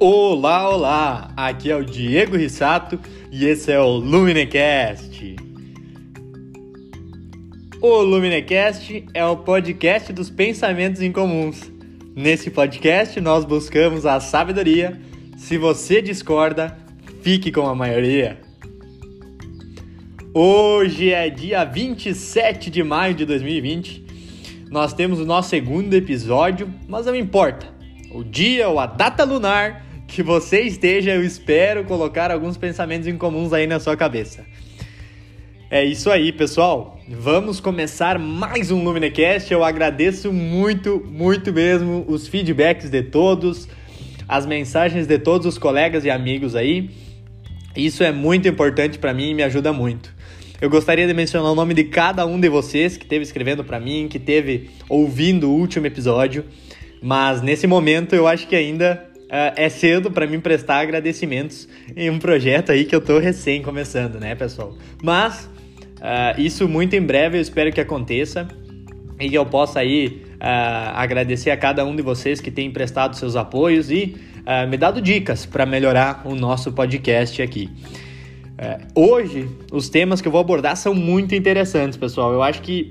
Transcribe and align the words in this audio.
Olá, 0.00 0.68
olá! 0.68 1.32
Aqui 1.36 1.70
é 1.70 1.76
o 1.76 1.84
Diego 1.84 2.36
Rissato 2.36 2.98
e 3.30 3.46
esse 3.46 3.70
é 3.70 3.78
o 3.78 3.90
Luminecast. 3.90 5.36
O 7.80 8.02
Luminecast 8.02 9.06
é 9.14 9.24
o 9.24 9.36
podcast 9.36 10.12
dos 10.12 10.28
pensamentos 10.28 11.00
incomuns. 11.00 11.70
Nesse 12.14 12.50
podcast 12.50 13.20
nós 13.20 13.44
buscamos 13.44 14.04
a 14.04 14.18
sabedoria. 14.18 15.00
Se 15.36 15.56
você 15.56 16.02
discorda, 16.02 16.76
fique 17.22 17.52
com 17.52 17.68
a 17.68 17.74
maioria. 17.74 18.40
Hoje 20.34 21.12
é 21.12 21.30
dia 21.30 21.64
27 21.64 22.68
de 22.68 22.82
maio 22.82 23.14
de 23.14 23.24
2020. 23.24 24.04
Nós 24.68 24.92
temos 24.92 25.20
o 25.20 25.24
nosso 25.24 25.50
segundo 25.50 25.94
episódio, 25.94 26.68
mas 26.88 27.06
não 27.06 27.14
importa. 27.14 27.73
O 28.14 28.22
dia 28.22 28.68
ou 28.68 28.78
a 28.78 28.86
data 28.86 29.24
lunar 29.24 29.84
que 30.06 30.22
você 30.22 30.60
esteja, 30.60 31.10
eu 31.10 31.24
espero 31.24 31.84
colocar 31.84 32.30
alguns 32.30 32.56
pensamentos 32.56 33.08
incomuns 33.08 33.52
aí 33.52 33.66
na 33.66 33.80
sua 33.80 33.96
cabeça. 33.96 34.46
É 35.68 35.84
isso 35.84 36.08
aí, 36.08 36.30
pessoal. 36.30 36.96
Vamos 37.08 37.58
começar 37.58 38.16
mais 38.16 38.70
um 38.70 38.84
Luminecast. 38.84 39.52
Eu 39.52 39.64
agradeço 39.64 40.32
muito, 40.32 41.04
muito 41.10 41.52
mesmo 41.52 42.04
os 42.06 42.28
feedbacks 42.28 42.88
de 42.88 43.02
todos, 43.02 43.68
as 44.28 44.46
mensagens 44.46 45.08
de 45.08 45.18
todos 45.18 45.44
os 45.44 45.58
colegas 45.58 46.04
e 46.04 46.10
amigos 46.10 46.54
aí. 46.54 46.90
Isso 47.76 48.04
é 48.04 48.12
muito 48.12 48.46
importante 48.46 48.96
para 48.96 49.12
mim 49.12 49.30
e 49.30 49.34
me 49.34 49.42
ajuda 49.42 49.72
muito. 49.72 50.14
Eu 50.60 50.70
gostaria 50.70 51.04
de 51.04 51.12
mencionar 51.12 51.50
o 51.50 51.54
nome 51.56 51.74
de 51.74 51.82
cada 51.82 52.24
um 52.24 52.38
de 52.38 52.48
vocês 52.48 52.96
que 52.96 53.02
esteve 53.02 53.24
escrevendo 53.24 53.64
para 53.64 53.80
mim, 53.80 54.06
que 54.08 54.18
esteve 54.18 54.70
ouvindo 54.88 55.50
o 55.50 55.52
último 55.52 55.84
episódio, 55.84 56.44
mas 57.04 57.42
nesse 57.42 57.66
momento 57.66 58.14
eu 58.14 58.26
acho 58.26 58.48
que 58.48 58.56
ainda 58.56 59.06
uh, 59.24 59.52
é 59.56 59.68
cedo 59.68 60.10
para 60.10 60.26
mim 60.26 60.40
prestar 60.40 60.78
agradecimentos 60.78 61.68
em 61.94 62.08
um 62.08 62.18
projeto 62.18 62.72
aí 62.72 62.86
que 62.86 62.96
eu 62.96 63.00
tô 63.00 63.18
recém 63.18 63.60
começando, 63.60 64.18
né, 64.18 64.34
pessoal? 64.34 64.74
Mas 65.02 65.44
uh, 65.98 66.40
isso 66.40 66.66
muito 66.66 66.96
em 66.96 67.02
breve 67.02 67.36
eu 67.36 67.42
espero 67.42 67.70
que 67.70 67.78
aconteça 67.78 68.48
e 69.20 69.28
que 69.28 69.36
eu 69.36 69.44
possa 69.44 69.80
aí 69.80 70.22
uh, 70.36 70.94
agradecer 70.94 71.50
a 71.50 71.58
cada 71.58 71.84
um 71.84 71.94
de 71.94 72.00
vocês 72.00 72.40
que 72.40 72.50
tem 72.50 72.70
prestado 72.70 73.14
seus 73.16 73.36
apoios 73.36 73.90
e 73.90 74.16
me 74.68 74.76
dado 74.76 75.00
dicas 75.00 75.46
para 75.46 75.64
melhorar 75.64 76.20
o 76.26 76.34
nosso 76.34 76.70
podcast 76.70 77.40
aqui. 77.40 77.70
hoje, 78.94 79.48
os 79.72 79.88
temas 79.88 80.20
que 80.20 80.28
eu 80.28 80.32
vou 80.32 80.40
abordar 80.42 80.76
são 80.76 80.94
muito 80.94 81.34
interessantes, 81.34 81.96
pessoal. 81.96 82.30
Eu 82.30 82.42
acho 82.42 82.60
que, 82.60 82.90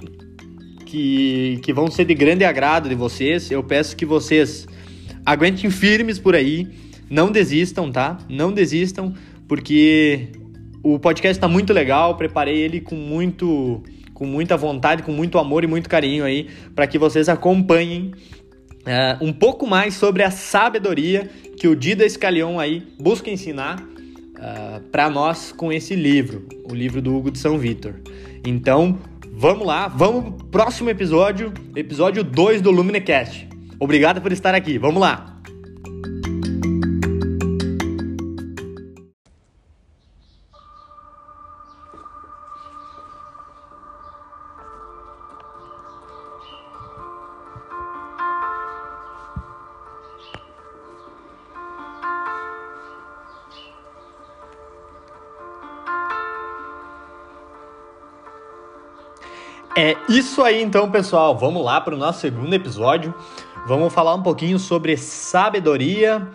que, 0.93 1.59
que 1.63 1.73
vão 1.73 1.89
ser 1.89 2.05
de 2.05 2.13
grande 2.13 2.45
agrado 2.45 2.87
de 2.87 2.93
vocês. 2.93 3.49
Eu 3.49 3.63
peço 3.63 3.95
que 3.95 4.05
vocês 4.05 4.67
aguentem 5.25 5.71
firmes 5.71 6.19
por 6.19 6.35
aí, 6.35 6.67
não 7.09 7.31
desistam, 7.31 7.91
tá? 7.91 8.19
Não 8.29 8.51
desistam, 8.51 9.11
porque 9.47 10.27
o 10.83 10.99
podcast 10.99 11.35
está 11.35 11.47
muito 11.47 11.73
legal, 11.73 12.15
preparei 12.15 12.59
ele 12.59 12.79
com 12.79 12.93
muito 12.93 13.81
com 14.13 14.27
muita 14.27 14.55
vontade, 14.55 15.01
com 15.01 15.11
muito 15.11 15.39
amor 15.39 15.63
e 15.63 15.67
muito 15.67 15.89
carinho 15.89 16.23
aí, 16.23 16.47
para 16.75 16.85
que 16.85 16.99
vocês 16.99 17.27
acompanhem 17.27 18.13
uh, 18.81 19.25
um 19.25 19.33
pouco 19.33 19.65
mais 19.65 19.95
sobre 19.95 20.21
a 20.21 20.29
sabedoria 20.29 21.27
que 21.57 21.67
o 21.67 21.75
Dida 21.75 22.05
Escalion 22.05 22.59
aí 22.59 22.83
busca 22.99 23.31
ensinar 23.31 23.81
uh, 23.81 23.85
é, 24.39 24.79
para 24.91 25.09
nós 25.09 25.51
com 25.51 25.73
esse 25.73 25.95
livro, 25.95 26.47
o 26.69 26.75
livro 26.75 27.01
do 27.01 27.15
Hugo 27.15 27.31
de 27.31 27.39
São 27.39 27.57
Vitor. 27.57 27.95
Então, 28.45 28.99
vamos 29.35 29.65
lá, 29.65 29.87
vamos 29.87 30.35
pro 30.35 30.45
próximo 30.47 30.89
episódio, 30.89 31.51
episódio 31.75 32.23
2 32.23 32.61
do 32.61 32.71
Luminecast. 32.71 33.47
Obrigado 33.79 34.21
por 34.21 34.31
estar 34.31 34.55
aqui. 34.55 34.77
Vamos 34.77 35.01
lá. 35.01 35.32
É 59.83 59.97
isso 60.07 60.41
aí 60.41 60.61
então, 60.63 60.89
pessoal. 60.89 61.37
Vamos 61.37 61.61
lá 61.61 61.81
para 61.81 61.93
o 61.93 61.97
nosso 61.97 62.21
segundo 62.21 62.53
episódio. 62.53 63.13
Vamos 63.67 63.93
falar 63.93 64.15
um 64.15 64.23
pouquinho 64.23 64.57
sobre 64.57 64.95
sabedoria, 64.95 66.25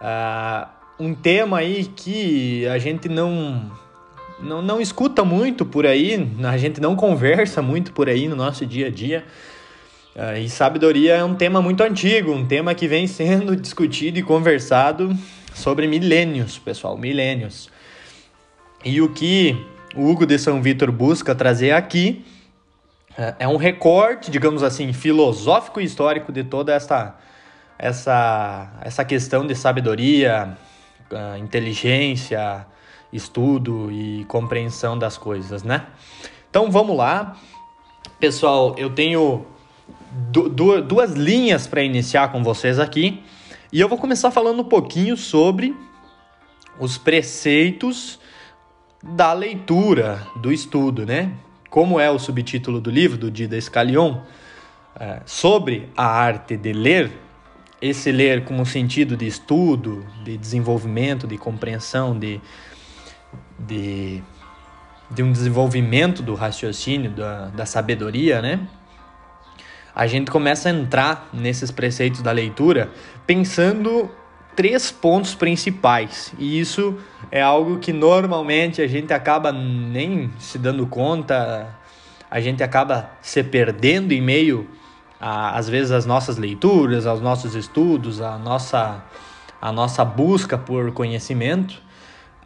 uh, 0.00 0.68
um 1.00 1.12
tema 1.12 1.58
aí 1.58 1.86
que 1.86 2.64
a 2.68 2.78
gente 2.78 3.08
não, 3.08 3.72
não, 4.38 4.62
não 4.62 4.80
escuta 4.80 5.24
muito 5.24 5.66
por 5.66 5.84
aí, 5.84 6.30
a 6.44 6.56
gente 6.56 6.80
não 6.80 6.94
conversa 6.94 7.60
muito 7.60 7.92
por 7.92 8.08
aí 8.08 8.28
no 8.28 8.36
nosso 8.36 8.64
dia 8.64 8.86
a 8.86 8.90
dia. 8.90 9.24
Uh, 10.14 10.38
e 10.38 10.48
sabedoria 10.48 11.14
é 11.14 11.24
um 11.24 11.34
tema 11.34 11.60
muito 11.60 11.82
antigo, 11.82 12.30
um 12.30 12.46
tema 12.46 12.72
que 12.72 12.86
vem 12.86 13.08
sendo 13.10 13.56
discutido 13.56 14.16
e 14.20 14.22
conversado 14.22 15.12
sobre 15.52 15.88
milênios, 15.88 16.56
pessoal, 16.56 16.96
milênios. 16.96 17.68
E 18.84 19.02
o 19.02 19.08
que 19.08 19.56
o 19.96 20.08
Hugo 20.08 20.24
de 20.24 20.38
São 20.38 20.62
Vitor 20.62 20.92
busca 20.92 21.34
trazer 21.34 21.72
aqui 21.72 22.24
é, 23.16 23.34
é 23.40 23.48
um 23.48 23.56
recorte, 23.56 24.30
digamos 24.30 24.62
assim, 24.62 24.92
filosófico 24.92 25.80
e 25.80 25.84
histórico 25.84 26.32
de 26.32 26.44
toda 26.44 26.72
essa, 26.72 27.16
essa, 27.78 28.72
essa 28.80 29.04
questão 29.04 29.46
de 29.46 29.54
sabedoria, 29.54 30.56
ah, 31.10 31.38
inteligência, 31.38 32.66
estudo 33.12 33.90
e 33.92 34.24
compreensão 34.24 34.98
das 34.98 35.18
coisas, 35.18 35.62
né? 35.62 35.86
Então 36.48 36.70
vamos 36.70 36.96
lá. 36.96 37.36
Pessoal, 38.18 38.74
eu 38.78 38.90
tenho 38.90 39.46
duas 40.86 41.12
linhas 41.12 41.66
para 41.66 41.82
iniciar 41.82 42.32
com 42.32 42.42
vocês 42.42 42.78
aqui. 42.78 43.22
E 43.72 43.80
eu 43.80 43.88
vou 43.88 43.98
começar 43.98 44.30
falando 44.30 44.60
um 44.60 44.64
pouquinho 44.64 45.16
sobre 45.16 45.74
os 46.78 46.98
preceitos 46.98 48.18
da 49.02 49.32
leitura, 49.32 50.26
do 50.36 50.52
estudo, 50.52 51.04
né? 51.04 51.32
Como 51.72 51.98
é 51.98 52.10
o 52.10 52.18
subtítulo 52.18 52.82
do 52.82 52.90
livro 52.90 53.16
do 53.16 53.30
Dida 53.30 53.58
Scalion, 53.58 54.18
é, 54.94 55.22
sobre 55.24 55.88
a 55.96 56.04
arte 56.04 56.54
de 56.54 56.70
ler, 56.70 57.10
esse 57.80 58.12
ler 58.12 58.44
como 58.44 58.66
sentido 58.66 59.16
de 59.16 59.26
estudo, 59.26 60.06
de 60.22 60.36
desenvolvimento, 60.36 61.26
de 61.26 61.38
compreensão, 61.38 62.18
de, 62.18 62.38
de, 63.58 64.22
de 65.10 65.22
um 65.22 65.32
desenvolvimento 65.32 66.22
do 66.22 66.34
raciocínio, 66.34 67.10
da, 67.10 67.46
da 67.46 67.64
sabedoria, 67.64 68.42
né? 68.42 68.60
A 69.94 70.06
gente 70.06 70.30
começa 70.30 70.68
a 70.68 70.72
entrar 70.72 71.30
nesses 71.32 71.70
preceitos 71.70 72.20
da 72.20 72.32
leitura 72.32 72.90
pensando 73.26 74.10
três 74.54 74.90
pontos 74.90 75.34
principais. 75.34 76.32
E 76.38 76.58
isso 76.60 76.98
é 77.30 77.40
algo 77.40 77.78
que 77.78 77.92
normalmente 77.92 78.82
a 78.82 78.86
gente 78.86 79.12
acaba 79.12 79.52
nem 79.52 80.30
se 80.38 80.58
dando 80.58 80.86
conta, 80.86 81.68
a 82.30 82.40
gente 82.40 82.62
acaba 82.62 83.10
se 83.20 83.42
perdendo 83.42 84.12
em 84.12 84.20
meio 84.20 84.68
a, 85.20 85.56
às 85.56 85.68
vezes 85.68 85.92
às 85.92 86.06
nossas 86.06 86.36
leituras, 86.36 87.06
aos 87.06 87.20
nossos 87.20 87.54
estudos, 87.54 88.20
a 88.20 88.38
nossa 88.38 89.04
a 89.60 89.70
nossa 89.70 90.04
busca 90.04 90.58
por 90.58 90.92
conhecimento. 90.92 91.80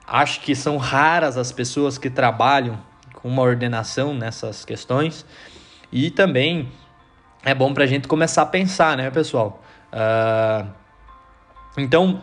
Acho 0.06 0.40
que 0.42 0.54
são 0.54 0.76
raras 0.76 1.38
as 1.38 1.50
pessoas 1.50 1.96
que 1.96 2.10
trabalham 2.10 2.78
com 3.14 3.28
uma 3.28 3.42
ordenação 3.42 4.12
nessas 4.12 4.66
questões. 4.66 5.24
E 5.90 6.10
também 6.10 6.68
é 7.42 7.54
bom 7.54 7.72
para 7.72 7.84
a 7.84 7.86
gente 7.86 8.06
começar 8.06 8.42
a 8.42 8.46
pensar, 8.46 8.98
né, 8.98 9.10
pessoal? 9.10 9.62
Uh, 9.90 10.68
então, 11.76 12.22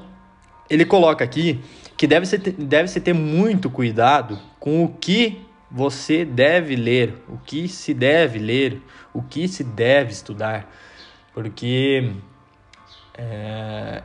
ele 0.69 0.85
coloca 0.85 1.23
aqui 1.23 1.61
que 1.95 2.07
deve 2.07 2.25
se, 2.25 2.37
deve 2.37 2.87
-se 2.87 2.99
ter 2.99 3.13
muito 3.13 3.69
cuidado 3.69 4.39
com 4.59 4.83
o 4.83 4.89
que 4.89 5.41
você 5.69 6.23
deve 6.23 6.75
ler, 6.75 7.23
o 7.27 7.37
que 7.37 7.67
se 7.67 7.93
deve 7.93 8.39
ler, 8.39 8.81
o 9.13 9.21
que 9.21 9.47
se 9.47 9.63
deve 9.63 10.11
estudar, 10.11 10.69
porque 11.33 12.11
é, 13.15 14.03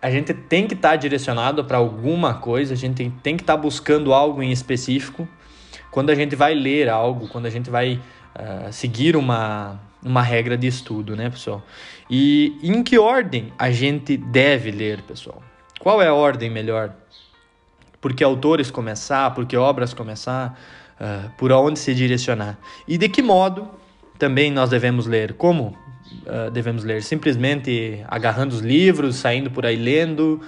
a 0.00 0.10
gente 0.10 0.32
tem 0.32 0.66
que 0.66 0.74
estar 0.74 0.90
tá 0.90 0.96
direcionado 0.96 1.64
para 1.64 1.78
alguma 1.78 2.34
coisa, 2.34 2.74
a 2.74 2.76
gente 2.76 2.94
tem, 2.96 3.10
tem 3.10 3.36
que 3.36 3.42
estar 3.42 3.56
tá 3.56 3.60
buscando 3.60 4.14
algo 4.14 4.42
em 4.42 4.50
específico. 4.50 5.28
Quando 5.90 6.10
a 6.10 6.14
gente 6.14 6.36
vai 6.36 6.54
ler 6.54 6.88
algo, 6.88 7.28
quando 7.28 7.46
a 7.46 7.50
gente 7.50 7.68
vai 7.68 8.00
uh, 8.34 8.72
seguir 8.72 9.16
uma, 9.16 9.80
uma 10.02 10.22
regra 10.22 10.56
de 10.56 10.66
estudo, 10.66 11.16
né, 11.16 11.30
pessoal? 11.30 11.62
E 12.08 12.58
em 12.62 12.82
que 12.82 12.98
ordem 12.98 13.52
a 13.58 13.70
gente 13.70 14.16
deve 14.16 14.70
ler, 14.70 15.02
pessoal? 15.02 15.42
Qual 15.78 16.00
é 16.02 16.08
a 16.08 16.14
ordem 16.14 16.50
melhor? 16.50 16.94
Por 18.00 18.14
que 18.14 18.24
autores 18.24 18.70
começar? 18.70 19.34
Por 19.34 19.46
que 19.46 19.56
obras 19.56 19.94
começar? 19.94 20.58
Uh, 21.00 21.30
por 21.38 21.52
onde 21.52 21.78
se 21.78 21.94
direcionar? 21.94 22.58
E 22.86 22.98
de 22.98 23.08
que 23.08 23.22
modo 23.22 23.68
também 24.18 24.50
nós 24.50 24.70
devemos 24.70 25.06
ler? 25.06 25.34
Como 25.34 25.76
uh, 26.26 26.50
devemos 26.50 26.84
ler? 26.84 27.02
Simplesmente 27.02 28.04
agarrando 28.08 28.54
os 28.54 28.60
livros, 28.60 29.16
saindo 29.16 29.50
por 29.50 29.64
aí 29.64 29.76
lendo? 29.76 30.40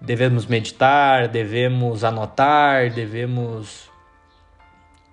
devemos 0.00 0.46
meditar, 0.46 1.28
devemos 1.28 2.04
anotar, 2.04 2.90
devemos 2.90 3.90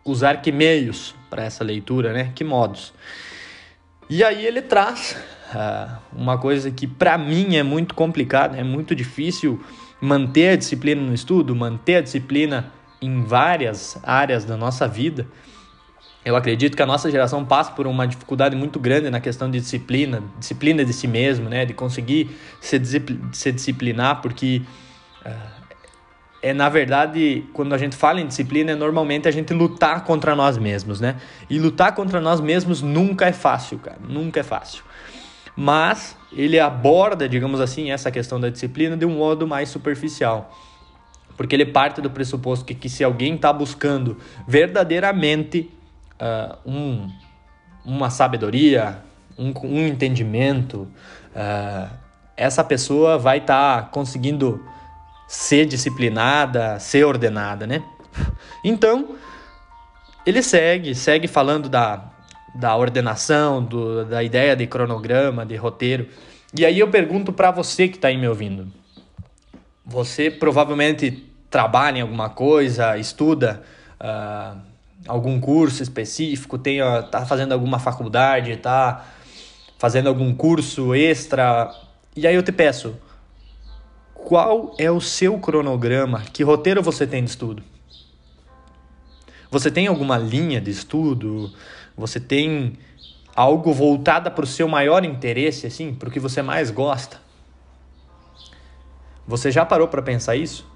usar 0.03 0.41
que 0.41 0.51
meios 0.51 1.15
para 1.29 1.43
essa 1.43 1.63
leitura, 1.63 2.13
né? 2.13 2.31
Que 2.35 2.43
modos. 2.43 2.93
E 4.09 4.23
aí 4.23 4.45
ele 4.45 4.61
traz 4.61 5.17
uh, 5.53 5.97
uma 6.15 6.37
coisa 6.37 6.69
que 6.69 6.85
para 6.85 7.17
mim 7.17 7.55
é 7.55 7.63
muito 7.63 7.95
complicada, 7.95 8.57
é 8.57 8.63
muito 8.63 8.95
difícil 8.95 9.59
manter 9.99 10.49
a 10.49 10.55
disciplina 10.55 11.01
no 11.01 11.13
estudo, 11.13 11.55
manter 11.55 11.95
a 11.95 12.01
disciplina 12.01 12.71
em 13.01 13.23
várias 13.23 13.97
áreas 14.03 14.45
da 14.45 14.55
nossa 14.55 14.87
vida. 14.87 15.27
Eu 16.23 16.35
acredito 16.35 16.75
que 16.75 16.81
a 16.81 16.85
nossa 16.85 17.09
geração 17.09 17.45
passa 17.45 17.71
por 17.71 17.85
uma 17.85 18.07
dificuldade 18.07 18.55
muito 18.55 18.79
grande 18.79 19.09
na 19.09 19.19
questão 19.19 19.49
de 19.49 19.59
disciplina, 19.59 20.23
disciplina 20.39 20.83
de 20.83 20.91
si 20.91 21.07
mesmo, 21.07 21.49
né? 21.49 21.65
De 21.65 21.73
conseguir 21.73 22.35
se, 22.59 22.79
se 23.31 23.51
disciplinar, 23.51 24.21
porque 24.21 24.63
uh, 25.23 25.54
é 26.45 26.53
na 26.53 26.69
verdade, 26.69 27.43
quando 27.53 27.73
a 27.73 27.77
gente 27.79 27.95
fala 27.95 28.21
em 28.21 28.27
disciplina, 28.27 28.73
é 28.73 28.75
normalmente 28.75 29.27
a 29.27 29.31
gente 29.31 29.51
lutar 29.51 30.03
contra 30.03 30.35
nós 30.35 30.59
mesmos, 30.59 31.01
né? 31.01 31.15
E 31.49 31.57
lutar 31.57 31.95
contra 31.95 32.21
nós 32.21 32.39
mesmos 32.39 32.83
nunca 32.83 33.25
é 33.25 33.31
fácil, 33.31 33.79
cara, 33.79 33.97
nunca 34.07 34.41
é 34.41 34.43
fácil. 34.43 34.83
Mas 35.55 36.15
ele 36.31 36.59
aborda, 36.59 37.27
digamos 37.27 37.59
assim, 37.59 37.89
essa 37.89 38.11
questão 38.11 38.39
da 38.39 38.47
disciplina 38.47 38.95
de 38.95 39.07
um 39.07 39.17
modo 39.17 39.47
mais 39.47 39.69
superficial. 39.69 40.55
Porque 41.35 41.55
ele 41.55 41.65
parte 41.65 41.99
do 41.99 42.11
pressuposto 42.11 42.63
que, 42.63 42.75
que 42.75 42.89
se 42.89 43.03
alguém 43.03 43.33
está 43.33 43.51
buscando 43.51 44.15
verdadeiramente 44.47 45.71
uh, 46.21 46.57
um, 46.63 47.09
uma 47.83 48.11
sabedoria, 48.11 48.99
um, 49.35 49.51
um 49.63 49.87
entendimento, 49.87 50.87
uh, 51.35 51.89
essa 52.37 52.63
pessoa 52.63 53.17
vai 53.17 53.39
estar 53.39 53.81
tá 53.81 53.87
conseguindo 53.87 54.63
ser 55.27 55.65
disciplinada, 55.65 56.79
ser 56.79 57.05
ordenada, 57.05 57.65
né? 57.65 57.83
Então, 58.63 59.15
ele 60.25 60.41
segue, 60.41 60.95
segue 60.95 61.27
falando 61.27 61.69
da, 61.69 62.11
da 62.55 62.75
ordenação, 62.75 63.63
do, 63.63 64.05
da 64.05 64.23
ideia 64.23 64.55
de 64.55 64.65
cronograma, 64.65 65.45
de 65.45 65.55
roteiro. 65.55 66.07
E 66.57 66.65
aí 66.65 66.79
eu 66.79 66.89
pergunto 66.89 67.33
para 67.33 67.51
você 67.51 67.87
que 67.87 67.97
está 67.97 68.07
aí 68.07 68.17
me 68.17 68.27
ouvindo. 68.27 68.71
Você 69.85 70.31
provavelmente 70.31 71.25
trabalha 71.49 71.99
em 71.99 72.01
alguma 72.01 72.29
coisa, 72.29 72.97
estuda 72.97 73.61
uh, 74.01 74.59
algum 75.07 75.39
curso 75.39 75.83
específico, 75.83 76.57
tem, 76.57 76.81
uh, 76.81 77.03
tá 77.03 77.25
fazendo 77.25 77.51
alguma 77.51 77.77
faculdade, 77.77 78.51
está 78.51 79.05
fazendo 79.77 80.07
algum 80.07 80.33
curso 80.33 80.95
extra. 80.95 81.71
E 82.15 82.25
aí 82.25 82.33
eu 82.33 82.41
te 82.41 82.51
peço, 82.51 82.95
qual 84.25 84.73
é 84.79 84.89
o 84.89 84.99
seu 84.99 85.37
cronograma? 85.39 86.23
Que 86.33 86.43
roteiro 86.43 86.81
você 86.81 87.05
tem 87.05 87.23
de 87.23 87.29
estudo? 87.29 87.63
Você 89.51 89.69
tem 89.69 89.85
alguma 89.85 90.17
linha 90.17 90.59
de 90.59 90.71
estudo? 90.71 91.53
Você 91.95 92.19
tem 92.19 92.73
algo 93.35 93.71
voltada 93.71 94.31
para 94.31 94.43
o 94.43 94.47
seu 94.47 94.67
maior 94.67 95.05
interesse, 95.05 95.67
assim, 95.67 95.93
para 95.93 96.09
o 96.09 96.11
que 96.11 96.19
você 96.19 96.41
mais 96.41 96.71
gosta? 96.71 97.21
Você 99.27 99.51
já 99.51 99.63
parou 99.63 99.87
para 99.87 100.01
pensar 100.01 100.35
isso? 100.35 100.67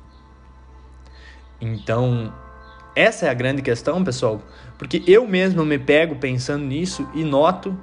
Então, 1.60 2.32
essa 2.96 3.26
é 3.26 3.30
a 3.30 3.34
grande 3.34 3.64
questão, 3.64 4.04
pessoal, 4.04 4.42
porque 4.78 5.04
eu 5.08 5.28
mesmo 5.28 5.66
me 5.66 5.80
pego 5.80 6.16
pensando 6.16 6.66
nisso 6.66 7.10
e 7.16 7.24
noto 7.24 7.78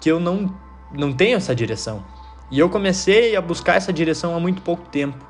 que 0.00 0.10
eu 0.10 0.20
não, 0.20 0.54
não 0.92 1.12
tenho 1.14 1.38
essa 1.38 1.54
direção. 1.54 2.17
E 2.50 2.58
eu 2.58 2.68
comecei 2.68 3.36
a 3.36 3.40
buscar 3.40 3.74
essa 3.74 3.92
direção 3.92 4.34
há 4.34 4.40
muito 4.40 4.62
pouco 4.62 4.88
tempo, 4.88 5.24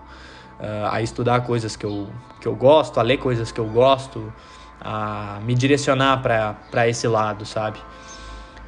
uh, 0.61 0.89
a 0.91 1.03
estudar 1.03 1.41
coisas 1.41 1.77
que 1.77 1.85
eu, 1.85 2.09
que 2.41 2.47
eu 2.47 2.55
gosto, 2.55 3.01
a 3.01 3.03
ler 3.03 3.17
coisas 3.17 3.51
que 3.51 3.61
eu 3.61 3.67
gosto, 3.67 4.33
a 4.81 5.41
me 5.45 5.55
direcionar 5.55 6.23
para 6.23 6.89
esse 6.89 7.09
lado, 7.09 7.45
sabe? 7.45 7.81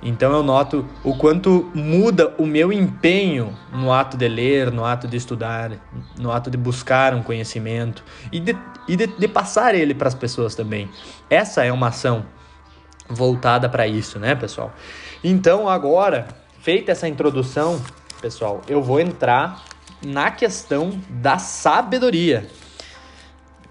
Então 0.03 0.33
eu 0.33 0.43
noto 0.43 0.89
o 1.05 1.15
quanto 1.15 1.71
muda 1.75 2.35
o 2.39 2.47
meu 2.47 2.73
empenho 2.73 3.55
no 3.71 3.93
ato 3.93 4.17
de 4.17 4.27
ler, 4.27 4.73
no 4.73 4.85
ato 4.85 5.07
de 5.07 5.17
estudar, 5.17 5.73
no 6.19 6.33
ato 6.33 6.51
de 6.51 6.57
buscar 6.57 7.15
um 7.15 7.23
conhecimento 7.23 8.03
e 8.33 8.41
de, 8.41 8.57
e 8.89 8.97
de, 8.97 9.07
de 9.07 9.29
passar 9.29 9.75
ele 9.75 9.95
para 9.95 10.09
as 10.09 10.15
pessoas 10.15 10.55
também. 10.55 10.89
Essa 11.29 11.65
é 11.65 11.73
uma 11.73 11.89
ação 11.89 12.25
voltada 13.09 13.69
para 13.69 13.87
isso, 13.87 14.19
né, 14.19 14.35
pessoal? 14.35 14.73
Então 15.23 15.69
agora, 15.69 16.29
feita 16.61 16.93
essa 16.93 17.07
introdução, 17.07 17.79
pessoal, 18.21 18.61
eu 18.69 18.83
vou 18.83 19.01
entrar 19.01 19.65
na 20.05 20.31
questão 20.31 21.01
da 21.09 21.39
sabedoria. 21.39 22.47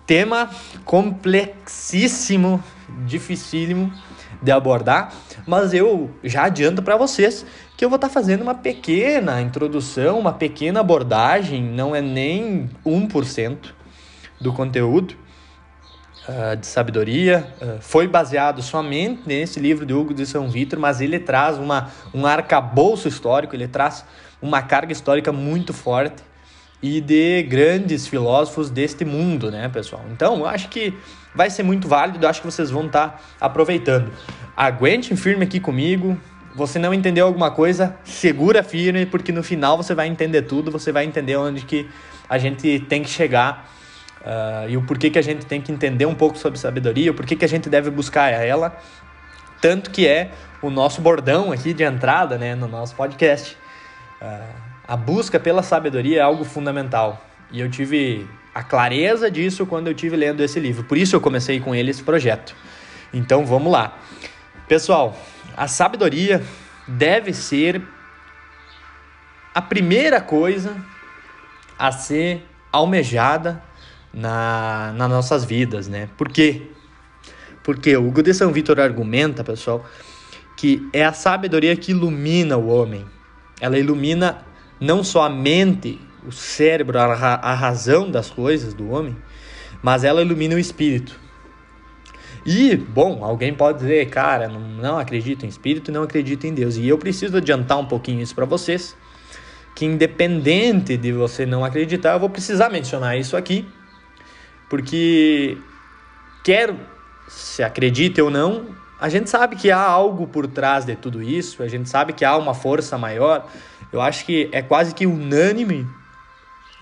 Tema 0.06 0.50
complexíssimo, 0.84 2.64
dificílimo 3.06 3.94
de 4.42 4.52
abordar, 4.52 5.14
mas 5.46 5.74
eu 5.74 6.10
já 6.24 6.46
adianto 6.46 6.82
para 6.82 6.98
vocês 6.98 7.46
que 7.78 7.86
eu 7.86 7.90
vou 7.90 7.98
estar 7.98 8.08
tá 8.08 8.14
fazendo 8.14 8.42
uma 8.42 8.56
pequena 8.56 9.42
introdução, 9.42 10.20
uma 10.20 10.34
pequena 10.34 10.80
abordagem, 10.80 11.64
não 11.64 11.96
é 11.96 12.02
nem 12.02 12.70
1% 12.86 13.58
do 14.42 14.52
conteúdo 14.52 15.16
uh, 16.28 16.56
de 16.56 16.66
sabedoria. 16.66 17.48
Uh, 17.62 17.82
foi 17.82 18.08
baseado 18.08 18.62
somente 18.62 19.22
nesse 19.26 19.60
livro 19.60 19.86
de 19.86 19.94
Hugo 19.94 20.14
de 20.14 20.26
São 20.26 20.50
Vitor, 20.50 20.80
mas 20.80 21.02
ele 21.02 21.20
traz 21.20 21.58
uma, 21.58 21.90
um 22.14 22.26
arcabouço 22.26 23.08
histórico, 23.08 23.56
ele 23.56 23.68
traz 23.68 24.06
uma 24.42 24.62
carga 24.62 24.92
histórica 24.92 25.32
muito 25.32 25.74
forte 25.74 26.24
e 26.82 27.02
de 27.02 27.44
grandes 27.44 28.08
filósofos 28.08 28.70
deste 28.70 29.04
mundo, 29.04 29.52
né, 29.52 29.68
pessoal? 29.70 30.04
Então, 30.12 30.38
eu 30.38 30.46
acho 30.46 30.70
que 30.70 30.94
vai 31.36 31.50
ser 31.50 31.64
muito 31.64 31.88
válido, 31.88 32.24
eu 32.24 32.30
acho 32.30 32.42
que 32.42 32.48
vocês 32.48 32.70
vão 32.70 32.86
estar 32.86 33.10
tá 33.10 33.20
aproveitando. 33.40 34.12
Aguente 34.56 35.16
firme 35.16 35.44
aqui 35.44 35.60
comigo. 35.60 36.18
Você 36.56 36.80
não 36.80 36.94
entendeu 36.94 37.28
alguma 37.28 37.52
coisa, 37.52 37.96
segura 38.04 38.64
firme, 38.64 39.06
porque 39.06 39.32
no 39.32 39.44
final 39.44 39.78
você 39.78 39.94
vai 39.94 40.08
entender 40.08 40.42
tudo, 40.42 40.72
você 40.72 40.92
vai 40.92 41.06
entender 41.06 41.36
onde 41.36 41.64
que 41.64 41.88
a 42.28 42.38
gente 42.38 42.80
tem 42.82 43.04
que 43.04 43.10
chegar 43.10 43.70
uh, 44.22 44.70
e 44.70 44.76
o 44.76 44.82
porquê 44.82 45.10
que 45.10 45.20
a 45.20 45.22
gente 45.22 45.46
tem 45.46 45.62
que 45.62 45.72
entender 45.72 46.06
um 46.06 46.16
pouco 46.16 46.38
sobre 46.38 46.60
sabedoria, 46.60 47.12
o 47.12 47.14
porquê 47.14 47.36
que 47.36 47.46
a 47.46 47.48
gente 47.48 47.70
deve 47.70 47.90
buscar 47.90 48.30
ela, 48.34 48.78
tanto 49.62 49.92
que 49.92 50.08
é 50.08 50.32
o 50.62 50.70
nosso 50.70 51.02
bordão 51.02 51.52
aqui 51.52 51.74
de 51.74 51.84
entrada, 51.84 52.38
né, 52.38 52.56
no 52.56 52.68
nosso 52.68 52.96
podcast. 52.96 53.56
A 54.88 54.98
busca 54.98 55.40
pela 55.40 55.64
sabedoria 55.64 56.20
é 56.20 56.22
algo 56.22 56.44
fundamental. 56.44 57.24
E 57.52 57.60
eu 57.60 57.70
tive 57.70 58.28
a 58.54 58.64
clareza 58.64 59.30
disso 59.30 59.66
quando 59.66 59.88
eu 59.88 59.94
tive 59.94 60.16
lendo 60.16 60.42
esse 60.42 60.60
livro. 60.60 60.84
Por 60.84 60.98
isso 60.98 61.16
eu 61.16 61.22
comecei 61.22 61.60
com 61.60 61.74
ele 61.74 61.92
esse 61.92 62.04
projeto. 62.04 62.56
Então 63.14 63.46
vamos 63.46 63.72
lá. 63.72 63.98
Pessoal, 64.68 65.18
a 65.56 65.68
sabedoria 65.68 66.44
deve 66.88 67.34
ser 67.34 67.82
a 69.54 69.62
primeira 69.62 70.22
coisa 70.22 70.76
a 71.78 71.92
ser 71.92 72.46
almejada 72.72 73.62
na, 74.14 74.94
nas 74.96 75.10
nossas 75.10 75.44
vidas, 75.46 75.88
né? 75.88 76.10
Por 76.18 76.30
quê? 76.30 76.68
Porque 77.64 77.96
o 77.96 78.08
Hugo 78.08 78.34
São 78.34 78.52
Vitor 78.52 78.80
argumenta, 78.80 79.44
pessoal, 79.44 79.86
que 80.58 80.88
é 80.92 81.06
a 81.06 81.14
sabedoria 81.14 81.76
que 81.76 81.92
ilumina 81.92 82.58
o 82.58 82.68
homem. 82.68 83.06
Ela 83.60 83.78
ilumina 83.78 84.46
não 84.80 85.04
só 85.04 85.24
a 85.24 85.30
mente, 85.30 86.00
o 86.26 86.32
cérebro, 86.32 87.00
a, 87.00 87.04
a 87.06 87.54
razão 87.54 88.10
das 88.10 88.30
coisas 88.30 88.74
do 88.74 88.90
homem, 88.90 89.16
mas 89.82 90.04
ela 90.04 90.22
ilumina 90.22 90.56
o 90.56 90.60
espírito. 90.60 91.20
E, 92.46 92.76
bom, 92.76 93.24
alguém 93.24 93.54
pode 93.54 93.80
dizer, 93.80 94.10
cara, 94.10 94.48
não, 94.48 94.60
não 94.60 94.98
acredito 94.98 95.46
em 95.46 95.50
espírito, 95.50 95.92
não 95.92 96.04
acredito 96.04 96.48
em 96.48 96.54
Deus. 96.54 96.78
E 96.78 96.88
eu 96.88 96.98
preciso 96.98 97.38
adiantar 97.38 97.78
um 97.78 97.86
pouquinho 97.86 98.22
isso 98.22 98.34
para 98.34 98.46
vocês, 98.46 98.96
que 99.76 99.86
independente 99.86 100.98
de 100.98 101.12
você 101.12 101.46
não 101.46 101.64
acreditar, 101.64 102.14
eu 102.14 102.20
vou 102.20 102.30
precisar 102.30 102.70
mencionar 102.70 103.18
isso 103.18 103.36
aqui, 103.36 103.68
porque 104.70 105.58
quer 106.44 106.74
se 107.28 107.62
acredite 107.62 108.22
ou 108.22 108.30
não, 108.30 108.66
a 109.00 109.10
gente 109.10 109.30
sabe 109.30 109.56
que 109.56 109.72
há 109.72 109.82
algo 109.82 110.28
por 110.28 110.48
trás 110.48 110.86
de 110.86 110.96
tudo 110.96 111.22
isso, 111.24 111.64
a 111.64 111.68
gente 111.68 111.90
sabe 111.90 112.14
que 112.14 112.26
há 112.26 112.36
uma 112.36 112.54
força 112.54 112.98
maior, 112.98 113.48
eu 113.92 114.02
acho 114.02 114.26
que 114.26 114.50
é 114.52 114.62
quase 114.62 114.94
que 114.94 115.06
unânime 115.06 115.88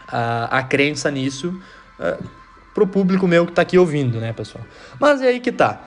a, 0.08 0.60
a 0.60 0.64
crença 0.64 1.12
nisso 1.12 1.60
uh, 2.00 2.24
pro 2.74 2.88
público 2.88 3.28
meu 3.28 3.46
que 3.46 3.52
está 3.52 3.62
aqui 3.62 3.78
ouvindo, 3.78 4.20
né, 4.20 4.34
pessoal? 4.34 4.64
Mas 5.00 5.22
é 5.22 5.28
aí 5.28 5.40
que 5.40 5.52
tá. 5.52 5.82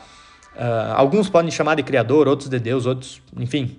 Uh, 0.54 0.92
alguns 0.94 1.28
podem 1.28 1.50
chamar 1.50 1.76
de 1.76 1.82
criador, 1.82 2.28
outros 2.28 2.48
de 2.48 2.58
Deus, 2.58 2.86
outros, 2.86 3.22
enfim, 3.36 3.78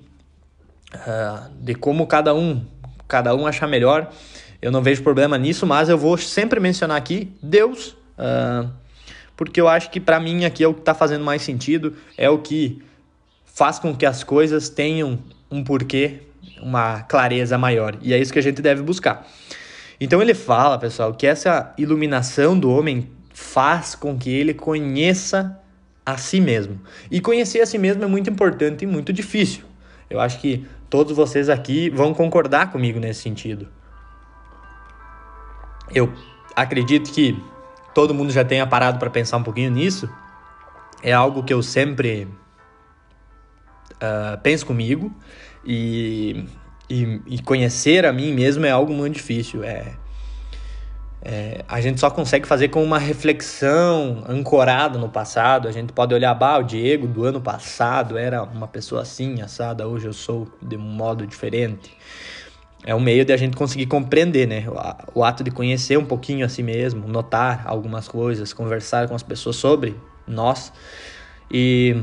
uh, 0.95 1.49
de 1.59 1.75
como 1.75 2.07
cada 2.07 2.33
um, 2.33 2.65
cada 3.07 3.35
um 3.35 3.45
achar 3.45 3.67
melhor. 3.67 4.09
Eu 4.61 4.71
não 4.71 4.81
vejo 4.81 5.03
problema 5.03 5.37
nisso, 5.37 5.65
mas 5.65 5.89
eu 5.89 5.97
vou 5.97 6.17
sempre 6.17 6.59
mencionar 6.59 6.97
aqui 6.97 7.35
Deus, 7.41 7.95
uh, 8.17 8.69
porque 9.41 9.59
eu 9.59 9.67
acho 9.67 9.89
que 9.89 9.99
para 9.99 10.19
mim 10.19 10.45
aqui 10.45 10.63
é 10.63 10.67
o 10.67 10.73
que 10.75 10.81
está 10.81 10.93
fazendo 10.93 11.25
mais 11.25 11.41
sentido, 11.41 11.95
é 12.15 12.29
o 12.29 12.37
que 12.37 12.79
faz 13.43 13.79
com 13.79 13.95
que 13.95 14.05
as 14.05 14.23
coisas 14.23 14.69
tenham 14.69 15.17
um 15.49 15.63
porquê 15.63 16.19
uma 16.61 17.01
clareza 17.01 17.57
maior. 17.57 17.97
E 18.03 18.13
é 18.13 18.19
isso 18.19 18.31
que 18.31 18.37
a 18.37 18.43
gente 18.43 18.61
deve 18.61 18.83
buscar. 18.83 19.27
Então 19.99 20.21
ele 20.21 20.35
fala, 20.35 20.77
pessoal, 20.77 21.11
que 21.15 21.25
essa 21.25 21.73
iluminação 21.75 22.55
do 22.55 22.69
homem 22.69 23.09
faz 23.33 23.95
com 23.95 24.15
que 24.15 24.29
ele 24.29 24.53
conheça 24.53 25.59
a 26.05 26.17
si 26.17 26.39
mesmo. 26.39 26.79
E 27.09 27.19
conhecer 27.19 27.61
a 27.61 27.65
si 27.65 27.79
mesmo 27.79 28.03
é 28.03 28.07
muito 28.07 28.29
importante 28.29 28.83
e 28.83 28.87
muito 28.87 29.11
difícil. 29.11 29.63
Eu 30.07 30.19
acho 30.19 30.39
que 30.39 30.67
todos 30.87 31.17
vocês 31.17 31.49
aqui 31.49 31.89
vão 31.89 32.13
concordar 32.13 32.71
comigo 32.71 32.99
nesse 32.99 33.21
sentido. 33.21 33.67
Eu 35.91 36.13
acredito 36.55 37.11
que 37.11 37.35
todo 37.93 38.13
mundo 38.13 38.31
já 38.31 38.43
tenha 38.43 38.65
parado 38.65 38.99
para 38.99 39.09
pensar 39.09 39.37
um 39.37 39.43
pouquinho 39.43 39.71
nisso. 39.71 40.09
É 41.03 41.11
algo 41.11 41.43
que 41.43 41.53
eu 41.53 41.63
sempre 41.63 42.27
uh, 43.95 44.37
penso 44.41 44.65
comigo 44.65 45.13
e, 45.65 46.45
e, 46.89 47.21
e, 47.25 47.41
conhecer 47.41 48.05
a 48.05 48.13
mim 48.13 48.33
mesmo 48.33 48.65
é 48.65 48.71
algo 48.71 48.93
muito 48.93 49.15
difícil. 49.15 49.63
É, 49.63 49.93
é, 51.23 51.65
a 51.67 51.81
gente 51.81 51.99
só 51.99 52.09
consegue 52.09 52.47
fazer 52.47 52.69
com 52.69 52.83
uma 52.83 52.99
reflexão 52.99 54.23
ancorada 54.27 54.97
no 54.97 55.09
passado. 55.09 55.67
A 55.67 55.71
gente 55.71 55.91
pode 55.93 56.13
olhar, 56.13 56.33
bah, 56.33 56.59
o 56.59 56.63
Diego 56.63 57.07
do 57.07 57.23
ano 57.23 57.41
passado 57.41 58.17
era 58.17 58.43
uma 58.43 58.67
pessoa 58.67 59.01
assim, 59.01 59.41
assada, 59.41 59.87
hoje 59.87 60.07
eu 60.07 60.13
sou 60.13 60.47
de 60.61 60.75
um 60.75 60.79
modo 60.79 61.25
diferente 61.25 61.97
é 62.83 62.95
um 62.95 62.99
meio 62.99 63.23
de 63.23 63.31
a 63.31 63.37
gente 63.37 63.55
conseguir 63.55 63.85
compreender, 63.85 64.47
né? 64.47 64.65
O 65.13 65.23
ato 65.23 65.43
de 65.43 65.51
conhecer 65.51 65.97
um 65.97 66.05
pouquinho 66.05 66.45
a 66.45 66.49
si 66.49 66.63
mesmo, 66.63 67.07
notar 67.07 67.63
algumas 67.65 68.07
coisas, 68.07 68.53
conversar 68.53 69.07
com 69.07 69.15
as 69.15 69.21
pessoas 69.21 69.55
sobre 69.55 69.95
nós. 70.27 70.73
E, 71.51 71.95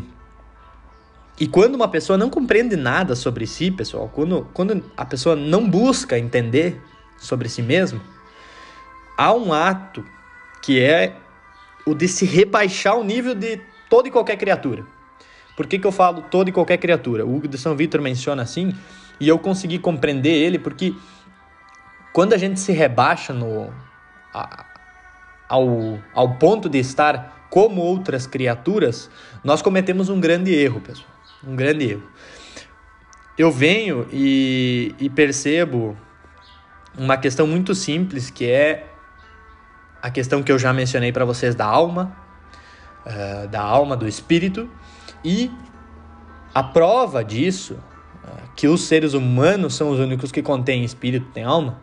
e 1.38 1.49
quando 1.49 1.75
uma 1.75 1.88
pessoa 1.88 2.16
não 2.16 2.30
compreende 2.30 2.76
nada 2.76 3.16
sobre 3.16 3.47
si, 3.47 3.70
pessoal, 3.70 4.08
quando, 4.14 4.49
quando 4.54 4.85
a 4.97 5.04
pessoa 5.04 5.35
não 5.35 5.68
busca 5.68 6.16
entender 6.16 6.80
sobre 7.16 7.49
si 7.49 7.62
mesmo, 7.62 8.00
há 9.16 9.32
um 9.32 9.52
ato 9.52 10.04
que 10.62 10.80
é 10.80 11.16
o 11.85 11.94
de 11.94 12.06
se 12.06 12.25
rebaixar 12.25 12.97
o 12.97 13.02
nível 13.02 13.35
de 13.35 13.61
toda 13.90 14.06
e 14.06 14.11
qualquer 14.12 14.37
criatura. 14.37 14.85
Por 15.56 15.66
que, 15.66 15.76
que 15.76 15.87
eu 15.87 15.90
falo 15.90 16.23
toda 16.23 16.50
e 16.50 16.52
qualquer 16.52 16.76
criatura? 16.76 17.26
O 17.26 17.35
Hugo 17.35 17.49
de 17.49 17.58
São 17.58 17.75
Vitor 17.75 18.00
menciona 18.00 18.42
assim 18.42 18.73
e 19.20 19.28
eu 19.28 19.38
consegui 19.38 19.78
compreender 19.78 20.32
ele 20.32 20.58
porque 20.58 20.94
quando 22.12 22.32
a 22.32 22.38
gente 22.38 22.58
se 22.58 22.72
rebaixa 22.72 23.32
no, 23.32 23.72
a, 24.32 24.64
ao, 25.48 25.98
ao 26.14 26.34
ponto 26.34 26.68
de 26.68 26.78
estar 26.78 27.46
como 27.50 27.80
outras 27.80 28.26
criaturas, 28.26 29.10
nós 29.42 29.62
cometemos 29.62 30.08
um 30.08 30.20
grande 30.20 30.54
erro, 30.54 30.80
pessoal. 30.80 31.08
Um 31.46 31.56
grande 31.56 31.92
erro. 31.92 32.02
Eu 33.37 33.50
venho 33.50 34.06
e, 34.10 34.94
e 34.98 35.08
percebo 35.08 35.96
uma 36.96 37.16
questão 37.16 37.46
muito 37.46 37.75
simples 37.75 38.30
que 38.30 38.50
é 38.50 38.87
a 40.02 40.10
questão 40.10 40.42
que 40.42 40.50
eu 40.50 40.58
já 40.58 40.72
mencionei 40.72 41.12
para 41.12 41.25
vocês 41.25 41.54
da 41.54 41.64
alma, 41.64 42.16
uh, 43.06 43.48
da 43.48 43.60
alma, 43.60 43.96
do 43.96 44.06
espírito, 44.06 44.68
e 45.25 45.50
a 46.54 46.62
prova 46.62 47.25
disso 47.25 47.78
que 48.56 48.68
os 48.68 48.82
seres 48.82 49.14
humanos 49.14 49.75
são 49.75 49.90
os 49.90 49.99
únicos 49.99 50.32
que 50.32 50.42
contêm 50.42 50.85
espírito, 50.85 51.26
têm 51.32 51.44
alma, 51.44 51.80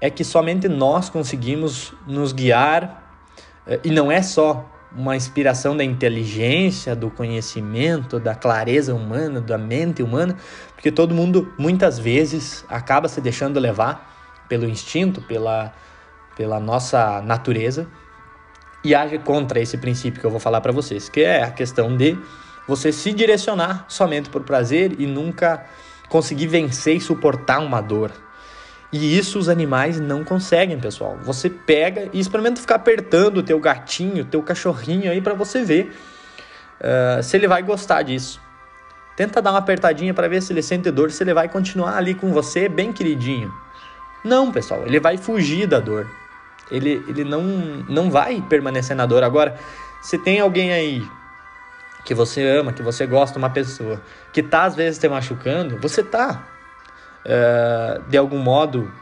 é 0.00 0.10
que 0.10 0.24
somente 0.24 0.68
nós 0.68 1.08
conseguimos 1.08 1.92
nos 2.06 2.32
guiar, 2.32 3.02
eh, 3.66 3.80
e 3.84 3.90
não 3.90 4.10
é 4.10 4.20
só 4.22 4.68
uma 4.94 5.16
inspiração 5.16 5.76
da 5.76 5.84
inteligência, 5.84 6.94
do 6.94 7.10
conhecimento, 7.10 8.20
da 8.20 8.34
clareza 8.34 8.94
humana, 8.94 9.40
da 9.40 9.56
mente 9.56 10.02
humana, 10.02 10.36
porque 10.74 10.90
todo 10.90 11.14
mundo 11.14 11.52
muitas 11.58 11.98
vezes 11.98 12.64
acaba 12.68 13.08
se 13.08 13.20
deixando 13.20 13.58
levar 13.58 14.44
pelo 14.48 14.68
instinto, 14.68 15.22
pela, 15.22 15.72
pela 16.36 16.60
nossa 16.60 17.22
natureza 17.22 17.88
e 18.84 18.94
age 18.94 19.18
contra 19.18 19.60
esse 19.60 19.78
princípio 19.78 20.20
que 20.20 20.26
eu 20.26 20.30
vou 20.30 20.40
falar 20.40 20.60
para 20.60 20.72
vocês, 20.72 21.08
que 21.08 21.20
é 21.22 21.42
a 21.42 21.50
questão 21.50 21.96
de 21.96 22.18
você 22.66 22.92
se 22.92 23.12
direcionar 23.12 23.84
somente 23.88 24.30
por 24.30 24.42
prazer 24.42 24.94
e 24.98 25.06
nunca 25.06 25.64
conseguir 26.08 26.46
vencer 26.46 26.96
e 26.96 27.00
suportar 27.00 27.60
uma 27.60 27.80
dor. 27.80 28.12
E 28.92 29.16
isso 29.16 29.38
os 29.38 29.48
animais 29.48 29.98
não 29.98 30.22
conseguem, 30.22 30.78
pessoal. 30.78 31.18
Você 31.22 31.48
pega 31.48 32.10
e 32.12 32.20
experimenta 32.20 32.60
ficar 32.60 32.74
apertando 32.74 33.38
o 33.38 33.42
teu 33.42 33.58
gatinho, 33.58 34.24
teu 34.24 34.42
cachorrinho 34.42 35.10
aí 35.10 35.20
para 35.22 35.32
você 35.32 35.64
ver 35.64 35.96
uh, 36.78 37.22
se 37.22 37.36
ele 37.36 37.48
vai 37.48 37.62
gostar 37.62 38.02
disso. 38.02 38.38
Tenta 39.16 39.40
dar 39.40 39.50
uma 39.50 39.58
apertadinha 39.58 40.12
para 40.12 40.28
ver 40.28 40.42
se 40.42 40.52
ele 40.52 40.62
sente 40.62 40.90
dor, 40.90 41.10
se 41.10 41.22
ele 41.22 41.32
vai 41.32 41.48
continuar 41.48 41.96
ali 41.96 42.14
com 42.14 42.32
você 42.32 42.68
bem 42.68 42.92
queridinho. 42.92 43.52
Não, 44.22 44.52
pessoal, 44.52 44.86
ele 44.86 45.00
vai 45.00 45.16
fugir 45.16 45.66
da 45.66 45.80
dor. 45.80 46.06
Ele, 46.70 47.02
ele 47.08 47.24
não, 47.24 47.42
não 47.88 48.10
vai 48.10 48.42
permanecer 48.48 48.94
na 48.94 49.06
dor. 49.06 49.22
Agora, 49.22 49.58
se 50.02 50.18
tem 50.18 50.40
alguém 50.40 50.72
aí 50.72 51.02
que 52.04 52.14
você 52.14 52.46
ama, 52.46 52.72
que 52.72 52.82
você 52.82 53.06
gosta 53.06 53.34
de 53.34 53.38
uma 53.38 53.50
pessoa, 53.50 54.00
que 54.32 54.42
tá 54.42 54.64
às 54.64 54.74
vezes 54.74 54.98
te 54.98 55.08
machucando, 55.08 55.78
você 55.78 56.02
tá 56.02 56.46
uh, 57.24 58.02
de 58.08 58.16
algum 58.16 58.38
modo, 58.38 58.92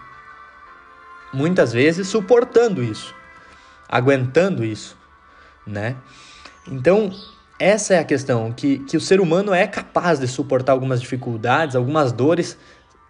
muitas 1.33 1.73
vezes 1.73 2.09
suportando 2.09 2.83
isso, 2.83 3.15
aguentando 3.89 4.65
isso, 4.65 4.97
né? 5.67 5.97
Então 6.69 7.11
essa 7.59 7.95
é 7.95 7.99
a 7.99 8.05
questão 8.05 8.53
que, 8.53 8.79
que 8.81 8.97
o 8.97 9.01
ser 9.01 9.21
humano 9.21 9.53
é 9.53 9.67
capaz 9.67 10.19
de 10.19 10.27
suportar 10.27 10.73
algumas 10.73 11.01
dificuldades, 11.01 11.77
algumas 11.77 12.11
dores, 12.11 12.57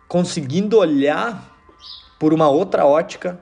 conseguindo 0.09 0.79
olhar 0.79 1.57
por 2.19 2.35
uma 2.35 2.49
outra 2.49 2.85
ótica 2.85 3.39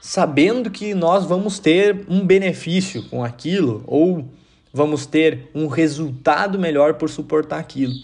sabendo 0.00 0.70
que 0.70 0.94
nós 0.94 1.26
vamos 1.26 1.58
ter 1.58 2.06
um 2.08 2.26
benefício 2.26 3.02
com 3.08 3.22
aquilo 3.22 3.84
ou 3.86 4.32
vamos 4.72 5.06
ter 5.06 5.50
um 5.54 5.66
resultado 5.66 6.58
melhor 6.58 6.94
por 6.94 7.08
suportar 7.08 7.58
aquilo. 7.58 7.94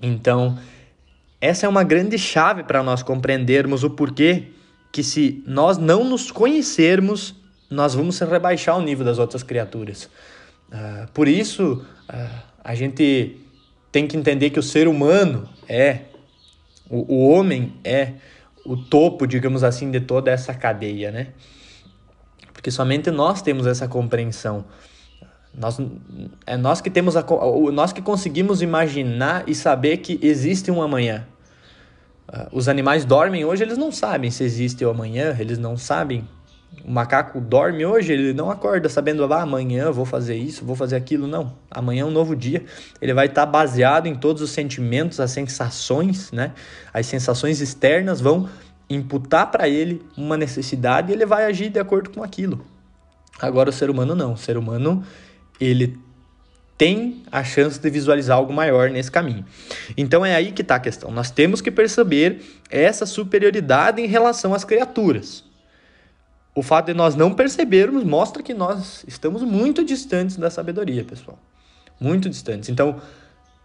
Então, 0.00 0.58
essa 1.40 1.66
é 1.66 1.68
uma 1.68 1.84
grande 1.84 2.18
chave 2.18 2.62
para 2.64 2.82
nós 2.82 3.02
compreendermos 3.02 3.84
o 3.84 3.90
porquê 3.90 4.48
que 4.92 5.02
se 5.02 5.42
nós 5.46 5.78
não 5.78 6.04
nos 6.04 6.30
conhecermos, 6.30 7.34
nós 7.70 7.94
vamos 7.94 8.18
rebaixar 8.18 8.76
o 8.76 8.82
nível 8.82 9.04
das 9.04 9.18
outras 9.18 9.42
criaturas. 9.42 10.08
Uh, 10.68 11.10
por 11.12 11.28
isso, 11.28 11.84
uh, 12.08 12.42
a 12.64 12.74
gente 12.74 13.36
tem 13.92 14.06
que 14.06 14.16
entender 14.16 14.50
que 14.50 14.58
o 14.58 14.62
ser 14.62 14.88
humano 14.88 15.48
é, 15.68 16.00
o, 16.88 17.14
o 17.14 17.28
homem 17.28 17.74
é 17.84 18.14
o 18.64 18.76
topo, 18.76 19.26
digamos 19.26 19.62
assim, 19.64 19.90
de 19.90 20.00
toda 20.00 20.30
essa 20.30 20.52
cadeia, 20.52 21.10
né? 21.10 21.28
Porque 22.52 22.70
somente 22.70 23.10
nós 23.10 23.40
temos 23.40 23.66
essa 23.66 23.86
compreensão. 23.86 24.64
Nós, 25.56 25.80
é 26.46 26.56
nós 26.56 26.80
que 26.80 26.90
temos 26.90 27.16
a, 27.16 27.24
nós 27.72 27.92
que 27.92 28.00
conseguimos 28.00 28.62
imaginar 28.62 29.44
e 29.46 29.54
saber 29.54 29.98
que 29.98 30.18
existe 30.22 30.70
um 30.70 30.80
amanhã. 30.80 31.26
Uh, 32.28 32.46
os 32.52 32.68
animais 32.68 33.04
dormem 33.04 33.44
hoje, 33.44 33.62
eles 33.62 33.78
não 33.78 33.90
sabem 33.90 34.30
se 34.30 34.44
existe 34.44 34.84
o 34.84 34.90
amanhã, 34.90 35.34
eles 35.38 35.58
não 35.58 35.76
sabem. 35.76 36.28
O 36.84 36.90
macaco 36.90 37.40
dorme 37.40 37.84
hoje, 37.84 38.12
ele 38.12 38.32
não 38.32 38.50
acorda 38.50 38.88
sabendo, 38.88 39.24
ah, 39.32 39.42
amanhã 39.42 39.90
vou 39.90 40.04
fazer 40.04 40.36
isso, 40.36 40.64
vou 40.64 40.76
fazer 40.76 40.96
aquilo. 40.96 41.26
Não. 41.26 41.54
Amanhã 41.70 42.02
é 42.02 42.04
um 42.04 42.10
novo 42.10 42.36
dia. 42.36 42.64
Ele 43.00 43.14
vai 43.14 43.26
estar 43.26 43.46
baseado 43.46 44.06
em 44.06 44.14
todos 44.14 44.42
os 44.42 44.50
sentimentos, 44.50 45.18
as 45.20 45.30
sensações, 45.30 46.30
né? 46.30 46.52
As 46.92 47.06
sensações 47.06 47.60
externas 47.60 48.20
vão 48.20 48.48
imputar 48.88 49.50
para 49.50 49.68
ele 49.68 50.02
uma 50.16 50.36
necessidade 50.36 51.10
e 51.10 51.14
ele 51.14 51.26
vai 51.26 51.44
agir 51.44 51.68
de 51.68 51.78
acordo 51.78 52.10
com 52.10 52.22
aquilo. 52.22 52.64
Agora 53.40 53.70
o 53.70 53.72
ser 53.72 53.90
humano 53.90 54.14
não. 54.14 54.32
O 54.32 54.36
ser 54.36 54.56
humano 54.56 55.04
ele 55.60 55.98
tem 56.76 57.22
a 57.32 57.42
chance 57.42 57.80
de 57.80 57.90
visualizar 57.90 58.36
algo 58.36 58.52
maior 58.52 58.88
nesse 58.88 59.10
caminho. 59.10 59.44
Então 59.96 60.24
é 60.24 60.36
aí 60.36 60.52
que 60.52 60.62
está 60.62 60.76
a 60.76 60.80
questão. 60.80 61.10
Nós 61.10 61.30
temos 61.30 61.60
que 61.60 61.72
perceber 61.72 62.40
essa 62.70 63.04
superioridade 63.04 64.00
em 64.00 64.06
relação 64.06 64.54
às 64.54 64.62
criaturas. 64.64 65.42
O 66.54 66.62
fato 66.62 66.86
de 66.86 66.94
nós 66.94 67.16
não 67.16 67.34
percebermos 67.34 68.04
mostra 68.04 68.42
que 68.42 68.54
nós 68.54 69.04
estamos 69.08 69.42
muito 69.42 69.84
distantes 69.84 70.36
da 70.36 70.50
sabedoria, 70.50 71.04
pessoal. 71.04 71.38
Muito 72.00 72.28
distantes. 72.28 72.68
Então, 72.68 73.00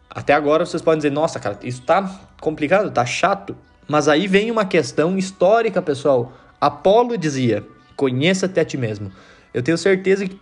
até 0.10 0.34
agora 0.34 0.66
vocês 0.66 0.82
podem 0.82 0.98
dizer, 0.98 1.12
nossa, 1.12 1.40
cara, 1.40 1.58
isso 1.64 1.82
está 1.82 2.20
complicado, 2.42 2.90
está 2.90 3.06
chato. 3.06 3.56
Mas 3.88 4.08
aí 4.08 4.28
vem 4.28 4.50
uma 4.50 4.66
questão 4.66 5.18
histórica, 5.18 5.82
pessoal. 5.82 6.34
Apolo 6.60 7.18
dizia: 7.18 7.64
conheça-te 7.96 8.60
a 8.60 8.66
ti 8.66 8.78
mesmo. 8.78 9.12
Eu 9.54 9.62
tenho 9.62 9.78
certeza 9.78 10.28
que 10.28 10.40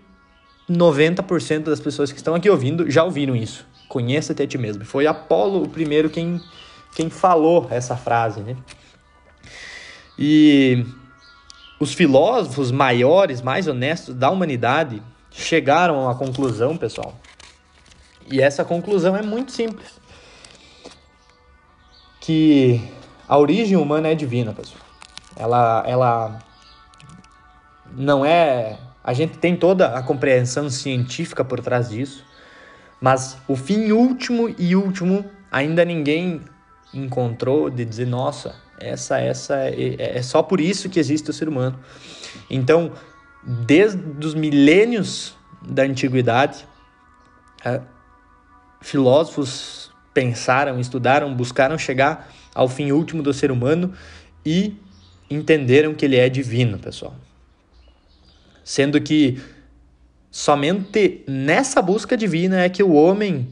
90% 0.70 1.64
das 1.64 1.80
pessoas 1.80 2.12
que 2.12 2.18
estão 2.18 2.36
aqui 2.36 2.50
ouvindo 2.50 2.90
já 2.90 3.04
ouviram 3.04 3.36
isso. 3.36 3.66
Conheça-te 3.88 4.42
a 4.42 4.48
ti 4.48 4.58
mesmo. 4.58 4.86
Foi 4.86 5.06
Apolo 5.08 5.64
o 5.64 5.70
primeiro 5.70 6.10
quem, 6.10 6.42
quem 6.96 7.10
falou 7.10 7.68
essa 7.70 7.96
frase, 7.98 8.42
né? 8.42 8.56
E 10.18 10.86
os 11.80 11.94
filósofos 11.94 12.72
maiores, 12.72 13.42
mais 13.42 13.68
honestos 13.68 14.14
da 14.16 14.30
humanidade 14.30 15.02
chegaram 15.32 15.96
a 15.96 16.04
uma 16.04 16.16
conclusão, 16.16 16.78
pessoal. 16.78 17.16
E 18.30 18.40
essa 18.40 18.64
conclusão 18.64 19.16
é 19.16 19.22
muito 19.22 19.52
simples. 19.52 20.00
Que 22.20 22.82
a 23.28 23.38
origem 23.38 23.78
humana 23.78 24.10
é 24.10 24.16
divina, 24.16 24.54
pessoal. 24.54 24.82
ela, 25.36 25.84
ela 25.88 26.40
não 27.96 28.26
é. 28.26 28.78
A 29.04 29.14
gente 29.14 29.38
tem 29.38 29.56
toda 29.56 29.96
a 29.98 30.04
compreensão 30.04 30.70
científica 30.70 31.44
por 31.44 31.60
trás 31.60 31.90
disso, 31.90 32.26
mas 33.00 33.38
o 33.48 33.56
fim 33.56 33.92
último 33.92 34.54
e 34.58 34.76
último 34.76 35.26
ainda 35.52 35.84
ninguém 35.84 36.42
encontrou 36.94 37.70
de 37.70 37.84
dizer, 37.84 38.06
nossa, 38.06 38.56
essa, 38.80 39.20
essa 39.20 39.56
é, 39.56 40.18
é 40.18 40.22
só 40.22 40.44
por 40.44 40.60
isso 40.60 40.90
que 40.90 41.00
existe 41.00 41.30
o 41.30 41.34
ser 41.34 41.48
humano. 41.48 41.80
Então, 42.50 42.92
desde 43.44 44.00
os 44.26 44.36
milênios 44.36 45.36
da 45.62 45.84
antiguidade, 45.84 46.68
é, 47.66 47.82
filósofos 48.82 49.92
pensaram, 50.14 50.80
estudaram, 50.80 51.34
buscaram 51.34 51.78
chegar 51.78 52.30
ao 52.54 52.68
fim 52.68 52.92
último 52.92 53.24
do 53.24 53.34
ser 53.34 53.52
humano 53.52 53.94
e 54.46 54.78
entenderam 55.30 55.94
que 55.94 56.06
ele 56.06 56.18
é 56.18 56.28
divino, 56.28 56.78
pessoal. 56.78 57.16
Sendo 58.72 59.02
que 59.02 59.38
somente 60.32 61.26
nessa 61.28 61.82
busca 61.82 62.16
divina 62.16 62.62
é 62.62 62.70
que 62.70 62.82
o 62.82 62.94
homem 62.94 63.50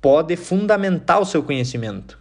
pode 0.00 0.36
fundamentar 0.36 1.20
o 1.20 1.24
seu 1.24 1.42
conhecimento. 1.42 2.16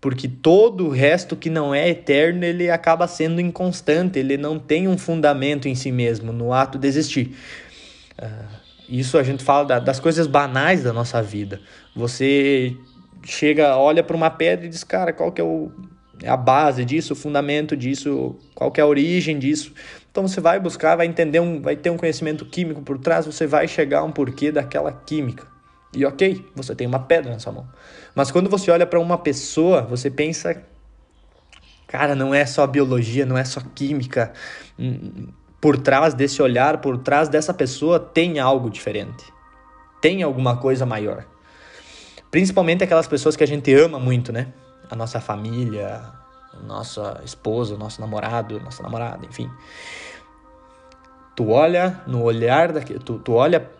Porque 0.00 0.26
todo 0.26 0.86
o 0.86 0.88
resto 0.88 1.36
que 1.36 1.50
não 1.50 1.74
é 1.74 1.90
eterno, 1.90 2.46
ele 2.46 2.70
acaba 2.70 3.06
sendo 3.06 3.42
inconstante, 3.42 4.18
ele 4.18 4.38
não 4.38 4.58
tem 4.58 4.88
um 4.88 4.96
fundamento 4.96 5.68
em 5.68 5.74
si 5.74 5.92
mesmo, 5.92 6.32
no 6.32 6.50
ato 6.50 6.78
de 6.78 6.88
existir. 6.88 7.36
Uh, 8.18 8.48
isso 8.88 9.18
a 9.18 9.22
gente 9.22 9.44
fala 9.44 9.66
da, 9.66 9.78
das 9.80 10.00
coisas 10.00 10.26
banais 10.26 10.82
da 10.82 10.94
nossa 10.94 11.22
vida. 11.22 11.60
Você 11.94 12.74
chega, 13.22 13.76
olha 13.76 14.02
para 14.02 14.16
uma 14.16 14.30
pedra 14.30 14.64
e 14.64 14.70
diz, 14.70 14.82
cara, 14.82 15.12
qual 15.12 15.30
que 15.30 15.42
é 15.42 15.44
o, 15.44 15.70
a 16.26 16.38
base 16.38 16.84
disso, 16.86 17.12
o 17.12 17.16
fundamento 17.16 17.76
disso, 17.76 18.34
qual 18.54 18.70
que 18.70 18.80
é 18.80 18.82
a 18.82 18.86
origem 18.86 19.38
disso. 19.38 19.74
Então 20.10 20.26
você 20.26 20.40
vai 20.40 20.58
buscar, 20.58 20.96
vai 20.96 21.06
entender, 21.06 21.40
um, 21.40 21.62
vai 21.62 21.76
ter 21.76 21.90
um 21.90 21.96
conhecimento 21.96 22.44
químico 22.44 22.82
por 22.82 22.98
trás, 22.98 23.26
você 23.26 23.46
vai 23.46 23.68
chegar 23.68 24.00
a 24.00 24.04
um 24.04 24.10
porquê 24.10 24.50
daquela 24.50 24.92
química. 24.92 25.46
E 25.94 26.04
ok, 26.04 26.44
você 26.54 26.74
tem 26.74 26.86
uma 26.86 27.00
pedra 27.00 27.32
na 27.32 27.38
sua 27.38 27.52
mão. 27.52 27.68
Mas 28.14 28.30
quando 28.30 28.50
você 28.50 28.70
olha 28.70 28.86
para 28.86 28.98
uma 28.98 29.18
pessoa, 29.18 29.82
você 29.82 30.10
pensa, 30.10 30.62
cara, 31.86 32.14
não 32.14 32.34
é 32.34 32.44
só 32.44 32.66
biologia, 32.66 33.24
não 33.24 33.38
é 33.38 33.44
só 33.44 33.60
química. 33.74 34.32
Hum, 34.78 35.28
por 35.60 35.76
trás 35.76 36.14
desse 36.14 36.40
olhar, 36.40 36.78
por 36.78 36.98
trás 36.98 37.28
dessa 37.28 37.52
pessoa, 37.52 38.00
tem 38.00 38.38
algo 38.38 38.70
diferente. 38.70 39.24
Tem 40.00 40.22
alguma 40.22 40.56
coisa 40.56 40.86
maior. 40.86 41.24
Principalmente 42.30 42.82
aquelas 42.82 43.06
pessoas 43.06 43.36
que 43.36 43.44
a 43.44 43.46
gente 43.46 43.72
ama 43.74 43.98
muito, 43.98 44.32
né? 44.32 44.48
A 44.88 44.96
nossa 44.96 45.20
família, 45.20 46.00
nossa 46.64 47.20
esposa, 47.24 47.76
nosso 47.76 48.00
namorado, 48.00 48.60
nossa 48.60 48.82
namorada, 48.82 49.26
enfim. 49.26 49.50
Tu 51.36 51.48
olha 51.48 52.02
no 52.06 52.22
olhar, 52.22 52.72
da, 52.72 52.80
tu, 52.80 53.18
tu 53.18 53.32
olha 53.32 53.70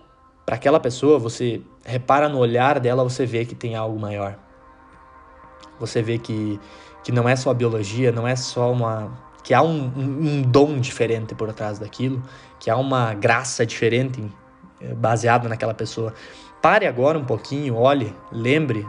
para 0.46 0.56
aquela 0.56 0.80
pessoa, 0.80 1.18
você 1.18 1.62
repara 1.84 2.28
no 2.28 2.38
olhar 2.38 2.80
dela, 2.80 3.04
você 3.04 3.26
vê 3.26 3.44
que 3.44 3.54
tem 3.54 3.76
algo 3.76 3.99
maior. 3.99 4.37
Você 5.78 6.02
vê 6.02 6.18
que, 6.18 6.60
que 7.02 7.12
não 7.12 7.28
é 7.28 7.37
só 7.37 7.54
biologia, 7.54 8.12
não 8.12 8.26
é 8.26 8.37
só 8.37 8.70
uma. 8.70 9.12
que 9.42 9.54
há 9.54 9.62
um, 9.62 9.92
um, 9.96 10.28
um 10.28 10.42
dom 10.42 10.78
diferente 10.78 11.34
por 11.34 11.52
trás 11.52 11.78
daquilo, 11.78 12.22
que 12.58 12.70
há 12.70 12.76
uma 12.76 13.14
graça 13.14 13.64
diferente 13.64 14.22
eh, 14.80 14.94
baseada 14.94 15.49
naquela 15.49 15.72
pessoa. 15.72 16.12
Pare 16.60 16.87
agora 16.87 17.18
um 17.18 17.25
pouquinho, 17.25 17.76
olhe, 17.76 18.14
lembre 18.30 18.87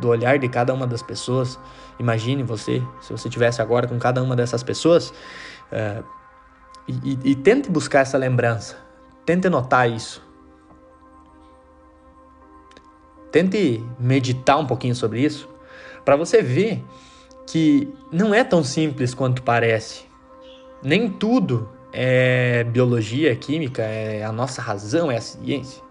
do 0.00 0.08
olhar 0.08 0.38
de 0.38 0.48
cada 0.48 0.74
uma 0.74 0.86
das 0.86 1.02
pessoas. 1.02 1.58
Imagine 1.98 2.42
você, 2.42 2.82
se 3.00 3.12
você 3.12 3.28
tivesse 3.28 3.62
agora 3.62 3.86
com 3.86 3.98
cada 3.98 4.22
uma 4.22 4.34
dessas 4.34 4.62
pessoas, 4.62 5.12
e, 6.88 6.92
e, 7.02 7.30
e 7.30 7.34
tente 7.34 7.70
buscar 7.70 8.00
essa 8.00 8.18
lembrança, 8.18 8.76
tente 9.24 9.48
notar 9.48 9.90
isso. 9.90 10.22
Tente 13.30 13.84
meditar 13.98 14.58
um 14.58 14.66
pouquinho 14.66 14.94
sobre 14.94 15.20
isso, 15.20 15.48
para 16.04 16.16
você 16.16 16.42
ver 16.42 16.84
que 17.46 17.92
não 18.12 18.34
é 18.34 18.44
tão 18.44 18.62
simples 18.62 19.14
quanto 19.14 19.42
parece. 19.42 20.04
Nem 20.82 21.08
tudo 21.08 21.68
é 21.92 22.64
biologia, 22.64 23.32
é 23.32 23.36
química, 23.36 23.82
é 23.82 24.24
a 24.24 24.32
nossa 24.32 24.60
razão, 24.60 25.10
é 25.10 25.16
a 25.16 25.20
ciência. 25.20 25.82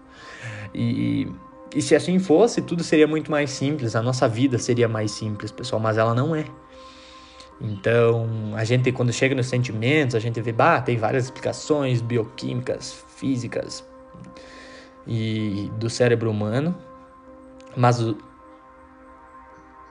E, 0.74 1.28
e 1.74 1.82
se 1.82 1.94
assim 1.94 2.18
fosse, 2.18 2.62
tudo 2.62 2.84
seria 2.84 3.06
muito 3.06 3.30
mais 3.30 3.50
simples, 3.50 3.96
a 3.96 4.02
nossa 4.02 4.28
vida 4.28 4.58
seria 4.58 4.88
mais 4.88 5.10
simples, 5.10 5.50
pessoal, 5.50 5.80
mas 5.80 5.98
ela 5.98 6.14
não 6.14 6.34
é. 6.34 6.44
Então, 7.60 8.52
a 8.54 8.64
gente, 8.64 8.90
quando 8.92 9.12
chega 9.12 9.34
nos 9.34 9.46
sentimentos, 9.46 10.14
a 10.14 10.20
gente 10.20 10.40
vê, 10.40 10.52
bah, 10.52 10.80
tem 10.80 10.96
várias 10.96 11.24
explicações 11.24 12.00
bioquímicas, 12.00 13.04
físicas 13.16 13.84
e 15.06 15.70
do 15.78 15.88
cérebro 15.90 16.30
humano, 16.30 16.74
mas 17.76 18.00
o, 18.00 18.16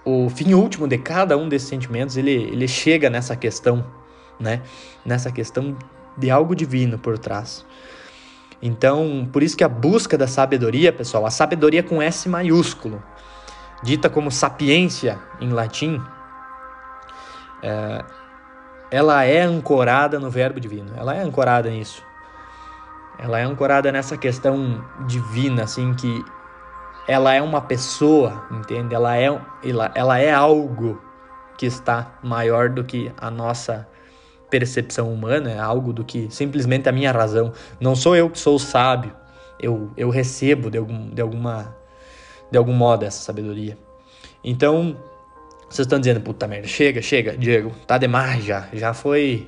o 0.06 0.30
fim 0.30 0.54
último 0.54 0.88
de 0.88 0.98
cada 0.98 1.38
um 1.38 1.48
desses 1.48 1.68
sentimentos, 1.68 2.18
ele, 2.18 2.32
ele 2.32 2.68
chega 2.68 3.10
nessa 3.10 3.36
questão, 3.36 3.86
né? 4.40 4.62
Nessa 5.06 5.32
questão 5.32 5.78
de 6.18 6.30
algo 6.30 6.56
divino 6.56 6.98
por 6.98 7.18
trás. 7.18 7.66
Então, 8.66 9.28
por 9.30 9.44
isso 9.44 9.58
que 9.58 9.64
a 9.66 9.68
busca 9.68 10.18
da 10.18 10.26
sabedoria, 10.26 10.94
pessoal, 10.94 11.26
a 11.26 11.30
sabedoria 11.30 11.84
com 11.84 12.02
S 12.02 12.30
maiúsculo, 12.30 13.04
dita 13.84 14.10
como 14.10 14.32
sapiência 14.32 15.20
em 15.42 15.50
latim, 15.50 16.02
é, 17.62 18.06
ela 18.90 19.26
é 19.26 19.42
ancorada 19.42 20.18
no 20.18 20.30
verbo 20.30 20.62
divino. 20.62 20.94
Ela 20.96 21.14
é 21.14 21.20
ancorada 21.20 21.70
nisso. 21.70 22.02
Ela 23.20 23.38
é 23.40 23.44
ancorada 23.44 23.92
nessa 23.92 24.16
questão 24.16 24.82
divina, 25.08 25.64
assim, 25.64 25.94
que 25.96 26.24
ela 27.06 27.34
é 27.34 27.42
uma 27.42 27.60
pessoa, 27.60 28.46
entende? 28.50 28.96
Ela 28.96 29.18
é, 29.18 29.42
ela, 29.62 29.92
ela 29.94 30.20
é 30.20 30.32
algo 30.32 31.02
que 31.58 31.66
está 31.66 32.14
maior 32.24 32.70
do 32.70 32.82
que 32.86 33.12
a 33.18 33.30
nossa 33.30 33.86
percepção 34.54 35.12
humana, 35.12 35.50
é 35.50 35.58
algo 35.58 35.92
do 35.92 36.04
que 36.04 36.28
simplesmente 36.30 36.88
a 36.88 36.92
minha 36.92 37.12
razão. 37.12 37.52
Não 37.80 37.96
sou 37.96 38.16
eu 38.16 38.30
que 38.30 38.38
sou 38.38 38.60
sábio, 38.60 39.12
eu, 39.60 39.90
eu 39.98 40.12
recebo 40.12 40.70
de, 40.70 40.78
algum, 40.78 41.10
de, 41.10 41.20
alguma, 41.20 41.76
de 42.52 42.58
algum 42.60 42.74
modo 42.74 43.04
essa 43.04 43.24
sabedoria. 43.24 43.76
Então, 44.44 44.96
vocês 45.68 45.88
estão 45.88 46.00
dizendo, 46.00 46.22
puta 46.22 46.48
merda, 46.48 46.68
chega, 46.68 47.02
chega, 47.02 47.36
Diego, 47.36 47.72
tá 47.88 47.98
demais 47.98 48.44
já, 48.44 48.68
já 48.74 48.94
foi 48.94 49.48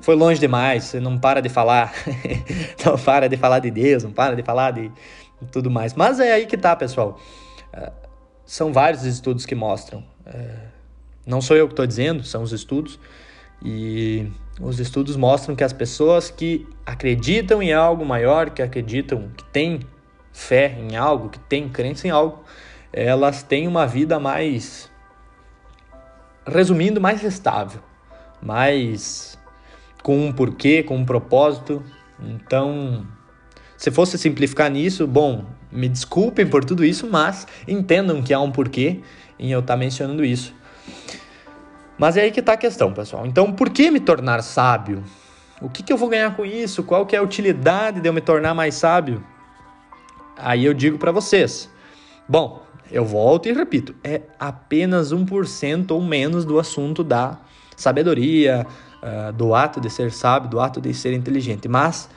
foi 0.00 0.16
longe 0.16 0.40
demais, 0.40 0.84
você 0.84 0.98
não 0.98 1.16
para 1.16 1.40
de 1.40 1.48
falar, 1.48 1.94
não 2.84 2.98
para 2.98 3.28
de 3.28 3.36
falar 3.36 3.60
de 3.60 3.70
Deus, 3.70 4.02
não 4.02 4.10
para 4.10 4.34
de 4.34 4.42
falar 4.42 4.72
de 4.72 4.90
tudo 5.52 5.70
mais. 5.70 5.94
Mas 5.94 6.18
é 6.18 6.32
aí 6.32 6.46
que 6.46 6.56
tá, 6.56 6.74
pessoal. 6.74 7.20
Uh, 7.72 7.92
são 8.44 8.72
vários 8.72 9.04
estudos 9.04 9.46
que 9.46 9.54
mostram. 9.54 10.00
Uh, 10.26 10.66
não 11.24 11.40
sou 11.40 11.56
eu 11.56 11.68
que 11.68 11.74
estou 11.74 11.86
dizendo, 11.86 12.24
são 12.24 12.42
os 12.42 12.50
estudos. 12.50 12.98
E 13.64 14.30
os 14.60 14.80
estudos 14.80 15.16
mostram 15.16 15.54
que 15.54 15.64
as 15.64 15.72
pessoas 15.72 16.30
que 16.30 16.66
acreditam 16.84 17.62
em 17.62 17.72
algo 17.72 18.04
maior, 18.04 18.50
que 18.50 18.62
acreditam, 18.62 19.30
que 19.36 19.44
têm 19.44 19.80
fé 20.32 20.76
em 20.78 20.96
algo, 20.96 21.28
que 21.28 21.38
têm 21.38 21.68
crença 21.68 22.06
em 22.06 22.10
algo, 22.10 22.42
elas 22.92 23.42
têm 23.42 23.68
uma 23.68 23.86
vida 23.86 24.18
mais, 24.18 24.90
resumindo, 26.46 27.00
mais 27.00 27.22
estável, 27.22 27.80
mais 28.42 29.38
com 30.02 30.26
um 30.26 30.32
porquê, 30.32 30.82
com 30.82 30.96
um 30.96 31.04
propósito. 31.04 31.82
Então, 32.20 33.06
se 33.76 33.90
fosse 33.90 34.18
simplificar 34.18 34.70
nisso, 34.70 35.06
bom, 35.06 35.44
me 35.70 35.88
desculpem 35.88 36.46
por 36.46 36.64
tudo 36.64 36.84
isso, 36.84 37.08
mas 37.10 37.46
entendam 37.66 38.22
que 38.22 38.34
há 38.34 38.40
um 38.40 38.50
porquê 38.50 39.00
em 39.38 39.50
eu 39.50 39.60
estar 39.60 39.76
mencionando 39.76 40.24
isso. 40.24 40.54
Mas 41.98 42.16
é 42.16 42.22
aí 42.22 42.30
que 42.30 42.40
está 42.40 42.54
a 42.54 42.56
questão, 42.56 42.92
pessoal. 42.92 43.26
Então, 43.26 43.52
por 43.52 43.70
que 43.70 43.90
me 43.90 44.00
tornar 44.00 44.42
sábio? 44.42 45.02
O 45.60 45.68
que, 45.68 45.82
que 45.82 45.92
eu 45.92 45.96
vou 45.96 46.08
ganhar 46.08 46.34
com 46.34 46.44
isso? 46.44 46.82
Qual 46.82 47.06
que 47.06 47.14
é 47.14 47.18
a 47.18 47.22
utilidade 47.22 48.00
de 48.00 48.08
eu 48.08 48.12
me 48.12 48.20
tornar 48.20 48.54
mais 48.54 48.74
sábio? 48.74 49.24
Aí 50.36 50.64
eu 50.64 50.74
digo 50.74 50.98
para 50.98 51.12
vocês. 51.12 51.70
Bom, 52.28 52.62
eu 52.90 53.04
volto 53.04 53.48
e 53.48 53.52
repito, 53.52 53.94
é 54.02 54.22
apenas 54.38 55.12
1% 55.12 55.90
ou 55.92 56.02
menos 56.02 56.44
do 56.44 56.58
assunto 56.58 57.04
da 57.04 57.38
sabedoria, 57.76 58.66
uh, 59.02 59.32
do 59.32 59.54
ato 59.54 59.80
de 59.80 59.88
ser 59.88 60.10
sábio, 60.10 60.50
do 60.50 60.60
ato 60.60 60.80
de 60.80 60.92
ser 60.92 61.12
inteligente. 61.12 61.68
Mas 61.68 62.08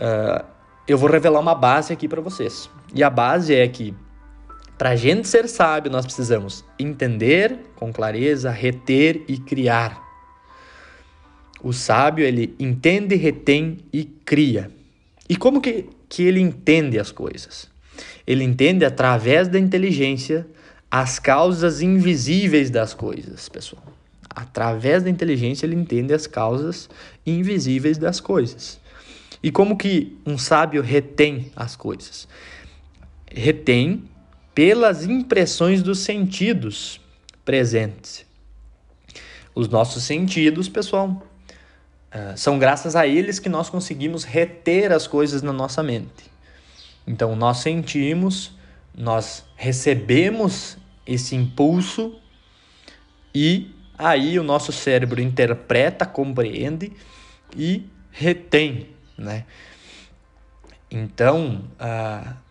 uh, 0.00 0.44
eu 0.86 0.98
vou 0.98 1.08
revelar 1.08 1.40
uma 1.40 1.54
base 1.54 1.92
aqui 1.92 2.08
para 2.08 2.20
vocês. 2.20 2.68
E 2.94 3.02
a 3.02 3.10
base 3.10 3.54
é 3.54 3.66
que 3.68 3.94
para 4.76 4.90
a 4.90 4.96
gente 4.96 5.28
ser 5.28 5.48
sábio, 5.48 5.90
nós 5.90 6.04
precisamos 6.04 6.64
entender 6.78 7.56
com 7.76 7.92
clareza, 7.92 8.50
reter 8.50 9.22
e 9.28 9.38
criar. 9.38 10.02
O 11.62 11.72
sábio, 11.72 12.24
ele 12.24 12.54
entende, 12.58 13.14
retém 13.14 13.78
e 13.92 14.04
cria. 14.04 14.70
E 15.28 15.36
como 15.36 15.60
que, 15.60 15.86
que 16.08 16.24
ele 16.24 16.40
entende 16.40 16.98
as 16.98 17.10
coisas? 17.10 17.70
Ele 18.26 18.42
entende 18.42 18.84
através 18.84 19.48
da 19.48 19.58
inteligência 19.58 20.46
as 20.90 21.18
causas 21.18 21.80
invisíveis 21.80 22.70
das 22.70 22.94
coisas, 22.94 23.48
pessoal. 23.48 23.84
Através 24.28 25.02
da 25.02 25.10
inteligência 25.10 25.64
ele 25.64 25.76
entende 25.76 26.12
as 26.12 26.26
causas 26.26 26.90
invisíveis 27.24 27.96
das 27.96 28.20
coisas. 28.20 28.80
E 29.42 29.50
como 29.50 29.76
que 29.76 30.16
um 30.26 30.36
sábio 30.36 30.82
retém 30.82 31.50
as 31.54 31.76
coisas? 31.76 32.26
Retém 33.30 34.04
pelas 34.54 35.04
impressões 35.04 35.82
dos 35.82 36.00
sentidos 36.00 37.00
presentes. 37.44 38.24
Os 39.54 39.68
nossos 39.68 40.04
sentidos, 40.04 40.68
pessoal, 40.68 41.22
ah, 42.10 42.34
são 42.36 42.58
graças 42.58 42.94
a 42.94 43.06
eles 43.06 43.40
que 43.40 43.48
nós 43.48 43.68
conseguimos 43.68 44.22
reter 44.22 44.92
as 44.92 45.06
coisas 45.06 45.42
na 45.42 45.52
nossa 45.52 45.82
mente. 45.82 46.30
Então, 47.06 47.34
nós 47.34 47.58
sentimos, 47.58 48.52
nós 48.96 49.44
recebemos 49.56 50.78
esse 51.04 51.34
impulso 51.34 52.16
e 53.34 53.74
aí 53.98 54.38
o 54.38 54.44
nosso 54.44 54.72
cérebro 54.72 55.20
interpreta, 55.20 56.06
compreende 56.06 56.92
e 57.56 57.84
retém, 58.10 58.88
né? 59.18 59.44
Então, 60.88 61.64
uh, 61.80 62.43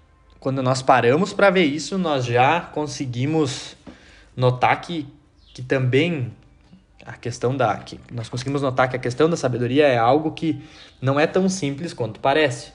quando 0.43 0.61
nós 0.61 0.81
paramos 0.81 1.31
para 1.31 1.49
ver 1.49 1.63
isso, 1.63 1.97
nós 1.97 2.25
já 2.25 2.59
conseguimos 2.59 3.77
notar 4.35 4.81
que, 4.81 5.07
que 5.53 5.61
também 5.61 6.33
a 7.05 7.13
questão 7.13 7.55
da 7.55 7.77
que 7.77 7.97
nós 8.11 8.27
conseguimos 8.27 8.61
notar 8.61 8.89
que 8.89 8.95
a 8.97 8.99
questão 8.99 9.29
da 9.29 9.37
sabedoria 9.37 9.87
é 9.87 9.97
algo 9.97 10.33
que 10.33 10.61
não 11.01 11.17
é 11.17 11.25
tão 11.25 11.47
simples 11.47 11.93
quanto 11.93 12.19
parece. 12.19 12.73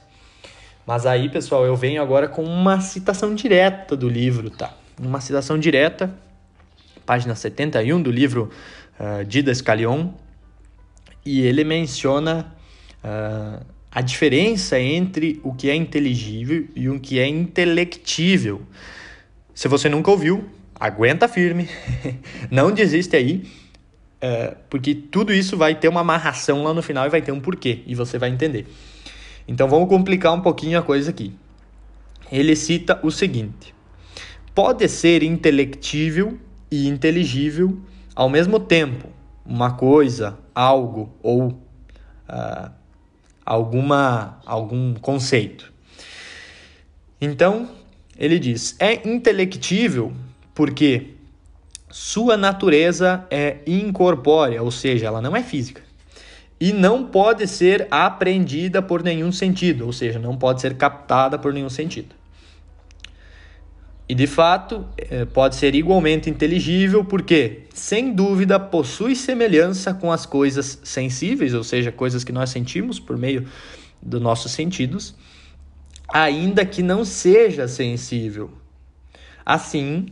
Mas 0.83 1.05
aí, 1.05 1.29
pessoal, 1.29 1.63
eu 1.63 1.75
venho 1.75 2.01
agora 2.01 2.27
com 2.27 2.43
uma 2.43 2.81
citação 2.81 3.35
direta 3.35 3.95
do 3.95 4.09
livro, 4.09 4.49
tá? 4.49 4.73
Uma 4.99 5.21
citação 5.21 5.59
direta, 5.59 6.11
página 7.05 7.35
71 7.35 8.01
do 8.01 8.09
livro 8.09 8.49
uh, 8.99 9.23
Dida 9.23 9.53
Scalion, 9.53 10.09
e 11.23 11.41
ele 11.41 11.63
menciona 11.63 12.51
uh, 13.03 13.63
a 13.91 14.01
diferença 14.01 14.79
entre 14.79 15.39
o 15.43 15.53
que 15.53 15.69
é 15.69 15.75
inteligível 15.75 16.67
e 16.75 16.89
o 16.89 16.99
que 16.99 17.19
é 17.19 17.27
intelectível. 17.27 18.61
Se 19.53 19.67
você 19.67 19.89
nunca 19.89 20.11
ouviu, 20.11 20.47
aguenta 20.79 21.27
firme, 21.27 21.67
não 22.51 22.71
desiste 22.71 23.15
aí, 23.15 23.49
é, 24.21 24.55
porque 24.69 24.93
tudo 24.93 25.33
isso 25.33 25.57
vai 25.57 25.75
ter 25.75 25.87
uma 25.87 26.01
amarração 26.01 26.63
lá 26.63 26.73
no 26.73 26.81
final 26.81 27.05
e 27.05 27.09
vai 27.09 27.21
ter 27.21 27.31
um 27.31 27.39
porquê, 27.39 27.81
e 27.87 27.95
você 27.95 28.17
vai 28.17 28.29
entender. 28.29 28.67
Então 29.47 29.67
vamos 29.67 29.89
complicar 29.89 30.33
um 30.33 30.41
pouquinho 30.41 30.77
a 30.77 30.81
coisa 30.81 31.09
aqui. 31.09 31.33
Ele 32.31 32.55
cita 32.55 32.99
o 33.01 33.09
seguinte: 33.09 33.73
pode 34.53 34.87
ser 34.87 35.23
intelectível 35.23 36.37
e 36.69 36.87
inteligível 36.87 37.79
ao 38.15 38.29
mesmo 38.29 38.59
tempo 38.59 39.09
uma 39.45 39.71
coisa, 39.71 40.37
algo 40.53 41.11
ou 41.23 41.47
uh, 41.47 42.78
alguma 43.49 44.37
algum 44.45 44.93
conceito. 44.93 45.73
Então 47.19 47.67
ele 48.15 48.37
diz 48.37 48.75
é 48.79 49.07
intelectível 49.09 50.13
porque 50.53 51.15
sua 51.89 52.37
natureza 52.37 53.25
é 53.31 53.57
incorpórea, 53.65 54.61
ou 54.61 54.69
seja, 54.69 55.07
ela 55.07 55.19
não 55.19 55.35
é 55.35 55.41
física. 55.41 55.81
E 56.61 56.71
não 56.71 57.05
pode 57.05 57.47
ser 57.47 57.87
aprendida 57.89 58.81
por 58.81 59.01
nenhum 59.01 59.31
sentido, 59.31 59.85
ou 59.87 59.93
seja, 59.93 60.19
não 60.19 60.37
pode 60.37 60.61
ser 60.61 60.75
captada 60.75 61.39
por 61.39 61.51
nenhum 61.51 61.69
sentido. 61.69 62.13
E 64.09 64.15
de 64.15 64.25
fato, 64.25 64.83
é, 64.97 65.23
pode 65.23 65.55
ser 65.55 65.75
igualmente 65.75 66.29
inteligível 66.29 67.05
porque, 67.05 67.61
sem 67.73 68.11
dúvida, 68.11 68.59
possui 68.59 69.15
semelhança 69.15 69.93
com 69.93 70.11
as 70.11 70.25
coisas 70.25 70.81
sensíveis, 70.83 71.53
ou 71.53 71.63
seja, 71.63 71.91
coisas 71.91 72.23
que 72.23 72.31
nós 72.31 72.49
sentimos 72.49 72.99
por 72.99 73.15
meio 73.15 73.45
dos 74.01 74.19
nossos 74.19 74.51
sentidos, 74.51 75.15
ainda 76.11 76.65
que 76.65 76.81
não 76.81 77.05
seja 77.05 77.67
sensível. 77.67 78.49
Assim, 79.45 80.07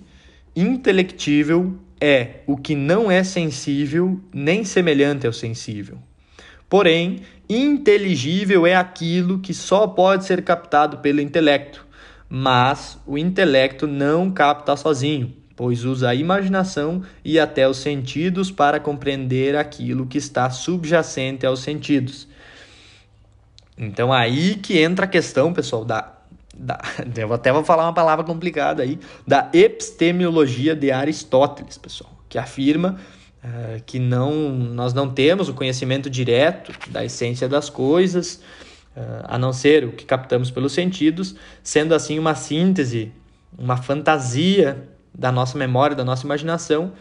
Intelectível 0.59 1.77
é 2.01 2.41
o 2.47 2.57
que 2.57 2.73
não 2.73 3.11
é 3.11 3.23
sensível 3.23 4.19
nem 4.33 4.63
semelhante 4.63 5.27
ao 5.27 5.31
sensível. 5.31 5.99
Porém, 6.67 7.21
inteligível 7.47 8.65
é 8.65 8.75
aquilo 8.75 9.37
que 9.37 9.53
só 9.53 9.85
pode 9.85 10.25
ser 10.25 10.43
captado 10.43 10.97
pelo 10.97 11.21
intelecto, 11.21 11.85
mas 12.29 12.97
o 13.05 13.17
intelecto 13.17 13.87
não 13.87 14.29
capta 14.31 14.75
sozinho, 14.75 15.33
pois 15.55 15.83
usa 15.85 16.09
a 16.09 16.15
imaginação 16.15 17.01
e 17.23 17.39
até 17.39 17.67
os 17.67 17.77
sentidos 17.77 18.51
para 18.51 18.79
compreender 18.79 19.55
aquilo 19.55 20.05
que 20.05 20.17
está 20.17 20.49
subjacente 20.49 21.45
aos 21.45 21.61
sentidos. 21.61 22.27
Então 23.77 24.11
aí 24.11 24.55
que 24.55 24.79
entra 24.79 25.05
a 25.05 25.07
questão, 25.07 25.53
pessoal, 25.53 25.85
da 25.85 26.17
da, 26.57 26.79
eu 27.15 27.31
até 27.33 27.51
vou 27.51 27.63
falar 27.63 27.83
uma 27.83 27.93
palavra 27.93 28.25
complicada 28.25 28.81
aí, 28.81 28.99
da 29.25 29.49
epistemologia 29.53 30.75
de 30.75 30.91
Aristóteles, 30.91 31.77
pessoal, 31.77 32.11
que 32.27 32.37
afirma 32.37 32.97
uh, 33.43 33.81
que 33.85 33.99
não, 33.99 34.49
nós 34.49 34.93
não 34.93 35.09
temos 35.09 35.49
o 35.49 35.53
conhecimento 35.53 36.09
direto 36.09 36.73
da 36.89 37.05
essência 37.05 37.47
das 37.47 37.69
coisas, 37.69 38.41
a 39.23 39.37
não 39.37 39.53
ser 39.53 39.85
o 39.85 39.91
que 39.91 40.05
captamos 40.05 40.49
pelos 40.49 40.73
sentidos, 40.73 41.35
sendo 41.61 41.93
assim 41.93 42.17
uma 42.17 42.35
síntese, 42.35 43.11
uma 43.57 43.77
fantasia 43.77 44.87
da 45.13 45.31
nossa 45.31 45.57
memória, 45.57 45.95
da 45.95 46.05
nossa 46.05 46.25
imaginação, 46.25 46.93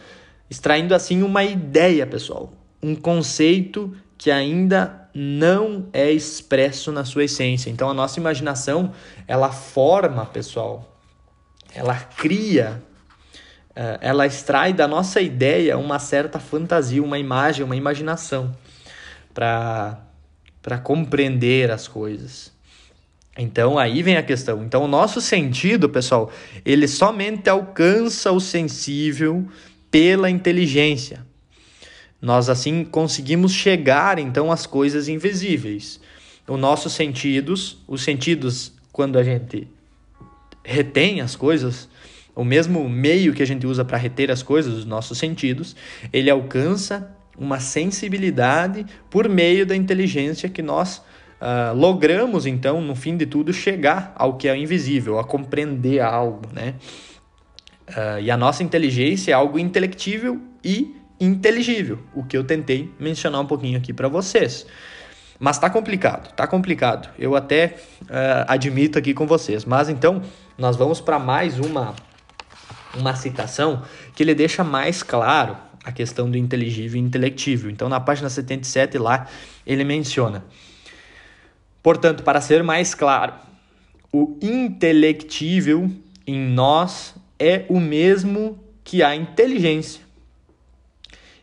extraindo 0.49 0.93
assim 0.95 1.21
uma 1.21 1.43
ideia, 1.43 2.05
pessoal, 2.05 2.53
um 2.81 2.95
conceito 2.95 3.95
que 4.17 4.31
ainda 4.31 5.09
não 5.13 5.87
é 5.93 6.11
expresso 6.11 6.91
na 6.91 7.03
sua 7.03 7.23
essência. 7.23 7.69
Então 7.69 7.89
a 7.89 7.93
nossa 7.93 8.19
imaginação, 8.19 8.91
ela 9.27 9.51
forma, 9.51 10.25
pessoal, 10.25 10.95
ela 11.73 11.95
cria, 11.95 12.81
eh, 13.75 13.97
ela 14.01 14.25
extrai 14.25 14.73
da 14.73 14.87
nossa 14.87 15.21
ideia 15.21 15.77
uma 15.77 15.99
certa 15.99 16.39
fantasia, 16.39 17.03
uma 17.03 17.19
imagem, 17.19 17.63
uma 17.63 17.75
imaginação 17.75 18.55
para 19.33 20.06
para 20.61 20.77
compreender 20.77 21.71
as 21.71 21.87
coisas. 21.87 22.51
Então 23.37 23.77
aí 23.77 24.01
vem 24.01 24.17
a 24.17 24.23
questão. 24.23 24.63
Então 24.63 24.83
o 24.83 24.87
nosso 24.87 25.21
sentido, 25.21 25.87
pessoal, 25.87 26.31
ele 26.65 26.87
somente 26.87 27.49
alcança 27.49 28.31
o 28.31 28.39
sensível 28.39 29.47
pela 29.91 30.29
inteligência. 30.29 31.25
Nós 32.21 32.49
assim 32.49 32.83
conseguimos 32.83 33.53
chegar 33.53 34.17
então 34.17 34.51
às 34.51 34.65
coisas 34.65 35.07
invisíveis. 35.07 35.99
Os 36.47 36.59
nossos 36.59 36.93
sentidos, 36.93 37.77
os 37.87 38.03
sentidos 38.03 38.71
quando 38.91 39.19
a 39.19 39.23
gente 39.23 39.67
retém 40.63 41.21
as 41.21 41.35
coisas, 41.35 41.87
o 42.35 42.43
mesmo 42.43 42.87
meio 42.89 43.33
que 43.33 43.43
a 43.43 43.47
gente 43.47 43.65
usa 43.65 43.85
para 43.85 43.97
reter 43.97 44.31
as 44.31 44.41
coisas, 44.41 44.73
os 44.73 44.85
nossos 44.85 45.17
sentidos, 45.17 45.75
ele 46.11 46.29
alcança 46.29 47.15
uma 47.37 47.59
sensibilidade 47.59 48.85
por 49.09 49.29
meio 49.29 49.65
da 49.65 49.75
inteligência 49.75 50.49
que 50.49 50.61
nós 50.61 50.97
uh, 51.41 51.75
logramos, 51.75 52.45
então, 52.45 52.81
no 52.81 52.95
fim 52.95 53.15
de 53.15 53.25
tudo, 53.25 53.53
chegar 53.53 54.13
ao 54.15 54.35
que 54.35 54.47
é 54.47 54.57
invisível, 54.57 55.19
a 55.19 55.23
compreender 55.23 55.99
algo, 55.99 56.41
né? 56.51 56.75
Uh, 57.89 58.19
e 58.21 58.31
a 58.31 58.35
nossa 58.35 58.63
inteligência 58.63 59.31
é 59.31 59.33
algo 59.33 59.57
intelectível 59.57 60.41
e 60.63 60.95
inteligível, 61.19 61.99
o 62.13 62.23
que 62.23 62.35
eu 62.37 62.43
tentei 62.43 62.91
mencionar 62.99 63.41
um 63.41 63.45
pouquinho 63.45 63.77
aqui 63.77 63.93
para 63.93 64.07
vocês. 64.07 64.65
Mas 65.39 65.57
tá 65.59 65.69
complicado, 65.69 66.33
tá 66.33 66.47
complicado. 66.47 67.09
Eu 67.17 67.35
até 67.35 67.77
uh, 68.03 68.45
admito 68.47 68.97
aqui 68.97 69.13
com 69.13 69.27
vocês. 69.27 69.65
Mas 69.65 69.87
então, 69.87 70.21
nós 70.57 70.75
vamos 70.75 70.99
para 70.99 71.19
mais 71.19 71.59
uma 71.59 71.95
uma 72.97 73.15
citação 73.15 73.83
que 74.15 74.23
ele 74.23 74.33
deixa 74.33 74.63
mais 74.63 75.03
claro 75.03 75.55
a 75.87 75.91
questão 75.91 76.29
do 76.29 76.37
inteligível 76.37 76.99
e 76.99 77.03
intelectível. 77.03 77.71
Então, 77.71 77.87
na 77.87 77.99
página 77.99 78.29
77 78.29 78.97
lá, 78.97 79.27
ele 79.65 79.85
menciona: 79.85 80.43
Portanto, 81.81 82.23
para 82.23 82.41
ser 82.41 82.61
mais 82.61 82.93
claro, 82.93 83.33
o 84.11 84.37
intelectível 84.41 85.89
em 86.25 86.39
nós 86.39 87.15
é 87.39 87.65
o 87.69 87.79
mesmo 87.79 88.59
que 88.83 89.01
a 89.01 89.15
inteligência 89.15 90.01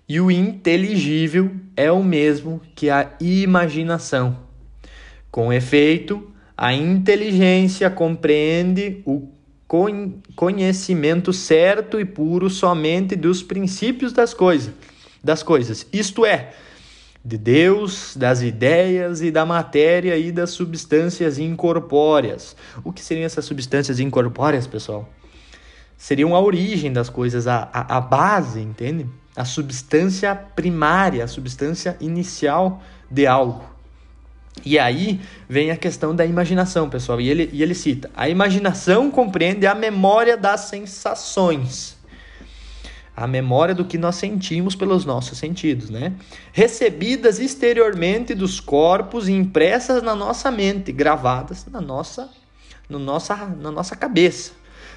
e 0.06 0.20
o 0.20 0.30
inteligível 0.30 1.50
é 1.74 1.90
o 1.90 2.04
mesmo 2.04 2.60
que 2.74 2.90
a 2.90 3.12
imaginação. 3.18 4.36
Com 5.30 5.50
efeito, 5.50 6.30
a 6.54 6.74
inteligência 6.74 7.88
compreende 7.88 9.00
o 9.06 9.26
conhecimento 10.34 11.32
certo 11.32 11.98
e 11.98 12.04
puro 12.04 12.48
somente 12.50 13.16
dos 13.16 13.42
princípios 13.42 14.12
das 14.12 14.34
coisas, 14.34 14.72
das 15.22 15.42
coisas, 15.42 15.86
isto 15.92 16.24
é, 16.24 16.52
de 17.24 17.38
Deus, 17.38 18.14
das 18.16 18.42
ideias 18.42 19.22
e 19.22 19.30
da 19.30 19.46
matéria 19.46 20.16
e 20.16 20.30
das 20.30 20.50
substâncias 20.50 21.38
incorpóreas. 21.38 22.54
O 22.84 22.92
que 22.92 23.02
seriam 23.02 23.24
essas 23.24 23.44
substâncias 23.44 23.98
incorpóreas, 23.98 24.66
pessoal? 24.66 25.08
Seriam 25.96 26.34
a 26.34 26.40
origem 26.40 26.92
das 26.92 27.08
coisas, 27.08 27.46
a, 27.46 27.68
a, 27.72 27.96
a 27.96 28.00
base, 28.00 28.60
entende? 28.60 29.06
a 29.36 29.44
substância 29.44 30.34
primária, 30.34 31.24
a 31.24 31.28
substância 31.28 31.96
inicial 32.00 32.82
de 33.10 33.26
algo. 33.26 33.73
E 34.62 34.78
aí 34.78 35.20
vem 35.48 35.70
a 35.70 35.76
questão 35.76 36.14
da 36.14 36.24
imaginação, 36.24 36.88
pessoal. 36.88 37.20
E 37.20 37.28
ele, 37.28 37.50
e 37.52 37.62
ele 37.62 37.74
cita: 37.74 38.10
a 38.14 38.28
imaginação 38.28 39.10
compreende 39.10 39.66
a 39.66 39.74
memória 39.74 40.36
das 40.36 40.62
sensações. 40.62 41.96
A 43.16 43.28
memória 43.28 43.74
do 43.74 43.84
que 43.84 43.96
nós 43.96 44.16
sentimos 44.16 44.74
pelos 44.74 45.04
nossos 45.04 45.38
sentidos, 45.38 45.88
né? 45.88 46.14
Recebidas 46.52 47.38
exteriormente 47.38 48.34
dos 48.34 48.58
corpos 48.58 49.28
e 49.28 49.32
impressas 49.32 50.02
na 50.02 50.16
nossa 50.16 50.50
mente, 50.50 50.90
gravadas 50.90 51.64
na 51.70 51.80
nossa, 51.80 52.28
no 52.88 52.98
nossa, 52.98 53.36
na 53.60 53.70
nossa 53.70 53.94
cabeça, 53.94 54.50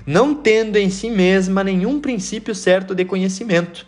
não 0.03 0.33
tendo 0.33 0.77
em 0.77 0.89
si 0.89 1.11
mesma 1.11 1.63
nenhum 1.63 2.01
princípio 2.01 2.55
certo 2.55 2.95
de 2.95 3.05
conhecimento 3.05 3.85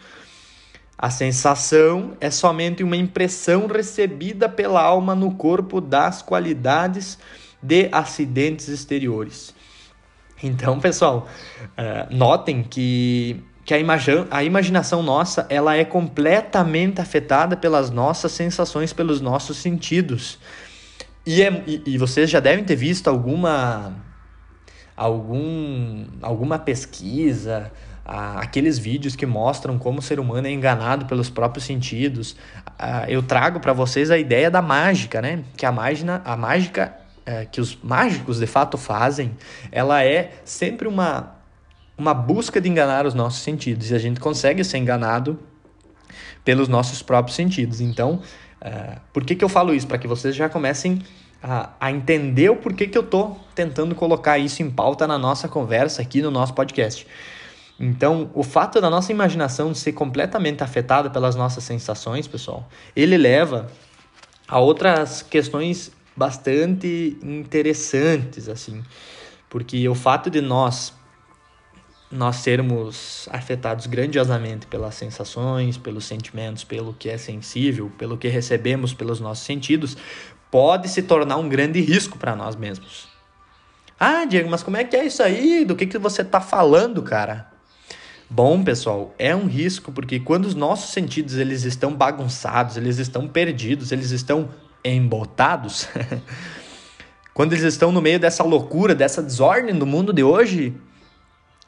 a 1.01 1.09
sensação 1.09 2.17
é 2.19 2.29
somente 2.29 2.83
uma 2.83 2.97
impressão 2.97 3.67
recebida 3.67 4.49
pela 4.49 4.81
alma 4.83 5.15
no 5.15 5.31
corpo 5.31 5.79
das 5.79 6.21
qualidades 6.21 7.17
de 7.63 7.88
acidentes 7.89 8.67
exteriores. 8.67 9.55
Então, 10.43 10.77
pessoal, 10.77 11.25
uh, 11.62 12.13
notem 12.13 12.62
que, 12.62 13.41
que 13.63 13.73
a, 13.73 13.79
imagi 13.79 14.12
a 14.29 14.43
imaginação 14.43 15.01
nossa 15.01 15.47
ela 15.49 15.73
é 15.73 15.85
completamente 15.85 16.99
afetada 16.99 17.55
pelas 17.55 17.89
nossas 17.89 18.33
sensações, 18.33 18.91
pelos 18.91 19.21
nossos 19.21 19.55
sentidos. 19.55 20.38
E, 21.25 21.41
é, 21.41 21.63
e, 21.65 21.81
e 21.85 21.97
vocês 21.97 22.29
já 22.29 22.41
devem 22.41 22.65
ter 22.65 22.75
visto 22.75 23.07
alguma, 23.07 23.95
algum, 24.97 26.05
alguma 26.21 26.59
pesquisa, 26.59 27.71
aqueles 28.11 28.79
vídeos 28.79 29.15
que 29.15 29.25
mostram 29.25 29.77
como 29.77 29.99
o 29.99 30.01
ser 30.01 30.19
humano 30.19 30.47
é 30.47 30.51
enganado 30.51 31.05
pelos 31.05 31.29
próprios 31.29 31.65
sentidos. 31.65 32.35
eu 33.07 33.21
trago 33.21 33.59
para 33.59 33.71
vocês 33.71 34.09
a 34.09 34.17
ideia 34.17 34.49
da 34.49 34.61
mágica, 34.61 35.21
né? 35.21 35.43
Que 35.55 35.65
a 35.65 35.71
mágica, 35.71 36.21
a 36.25 36.35
mágica 36.35 36.95
é, 37.29 37.45
que 37.45 37.61
os 37.61 37.77
mágicos 37.83 38.39
de 38.39 38.47
fato 38.47 38.75
fazem, 38.75 39.37
ela 39.71 40.03
é 40.03 40.31
sempre 40.43 40.87
uma, 40.87 41.35
uma 41.95 42.11
busca 42.11 42.59
de 42.59 42.67
enganar 42.67 43.05
os 43.05 43.13
nossos 43.13 43.41
sentidos. 43.41 43.91
E 43.91 43.95
a 43.95 43.99
gente 43.99 44.19
consegue 44.19 44.63
ser 44.63 44.79
enganado 44.79 45.37
pelos 46.43 46.67
nossos 46.67 47.03
próprios 47.03 47.35
sentidos. 47.35 47.81
Então, 47.81 48.21
é, 48.59 48.97
por 49.13 49.23
que, 49.23 49.35
que 49.35 49.43
eu 49.43 49.49
falo 49.49 49.75
isso? 49.75 49.85
Para 49.85 49.99
que 49.99 50.07
vocês 50.07 50.35
já 50.35 50.49
comecem 50.49 51.03
a, 51.43 51.69
a 51.79 51.91
entender 51.91 52.49
o 52.49 52.55
porquê 52.55 52.87
que 52.87 52.97
eu 52.97 53.03
estou 53.03 53.39
tentando 53.53 53.93
colocar 53.93 54.39
isso 54.39 54.63
em 54.63 54.71
pauta 54.71 55.05
na 55.05 55.19
nossa 55.19 55.47
conversa 55.47 56.01
aqui 56.01 56.23
no 56.23 56.31
nosso 56.31 56.55
podcast. 56.55 57.05
Então, 57.79 58.29
o 58.33 58.43
fato 58.43 58.81
da 58.81 58.89
nossa 58.89 59.11
imaginação 59.11 59.73
ser 59.73 59.93
completamente 59.93 60.63
afetada 60.63 61.09
pelas 61.09 61.35
nossas 61.35 61.63
sensações, 61.63 62.27
pessoal, 62.27 62.67
ele 62.93 63.17
leva 63.17 63.67
a 64.47 64.59
outras 64.59 65.21
questões 65.21 65.91
bastante 66.15 67.17
interessantes, 67.23 68.49
assim, 68.49 68.83
porque 69.49 69.87
o 69.87 69.95
fato 69.95 70.29
de 70.29 70.41
nós 70.41 70.93
nós 72.11 72.37
sermos 72.37 73.29
afetados 73.31 73.85
grandiosamente 73.85 74.65
pelas 74.65 74.95
sensações, 74.95 75.77
pelos 75.77 76.05
sentimentos, 76.05 76.63
pelo 76.63 76.91
que 76.91 77.07
é 77.07 77.19
sensível, 77.19 77.91
pelo 77.99 78.17
que 78.17 78.27
recebemos 78.27 78.95
pelos 78.95 79.19
nossos 79.19 79.45
sentidos, 79.45 79.95
pode 80.49 80.89
se 80.89 81.03
tornar 81.03 81.37
um 81.37 81.47
grande 81.47 81.79
risco 81.79 82.17
para 82.17 82.35
nós 82.35 82.55
mesmos. 82.55 83.07
Ah, 83.99 84.25
Diego, 84.25 84.49
mas 84.49 84.63
como 84.63 84.75
é 84.75 84.83
que 84.83 84.95
é 84.95 85.05
isso 85.05 85.21
aí? 85.21 85.63
Do 85.63 85.75
que, 85.75 85.85
que 85.85 85.99
você 85.99 86.23
está 86.23 86.41
falando, 86.41 87.03
cara? 87.03 87.58
Bom, 88.31 88.63
pessoal, 88.63 89.11
é 89.17 89.35
um 89.35 89.47
risco 89.47 89.91
porque 89.91 90.19
quando 90.19 90.45
os 90.45 90.53
nossos 90.53 90.91
sentidos 90.91 91.35
eles 91.35 91.63
estão 91.63 91.95
bagunçados, 91.95 92.77
eles 92.77 92.99
estão 92.99 93.27
perdidos, 93.27 93.91
eles 93.91 94.11
estão 94.11 94.49
embotados, 94.85 95.89
quando 97.33 97.53
eles 97.53 97.63
estão 97.63 97.91
no 97.91 97.99
meio 97.99 98.19
dessa 98.19 98.43
loucura, 98.43 98.93
dessa 98.93 99.23
desordem 99.23 99.73
do 99.73 99.85
mundo 99.87 100.13
de 100.13 100.21
hoje, 100.21 100.75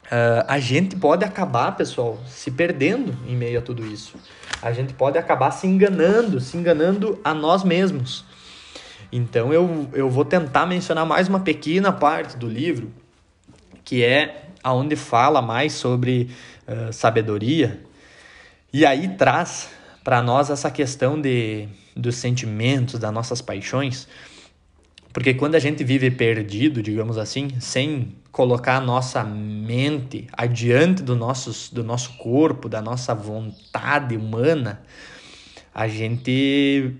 uh, 0.04 0.46
a 0.46 0.60
gente 0.60 0.94
pode 0.94 1.24
acabar, 1.24 1.72
pessoal, 1.76 2.20
se 2.28 2.48
perdendo 2.52 3.12
em 3.26 3.34
meio 3.34 3.58
a 3.58 3.62
tudo 3.62 3.84
isso. 3.84 4.14
A 4.62 4.70
gente 4.72 4.94
pode 4.94 5.18
acabar 5.18 5.50
se 5.50 5.66
enganando, 5.66 6.38
se 6.38 6.56
enganando 6.56 7.18
a 7.24 7.34
nós 7.34 7.64
mesmos. 7.64 8.24
Então 9.10 9.52
eu, 9.52 9.88
eu 9.92 10.08
vou 10.08 10.24
tentar 10.24 10.64
mencionar 10.64 11.04
mais 11.04 11.26
uma 11.26 11.40
pequena 11.40 11.90
parte 11.90 12.36
do 12.36 12.48
livro, 12.48 12.88
que 13.84 14.04
é 14.04 14.42
aonde 14.62 14.94
fala 14.94 15.42
mais 15.42 15.72
sobre 15.72 16.30
uh, 16.66 16.92
sabedoria. 16.92 17.80
E 18.72 18.86
aí 18.86 19.16
traz 19.16 19.70
para 20.02 20.22
nós 20.22 20.50
essa 20.50 20.70
questão 20.70 21.20
de, 21.20 21.68
dos 21.96 22.16
sentimentos, 22.16 22.98
das 22.98 23.12
nossas 23.12 23.40
paixões. 23.40 24.08
Porque 25.12 25.34
quando 25.34 25.54
a 25.54 25.58
gente 25.58 25.84
vive 25.84 26.10
perdido, 26.10 26.82
digamos 26.82 27.18
assim, 27.18 27.60
sem 27.60 28.14
colocar 28.30 28.76
a 28.76 28.80
nossa 28.80 29.22
mente 29.22 30.26
adiante 30.32 31.02
do, 31.02 31.14
nossos, 31.14 31.68
do 31.68 31.84
nosso 31.84 32.16
corpo, 32.16 32.68
da 32.68 32.80
nossa 32.80 33.14
vontade 33.14 34.16
humana, 34.16 34.82
a 35.74 35.86
gente 35.86 36.94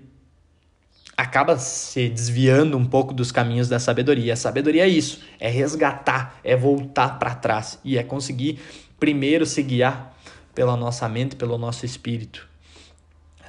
acaba 1.17 1.57
se 1.57 2.09
desviando 2.09 2.77
um 2.77 2.85
pouco 2.85 3.13
dos 3.13 3.31
caminhos 3.31 3.67
da 3.67 3.79
sabedoria. 3.79 4.33
A 4.33 4.37
sabedoria 4.37 4.83
é 4.83 4.87
isso, 4.87 5.21
é 5.39 5.49
resgatar, 5.49 6.39
é 6.43 6.55
voltar 6.55 7.17
para 7.17 7.33
trás 7.33 7.79
e 7.83 7.97
é 7.97 8.03
conseguir 8.03 8.59
primeiro 9.03 9.45
se 9.45 9.61
guiar 9.61 10.17
pela 10.55 10.77
nossa 10.77 11.09
mente, 11.09 11.35
pelo 11.35 11.57
nosso 11.57 11.85
espírito. 11.85 12.47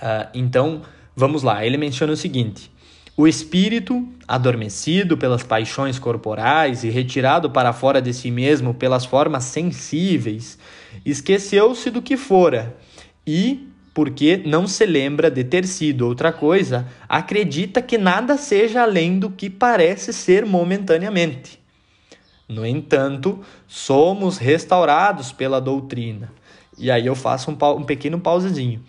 Uh, 0.02 0.26
então, 0.34 0.82
vamos 1.14 1.44
lá. 1.44 1.64
Ele 1.64 1.76
menciona 1.76 2.12
o 2.12 2.16
seguinte: 2.16 2.68
o 3.16 3.28
espírito, 3.28 4.04
adormecido 4.26 5.16
pelas 5.16 5.44
paixões 5.44 5.96
corporais 5.96 6.82
e 6.82 6.90
retirado 6.90 7.48
para 7.48 7.72
fora 7.72 8.02
de 8.02 8.12
si 8.12 8.32
mesmo 8.32 8.74
pelas 8.74 9.04
formas 9.04 9.44
sensíveis, 9.44 10.58
esqueceu-se 11.06 11.88
do 11.88 12.02
que 12.02 12.16
fora 12.16 12.76
e 13.24 13.68
porque 13.94 14.42
não 14.44 14.66
se 14.66 14.84
lembra 14.84 15.30
de 15.30 15.44
ter 15.44 15.68
sido 15.68 16.04
outra 16.08 16.32
coisa, 16.32 16.84
acredita 17.08 17.80
que 17.80 17.96
nada 17.96 18.36
seja 18.36 18.82
além 18.82 19.20
do 19.20 19.30
que 19.30 19.48
parece 19.48 20.12
ser 20.12 20.44
momentaneamente. 20.44 21.62
No 22.48 22.66
entanto, 22.66 23.40
somos 23.66 24.38
restaurados 24.38 25.32
pela 25.32 25.60
doutrina. 25.60 26.30
E 26.76 26.90
aí 26.90 27.06
eu 27.06 27.14
faço 27.14 27.50
um, 27.50 27.56
um 27.76 27.84
pequeno 27.84 28.20
pausezinho. 28.20 28.82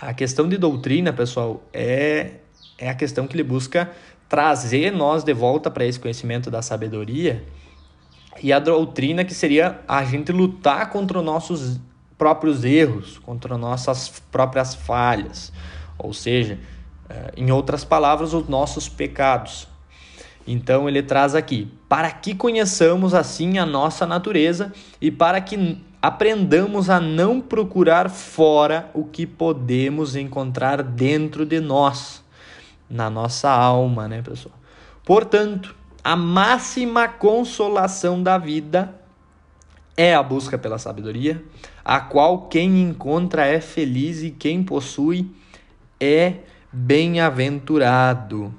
A 0.00 0.14
questão 0.14 0.48
de 0.48 0.56
doutrina, 0.56 1.12
pessoal, 1.12 1.62
é, 1.72 2.34
é 2.78 2.88
a 2.88 2.94
questão 2.94 3.26
que 3.26 3.34
ele 3.34 3.42
busca 3.42 3.90
trazer 4.28 4.90
nós 4.92 5.24
de 5.24 5.32
volta 5.32 5.70
para 5.70 5.84
esse 5.84 5.98
conhecimento 5.98 6.50
da 6.50 6.62
sabedoria. 6.62 7.44
E 8.42 8.52
a 8.52 8.58
doutrina 8.58 9.24
que 9.24 9.34
seria 9.34 9.80
a 9.88 10.04
gente 10.04 10.32
lutar 10.32 10.90
contra 10.90 11.18
os 11.18 11.24
nossos 11.24 11.80
próprios 12.18 12.64
erros, 12.64 13.18
contra 13.18 13.56
nossas 13.56 14.22
próprias 14.30 14.74
falhas, 14.74 15.52
ou 15.98 16.12
seja, 16.12 16.58
eh, 17.08 17.32
em 17.36 17.50
outras 17.50 17.84
palavras, 17.84 18.34
os 18.34 18.48
nossos 18.48 18.88
pecados. 18.88 19.68
Então 20.46 20.88
ele 20.88 21.02
traz 21.02 21.34
aqui: 21.34 21.68
para 21.88 22.10
que 22.10 22.34
conheçamos 22.34 23.14
assim 23.14 23.58
a 23.58 23.66
nossa 23.66 24.06
natureza 24.06 24.72
e 25.00 25.10
para 25.10 25.40
que 25.40 25.82
aprendamos 26.00 26.88
a 26.88 27.00
não 27.00 27.40
procurar 27.40 28.08
fora 28.08 28.90
o 28.94 29.04
que 29.04 29.26
podemos 29.26 30.14
encontrar 30.14 30.82
dentro 30.82 31.44
de 31.44 31.58
nós, 31.58 32.22
na 32.88 33.10
nossa 33.10 33.50
alma, 33.50 34.06
né, 34.06 34.22
pessoal? 34.22 34.54
Portanto, 35.04 35.74
a 36.04 36.14
máxima 36.14 37.08
consolação 37.08 38.22
da 38.22 38.38
vida 38.38 38.94
é 39.96 40.14
a 40.14 40.22
busca 40.22 40.56
pela 40.56 40.78
sabedoria, 40.78 41.42
a 41.84 41.98
qual 41.98 42.42
quem 42.42 42.82
encontra 42.82 43.46
é 43.46 43.60
feliz 43.60 44.22
e 44.22 44.30
quem 44.30 44.62
possui 44.62 45.28
é 45.98 46.34
bem-aventurado. 46.72 48.54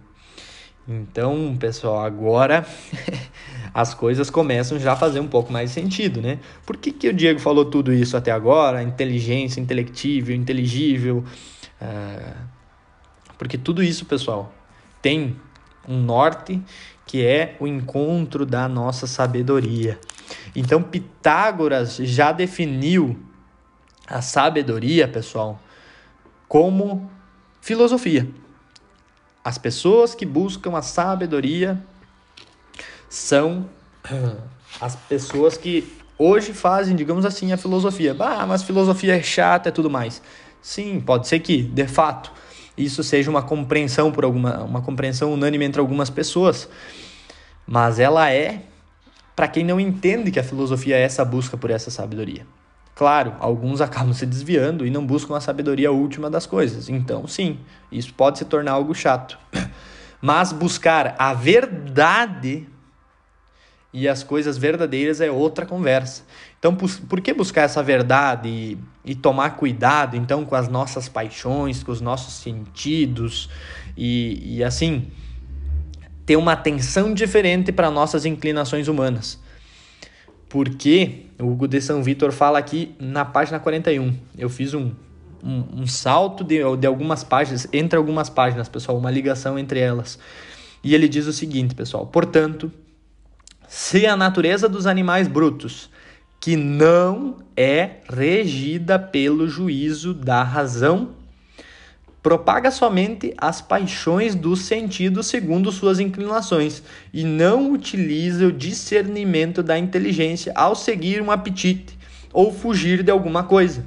Então, 0.87 1.57
pessoal, 1.59 1.99
agora 1.99 2.65
as 3.73 3.93
coisas 3.93 4.29
começam 4.29 4.79
já 4.79 4.93
a 4.93 4.95
fazer 4.95 5.19
um 5.19 5.27
pouco 5.27 5.51
mais 5.51 5.71
sentido, 5.71 6.21
né? 6.21 6.39
Por 6.65 6.77
que, 6.77 6.93
que 6.93 7.09
o 7.09 7.13
Diego 7.13 7.41
falou 7.41 7.65
tudo 7.65 7.91
isso 7.91 8.15
até 8.15 8.31
agora? 8.31 8.81
Inteligência, 8.81 9.59
intelectível, 9.59 10.33
inteligível. 10.33 11.25
Uh, 11.81 12.37
porque 13.37 13.57
tudo 13.57 13.83
isso, 13.83 14.05
pessoal, 14.05 14.53
tem 15.01 15.35
um 15.85 16.01
norte 16.01 16.61
que 17.05 17.25
é 17.25 17.57
o 17.59 17.67
encontro 17.67 18.45
da 18.45 18.69
nossa 18.69 19.05
sabedoria. 19.07 19.99
Então, 20.55 20.81
Pitágoras 20.81 21.97
já 21.97 22.31
definiu 22.31 23.17
a 24.07 24.21
sabedoria, 24.21 25.05
pessoal, 25.05 25.61
como 26.47 27.11
filosofia. 27.59 28.27
As 29.47 29.57
pessoas 29.57 30.13
que 30.13 30.25
buscam 30.25 30.75
a 30.75 30.81
sabedoria 30.81 31.81
são 33.07 33.69
as 34.81 34.93
pessoas 34.93 35.55
que 35.55 35.87
hoje 36.19 36.51
fazem, 36.51 36.97
digamos 36.97 37.23
assim, 37.23 37.53
a 37.53 37.57
filosofia. 37.57 38.13
Ah, 38.19 38.45
mas 38.45 38.63
filosofia 38.63 39.15
é 39.15 39.23
chata 39.23 39.69
e 39.69 39.71
tudo 39.71 39.89
mais. 39.89 40.21
Sim, 40.61 40.99
pode 40.99 41.29
ser 41.29 41.39
que, 41.39 41.61
de 41.61 41.87
fato, 41.87 42.29
isso 42.77 43.01
seja 43.05 43.29
uma 43.31 43.41
compreensão 43.41 44.11
por 44.11 44.25
alguma 44.25 44.65
uma 44.65 44.81
compreensão 44.81 45.31
unânime 45.31 45.63
entre 45.63 45.79
algumas 45.79 46.09
pessoas, 46.09 46.67
mas 47.65 47.99
ela 47.99 48.29
é 48.29 48.63
para 49.33 49.47
quem 49.47 49.63
não 49.63 49.79
entende 49.79 50.29
que 50.29 50.41
a 50.41 50.43
filosofia 50.43 50.97
é 50.97 51.03
essa 51.03 51.23
busca 51.23 51.55
por 51.55 51.71
essa 51.71 51.89
sabedoria. 51.89 52.45
Claro, 52.97 53.35
alguns 53.39 53.79
acabam 53.81 54.11
se 54.11 54.25
desviando 54.25 54.85
e 54.85 54.89
não 54.89 55.05
buscam 55.05 55.37
a 55.37 55.39
sabedoria 55.39 55.91
última 55.91 56.29
das 56.31 56.47
coisas. 56.47 56.89
Então, 56.89 57.27
sim, 57.27 57.59
isso 57.91 58.11
pode 58.13 58.39
se 58.39 58.45
tornar 58.45 58.71
algo 58.71 58.93
chato. 58.95 59.37
Mas 60.19 60.51
buscar 60.51 61.15
a 61.19 61.31
verdade 61.31 62.67
e 63.93 64.07
as 64.07 64.23
coisas 64.23 64.57
verdadeiras 64.57 65.21
é 65.21 65.29
outra 65.29 65.63
conversa. 65.63 66.23
Então, 66.57 66.75
por 66.75 67.21
que 67.21 67.33
buscar 67.33 67.61
essa 67.61 67.83
verdade 67.83 68.49
e, 68.49 68.77
e, 69.05 69.13
tomar 69.13 69.51
cuidado, 69.51 70.17
então, 70.17 70.43
com 70.43 70.55
as 70.55 70.67
nossas 70.67 71.07
paixões, 71.07 71.83
com 71.83 71.91
os 71.91 72.01
nossos 72.01 72.33
sentidos 72.33 73.47
e, 73.95 74.57
e 74.57 74.63
assim, 74.63 75.07
ter 76.25 76.35
uma 76.35 76.53
atenção 76.53 77.13
diferente 77.13 77.71
para 77.71 77.91
nossas 77.91 78.25
inclinações 78.25 78.87
humanas? 78.87 79.39
Porque 80.49 81.26
o 81.39 81.47
Hugo 81.47 81.67
de 81.67 81.79
São 81.81 82.01
Vitor 82.01 82.31
fala 82.31 82.59
aqui 82.59 82.95
na 82.99 83.23
página 83.25 83.59
41. 83.59 84.15
Eu 84.37 84.49
fiz 84.49 84.73
um, 84.73 84.91
um, 85.43 85.81
um 85.81 85.87
salto 85.87 86.43
de, 86.43 86.59
de 86.77 86.87
algumas 86.87 87.23
páginas, 87.23 87.67
entre 87.71 87.97
algumas 87.97 88.29
páginas, 88.29 88.67
pessoal, 88.67 88.97
uma 88.97 89.11
ligação 89.11 89.57
entre 89.57 89.79
elas. 89.79 90.17
E 90.83 90.95
ele 90.95 91.07
diz 91.07 91.27
o 91.27 91.33
seguinte, 91.33 91.75
pessoal: 91.75 92.07
portanto 92.07 92.71
se 93.67 94.07
a 94.07 94.15
natureza 94.15 94.69
dos 94.69 94.87
animais 94.87 95.27
brutos, 95.27 95.89
que 96.39 96.55
não 96.55 97.35
é 97.55 97.97
regida 98.09 98.97
pelo 98.97 99.47
juízo 99.47 100.13
da 100.13 100.41
razão, 100.41 101.09
propaga 102.21 102.71
somente 102.71 103.33
as 103.37 103.61
paixões 103.61 104.35
dos 104.35 104.61
sentidos 104.61 105.27
segundo 105.27 105.71
suas 105.71 105.99
inclinações 105.99 106.83
e 107.13 107.23
não 107.23 107.71
utiliza 107.71 108.47
o 108.47 108.51
discernimento 108.51 109.63
da 109.63 109.77
inteligência 109.77 110.51
ao 110.55 110.75
seguir 110.75 111.21
um 111.21 111.31
apetite 111.31 111.97
ou 112.33 112.51
fugir 112.51 113.03
de 113.03 113.11
alguma 113.11 113.43
coisa. 113.43 113.85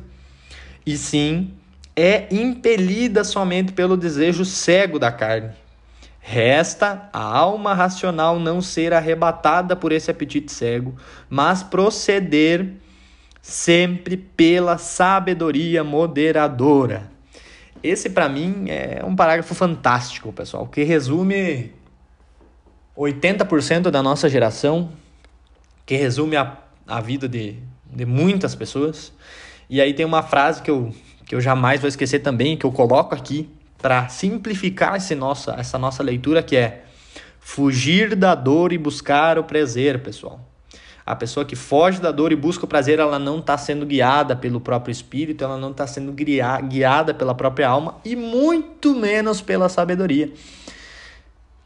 E 0.87 0.97
sim, 0.97 1.53
é 1.95 2.27
impelida 2.31 3.25
somente 3.25 3.73
pelo 3.73 3.97
desejo 3.97 4.45
cego 4.45 4.99
da 4.99 5.13
carne 5.13 5.53
Resta 6.21 7.09
a 7.13 7.23
alma 7.23 7.73
racional 7.73 8.39
não 8.39 8.61
ser 8.61 8.93
arrebatada 8.93 9.75
por 9.75 9.91
esse 9.91 10.11
apetite 10.11 10.53
cego, 10.53 10.95
mas 11.29 11.63
proceder 11.63 12.75
sempre 13.41 14.17
pela 14.17 14.77
sabedoria 14.77 15.83
moderadora. 15.83 17.10
Esse 17.83 18.11
para 18.11 18.29
mim 18.29 18.67
é 18.69 19.03
um 19.05 19.17
parágrafo 19.17 19.55
fantástico, 19.55 20.33
pessoal, 20.33 20.67
que 20.67 20.83
resume 20.83 21.73
80% 22.97 23.91
da 23.91 24.03
nossa 24.03 24.29
geração, 24.29 24.91
que 25.87 25.97
resume 25.97 26.37
a, 26.37 26.59
a 26.87 27.01
vida 27.01 27.27
de, 27.27 27.57
de 27.87 28.05
muitas 28.05 28.55
pessoas. 28.55 29.13
E 29.69 29.81
aí 29.81 29.95
tem 29.95 30.05
uma 30.05 30.23
frase 30.23 30.61
que 30.61 30.71
eu, 30.71 30.95
que 31.25 31.35
eu 31.35 31.41
jamais 31.41 31.81
vou 31.81 31.89
esquecer 31.89 32.19
também, 32.19 32.57
que 32.57 32.67
eu 32.67 32.73
coloco 32.73 33.15
aqui, 33.15 33.49
para 33.79 34.09
simplificar 34.09 34.97
esse 34.97 35.15
nossa, 35.15 35.55
essa 35.59 35.79
nossa 35.79 36.03
leitura, 36.03 36.43
que 36.43 36.57
é 36.57 36.85
fugir 37.39 38.15
da 38.15 38.35
dor 38.35 38.75
e 38.75 38.79
buscar 38.79 39.39
o 39.39 39.45
prazer, 39.45 40.03
pessoal. 40.03 40.50
A 41.05 41.17
pessoa 41.17 41.45
que 41.45 41.57
foge 41.57 42.01
da 42.01 42.11
dor 42.11 42.33
e 42.33 42.37
busca 42.37 42.65
o 42.65 42.69
prazer, 42.69 42.99
ela 42.99 43.19
não 43.19 43.39
está 43.39 43.57
sendo 43.59 43.87
guiada 43.87 44.37
pelo 44.37 44.61
próprio 44.61 44.93
espírito, 44.93 45.43
ela 45.43 45.57
não 45.57 45.71
está 45.71 45.87
sendo 45.87 46.13
guiada 46.13 47.15
pela 47.15 47.35
própria 47.35 47.69
alma 47.69 47.97
e 48.05 48.15
muito 48.15 48.95
menos 48.95 49.41
pela 49.41 49.69
sabedoria. 49.69 50.33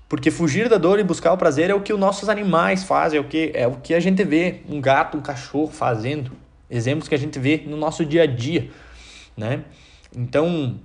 Porque 0.09 0.31
fugir 0.31 0.69
da 0.69 0.79
dor 0.79 0.99
e 0.99 1.05
buscar 1.05 1.33
o 1.33 1.37
prazer 1.37 1.71
é 1.71 1.75
o 1.75 1.81
que 1.81 1.93
os 1.93 1.99
nossos 1.99 2.29
animais 2.29 2.85
fazem, 2.85 3.19
é 3.19 3.21
o 3.21 3.25
que, 3.25 3.51
é 3.55 3.67
o 3.67 3.77
que 3.77 3.95
a 3.95 4.01
gente 4.01 4.23
vê 4.23 4.61
um 4.69 4.81
gato, 4.81 5.17
um 5.17 5.21
cachorro 5.21 5.71
fazendo. 5.71 6.31
Exemplos 6.71 7.09
que 7.09 7.15
a 7.15 7.19
gente 7.19 7.39
vê 7.39 7.63
no 7.67 7.77
nosso 7.77 8.05
dia 8.05 8.23
a 8.23 8.27
dia, 8.27 8.71
né? 9.37 9.65
Então, 10.17 10.79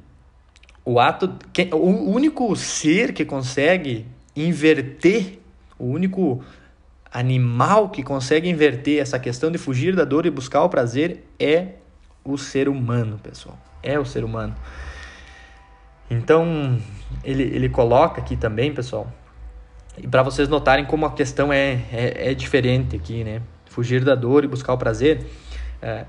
o 0.83 0.99
ato. 0.99 1.35
O 1.73 2.11
único 2.11 2.55
ser 2.55 3.13
que 3.13 3.23
consegue 3.23 4.05
inverter, 4.35 5.39
o 5.77 5.85
único 5.85 6.43
animal 7.11 7.89
que 7.89 8.03
consegue 8.03 8.49
inverter 8.49 9.01
essa 9.01 9.17
questão 9.19 9.51
de 9.51 9.57
fugir 9.57 9.95
da 9.95 10.03
dor 10.03 10.25
e 10.25 10.29
buscar 10.29 10.63
o 10.63 10.69
prazer 10.69 11.23
é 11.39 11.73
o 12.23 12.37
ser 12.37 12.69
humano, 12.69 13.19
pessoal. 13.21 13.57
É 13.81 13.97
o 13.97 14.05
ser 14.05 14.23
humano. 14.23 14.55
Então, 16.09 16.79
ele, 17.23 17.43
ele 17.43 17.69
coloca 17.69 18.19
aqui 18.19 18.35
também, 18.35 18.73
pessoal, 18.73 19.11
e 19.97 20.07
para 20.07 20.23
vocês 20.23 20.47
notarem 20.47 20.85
como 20.85 21.05
a 21.05 21.11
questão 21.11 21.51
é, 21.51 21.73
é, 21.91 22.31
é, 22.31 22.33
diferente 22.33 22.95
aqui, 22.95 23.23
né? 23.23 23.41
Fugir 23.65 24.03
da 24.03 24.15
dor 24.15 24.43
e 24.43 24.47
buscar 24.47 24.73
o 24.73 24.77
prazer. 24.77 25.25
É, 25.81 26.05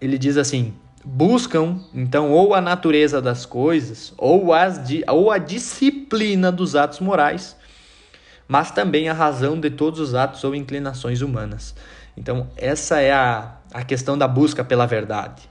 ele 0.00 0.16
diz 0.16 0.36
assim: 0.36 0.74
buscam 1.04 1.80
então 1.94 2.32
ou 2.32 2.54
a 2.54 2.60
natureza 2.60 3.20
das 3.20 3.44
coisas 3.44 4.14
ou, 4.16 4.52
as 4.52 4.80
ou 5.08 5.30
a 5.30 5.38
disciplina 5.38 6.50
dos 6.50 6.74
atos 6.74 7.00
morais, 7.00 7.56
mas 8.46 8.70
também 8.70 9.08
a 9.08 9.12
razão 9.12 9.58
de 9.58 9.70
todos 9.70 10.00
os 10.00 10.14
atos 10.14 10.44
ou 10.44 10.54
inclinações 10.54 11.20
humanas. 11.20 11.74
Então, 12.16 12.48
essa 12.56 13.00
é 13.00 13.12
a, 13.12 13.56
a 13.72 13.82
questão 13.82 14.16
da 14.16 14.28
busca 14.28 14.62
pela 14.64 14.86
verdade. 14.86 15.42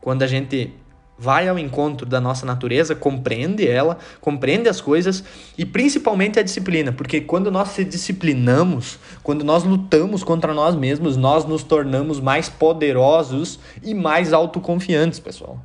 Quando 0.00 0.22
a 0.22 0.26
gente 0.26 0.74
vai 1.18 1.46
ao 1.48 1.58
encontro 1.58 2.04
da 2.04 2.20
nossa 2.20 2.44
natureza, 2.44 2.94
compreende 2.94 3.68
ela, 3.68 3.98
compreende 4.20 4.68
as 4.68 4.80
coisas 4.80 5.22
e 5.56 5.64
principalmente 5.64 6.38
a 6.38 6.42
disciplina, 6.42 6.90
porque 6.90 7.20
quando 7.20 7.50
nós 7.50 7.68
se 7.68 7.84
disciplinamos, 7.84 8.98
quando 9.22 9.44
nós 9.44 9.62
lutamos 9.62 10.24
contra 10.24 10.52
nós 10.52 10.74
mesmos, 10.74 11.16
nós 11.16 11.44
nos 11.44 11.62
tornamos 11.62 12.18
mais 12.18 12.48
poderosos 12.48 13.60
e 13.82 13.94
mais 13.94 14.32
autoconfiantes, 14.32 15.20
pessoal. 15.20 15.60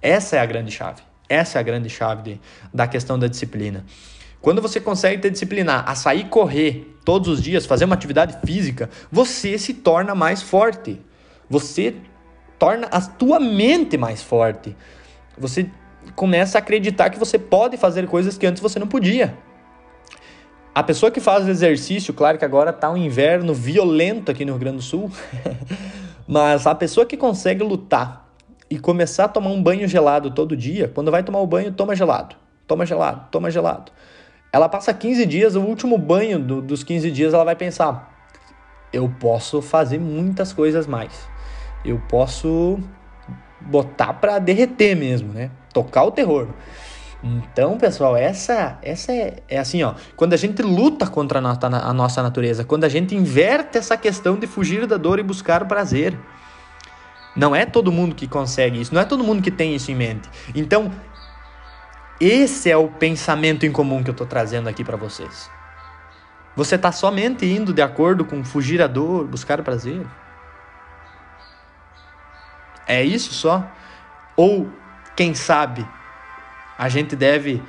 Essa 0.00 0.36
é 0.36 0.38
a 0.38 0.46
grande 0.46 0.70
chave. 0.70 1.02
Essa 1.28 1.58
é 1.58 1.60
a 1.60 1.64
grande 1.64 1.90
chave 1.90 2.22
de, 2.22 2.40
da 2.72 2.86
questão 2.86 3.18
da 3.18 3.26
disciplina. 3.26 3.84
Quando 4.40 4.62
você 4.62 4.80
consegue 4.80 5.22
te 5.22 5.30
disciplinar 5.30 5.84
a 5.88 5.94
sair 5.94 6.28
correr 6.28 6.96
todos 7.04 7.28
os 7.28 7.42
dias, 7.42 7.66
fazer 7.66 7.84
uma 7.84 7.94
atividade 7.94 8.36
física, 8.44 8.90
você 9.10 9.58
se 9.58 9.74
torna 9.74 10.14
mais 10.14 10.42
forte. 10.42 11.00
Você 11.48 11.94
torna 12.58 12.86
a 12.88 13.00
tua 13.00 13.38
mente 13.38 13.96
mais 13.96 14.22
forte. 14.22 14.76
Você 15.38 15.70
começa 16.14 16.58
a 16.58 16.60
acreditar 16.60 17.10
que 17.10 17.18
você 17.18 17.38
pode 17.38 17.76
fazer 17.76 18.06
coisas 18.06 18.38
que 18.38 18.46
antes 18.46 18.62
você 18.62 18.78
não 18.78 18.86
podia. 18.86 19.36
A 20.74 20.82
pessoa 20.82 21.10
que 21.10 21.20
faz 21.20 21.48
exercício, 21.48 22.12
claro 22.12 22.36
que 22.36 22.44
agora 22.44 22.70
está 22.70 22.90
um 22.90 22.96
inverno 22.96 23.54
violento 23.54 24.30
aqui 24.30 24.44
no 24.44 24.52
Rio 24.52 24.60
Grande 24.60 24.76
do 24.76 24.82
Sul, 24.82 25.10
mas 26.28 26.66
a 26.66 26.74
pessoa 26.74 27.06
que 27.06 27.16
consegue 27.16 27.62
lutar 27.64 28.28
e 28.68 28.78
começar 28.78 29.24
a 29.24 29.28
tomar 29.28 29.50
um 29.50 29.62
banho 29.62 29.88
gelado 29.88 30.30
todo 30.30 30.56
dia, 30.56 30.90
quando 30.94 31.10
vai 31.10 31.22
tomar 31.22 31.40
o 31.40 31.46
banho, 31.46 31.72
toma 31.72 31.96
gelado, 31.96 32.36
toma 32.66 32.84
gelado, 32.84 33.26
toma 33.30 33.50
gelado. 33.50 33.90
Ela 34.56 34.68
passa 34.68 34.92
15 34.92 35.26
dias, 35.26 35.54
o 35.54 35.60
último 35.60 35.96
banho 35.96 36.38
do, 36.38 36.62
dos 36.62 36.82
15 36.82 37.10
dias, 37.10 37.34
ela 37.34 37.44
vai 37.44 37.56
pensar: 37.56 38.12
eu 38.92 39.08
posso 39.20 39.62
fazer 39.62 39.98
muitas 39.98 40.52
coisas 40.52 40.86
mais 40.86 41.36
eu 41.86 42.00
posso 42.08 42.78
botar 43.60 44.12
para 44.14 44.38
derreter 44.38 44.96
mesmo, 44.96 45.32
né? 45.32 45.50
Tocar 45.72 46.04
o 46.04 46.10
terror. 46.10 46.48
Então, 47.22 47.78
pessoal, 47.78 48.16
essa 48.16 48.78
essa 48.82 49.12
é, 49.12 49.42
é 49.48 49.58
assim, 49.58 49.82
ó. 49.82 49.94
Quando 50.16 50.34
a 50.34 50.36
gente 50.36 50.62
luta 50.62 51.06
contra 51.06 51.38
a 51.38 51.92
nossa, 51.92 52.22
natureza, 52.22 52.64
quando 52.64 52.84
a 52.84 52.88
gente 52.88 53.14
inverte 53.14 53.78
essa 53.78 53.96
questão 53.96 54.36
de 54.36 54.46
fugir 54.46 54.86
da 54.86 54.96
dor 54.96 55.18
e 55.18 55.22
buscar 55.22 55.62
o 55.62 55.66
prazer. 55.66 56.16
Não 57.34 57.54
é 57.54 57.66
todo 57.66 57.92
mundo 57.92 58.14
que 58.14 58.26
consegue 58.26 58.80
isso, 58.80 58.94
não 58.94 59.00
é 59.02 59.04
todo 59.04 59.22
mundo 59.22 59.42
que 59.42 59.50
tem 59.50 59.74
isso 59.74 59.90
em 59.90 59.94
mente. 59.94 60.26
Então, 60.54 60.90
esse 62.20 62.70
é 62.70 62.76
o 62.76 62.88
pensamento 62.88 63.66
em 63.66 63.72
comum 63.72 64.02
que 64.02 64.10
eu 64.10 64.12
estou 64.12 64.26
trazendo 64.26 64.68
aqui 64.68 64.82
para 64.82 64.96
vocês. 64.96 65.50
Você 66.54 66.76
está 66.76 66.90
somente 66.90 67.44
indo 67.44 67.72
de 67.72 67.82
acordo 67.82 68.24
com 68.24 68.42
fugir 68.42 68.80
a 68.80 68.86
dor, 68.86 69.26
buscar 69.26 69.62
prazer? 69.62 70.06
É 72.86 73.02
isso 73.02 73.34
só? 73.34 73.62
Ou, 74.34 74.70
quem 75.14 75.34
sabe, 75.34 75.86
a 76.78 76.88
gente 76.88 77.14
deve 77.14 77.62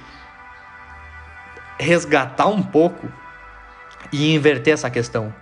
resgatar 1.78 2.48
um 2.48 2.64
pouco 2.64 3.12
e 4.12 4.34
inverter 4.34 4.74
essa 4.74 4.90
questão? 4.90 5.34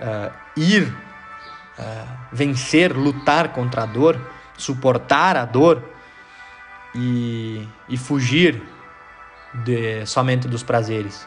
Uh, 0.00 0.32
ir, 0.56 0.88
uh, 1.78 2.08
vencer, 2.32 2.92
lutar 2.92 3.50
contra 3.50 3.84
a 3.84 3.86
dor, 3.86 4.20
suportar 4.56 5.36
a 5.36 5.44
dor 5.44 5.91
e, 6.94 7.66
e 7.88 7.96
fugir 7.96 8.62
de, 9.64 10.04
somente 10.06 10.48
dos 10.48 10.62
prazeres. 10.62 11.26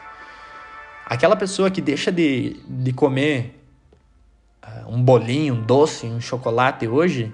Aquela 1.04 1.36
pessoa 1.36 1.70
que 1.70 1.80
deixa 1.80 2.10
de, 2.10 2.60
de 2.66 2.92
comer 2.92 3.62
uh, 4.64 4.92
um 4.92 5.02
bolinho, 5.02 5.54
um 5.54 5.62
doce, 5.62 6.06
um 6.06 6.20
chocolate 6.20 6.86
hoje 6.88 7.32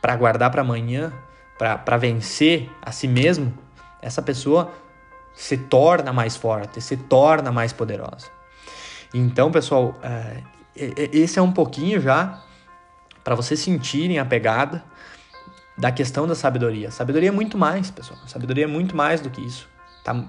para 0.00 0.16
guardar 0.16 0.50
para 0.50 0.62
amanhã, 0.62 1.12
para 1.58 1.96
vencer 1.96 2.70
a 2.82 2.92
si 2.92 3.08
mesmo, 3.08 3.52
essa 4.00 4.22
pessoa 4.22 4.72
se 5.34 5.56
torna 5.56 6.12
mais 6.12 6.36
forte, 6.36 6.80
se 6.80 6.96
torna 6.96 7.52
mais 7.52 7.72
poderosa. 7.72 8.26
Então, 9.14 9.50
pessoal, 9.50 9.98
uh, 10.02 10.58
esse 10.74 11.38
é 11.38 11.42
um 11.42 11.52
pouquinho 11.52 12.00
já 12.00 12.42
para 13.24 13.34
vocês 13.34 13.60
sentirem 13.60 14.18
a 14.18 14.24
pegada 14.24 14.84
da 15.78 15.92
questão 15.92 16.26
da 16.26 16.34
sabedoria. 16.34 16.90
Sabedoria 16.90 17.28
é 17.28 17.32
muito 17.32 17.56
mais, 17.56 17.90
pessoal. 17.90 18.18
Sabedoria 18.26 18.64
é 18.64 18.66
muito 18.66 18.96
mais 18.96 19.20
do 19.20 19.30
que 19.30 19.40
isso. 19.40 19.68
Tá, 20.02 20.24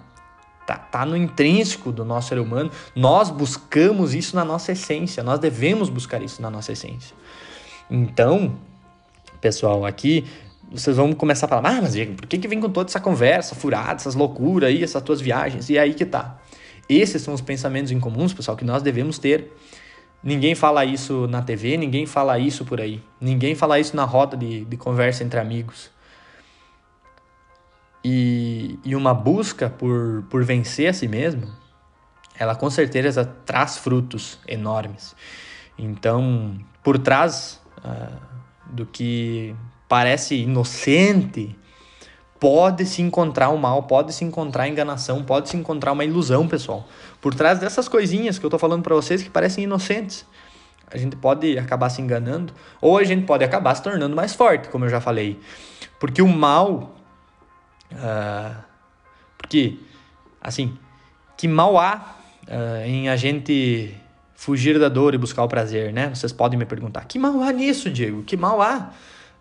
tá, 0.67 0.75
tá 0.75 1.05
no 1.05 1.17
intrínseco 1.17 1.91
do 1.91 2.05
nosso 2.05 2.29
ser 2.29 2.39
humano. 2.39 2.71
Nós 2.95 3.31
buscamos 3.31 4.13
isso 4.13 4.35
na 4.35 4.45
nossa 4.45 4.71
essência. 4.71 5.23
Nós 5.23 5.39
devemos 5.39 5.89
buscar 5.89 6.21
isso 6.21 6.41
na 6.41 6.51
nossa 6.51 6.71
essência. 6.71 7.15
Então, 7.89 8.55
pessoal, 9.41 9.85
aqui 9.85 10.27
vocês 10.71 10.95
vão 10.95 11.13
começar 11.13 11.47
a 11.47 11.49
falar, 11.49 11.67
ah, 11.67 11.81
mas 11.81 11.93
Diego, 11.93 12.13
por 12.13 12.27
que, 12.27 12.37
que 12.37 12.47
vem 12.47 12.59
com 12.59 12.69
toda 12.69 12.89
essa 12.89 12.99
conversa 12.99 13.55
furada, 13.55 13.93
essas 13.93 14.13
loucuras 14.13 14.69
aí, 14.69 14.83
essas 14.83 15.01
tuas 15.01 15.19
viagens? 15.19 15.67
E 15.69 15.79
aí 15.79 15.95
que 15.95 16.05
tá. 16.05 16.37
Esses 16.87 17.23
são 17.23 17.33
os 17.33 17.41
pensamentos 17.41 17.91
incomuns, 17.91 18.33
pessoal, 18.33 18.55
que 18.55 18.65
nós 18.65 18.83
devemos 18.83 19.17
ter 19.17 19.51
Ninguém 20.21 20.53
fala 20.53 20.83
isso 20.83 21.27
na 21.27 21.41
TV, 21.41 21.77
ninguém 21.77 22.05
fala 22.05 22.37
isso 22.37 22.65
por 22.65 22.81
aí. 22.81 23.01
Ninguém 23.21 23.55
fala 23.55 23.79
isso 23.79 23.95
na 23.95 24.03
roda 24.03 24.35
de, 24.35 24.65
de 24.65 24.77
conversa 24.77 25.23
entre 25.23 25.39
amigos. 25.39 25.89
E, 28.03 28.79
e 28.83 28.95
uma 28.95 29.13
busca 29.13 29.69
por, 29.69 30.23
por 30.29 30.43
vencer 30.43 30.89
a 30.89 30.93
si 30.93 31.07
mesmo, 31.07 31.47
ela 32.37 32.55
com 32.55 32.69
certeza 32.69 33.25
traz 33.45 33.77
frutos 33.77 34.39
enormes. 34.47 35.15
Então, 35.77 36.57
por 36.83 36.97
trás 36.97 37.61
uh, 37.77 38.19
do 38.69 38.85
que 38.85 39.55
parece 39.87 40.35
inocente, 40.35 41.57
pode 42.39 42.85
se 42.85 43.01
encontrar 43.01 43.49
o 43.49 43.57
mal, 43.57 43.83
pode 43.83 44.13
se 44.13 44.23
encontrar 44.23 44.63
a 44.63 44.67
enganação, 44.69 45.23
pode 45.23 45.49
se 45.49 45.57
encontrar 45.57 45.91
uma 45.91 46.05
ilusão, 46.05 46.47
pessoal. 46.47 46.87
Por 47.21 47.35
trás 47.35 47.59
dessas 47.59 47.87
coisinhas 47.87 48.39
que 48.39 48.45
eu 48.45 48.49
tô 48.49 48.57
falando 48.57 48.81
para 48.81 48.95
vocês 48.95 49.21
que 49.21 49.29
parecem 49.29 49.65
inocentes, 49.65 50.25
a 50.91 50.97
gente 50.97 51.15
pode 51.15 51.57
acabar 51.57 51.89
se 51.89 52.01
enganando 52.01 52.53
ou 52.81 52.97
a 52.97 53.03
gente 53.03 53.25
pode 53.25 53.43
acabar 53.43 53.75
se 53.75 53.83
tornando 53.83 54.15
mais 54.15 54.33
forte, 54.33 54.69
como 54.69 54.85
eu 54.85 54.89
já 54.89 54.99
falei. 54.99 55.39
Porque 55.99 56.21
o 56.21 56.27
mal. 56.27 56.95
Uh, 57.91 58.55
porque, 59.37 59.77
assim, 60.41 60.77
que 61.37 61.47
mal 61.47 61.77
há 61.77 62.15
uh, 62.47 62.85
em 62.85 63.09
a 63.09 63.15
gente 63.15 63.95
fugir 64.35 64.79
da 64.79 64.87
dor 64.87 65.13
e 65.13 65.17
buscar 65.17 65.43
o 65.43 65.47
prazer, 65.47 65.91
né? 65.91 66.09
Vocês 66.13 66.31
podem 66.31 66.57
me 66.57 66.65
perguntar: 66.65 67.05
que 67.05 67.19
mal 67.19 67.41
há 67.41 67.51
nisso, 67.51 67.89
Diego? 67.89 68.23
Que 68.23 68.37
mal 68.37 68.61
há? 68.61 68.91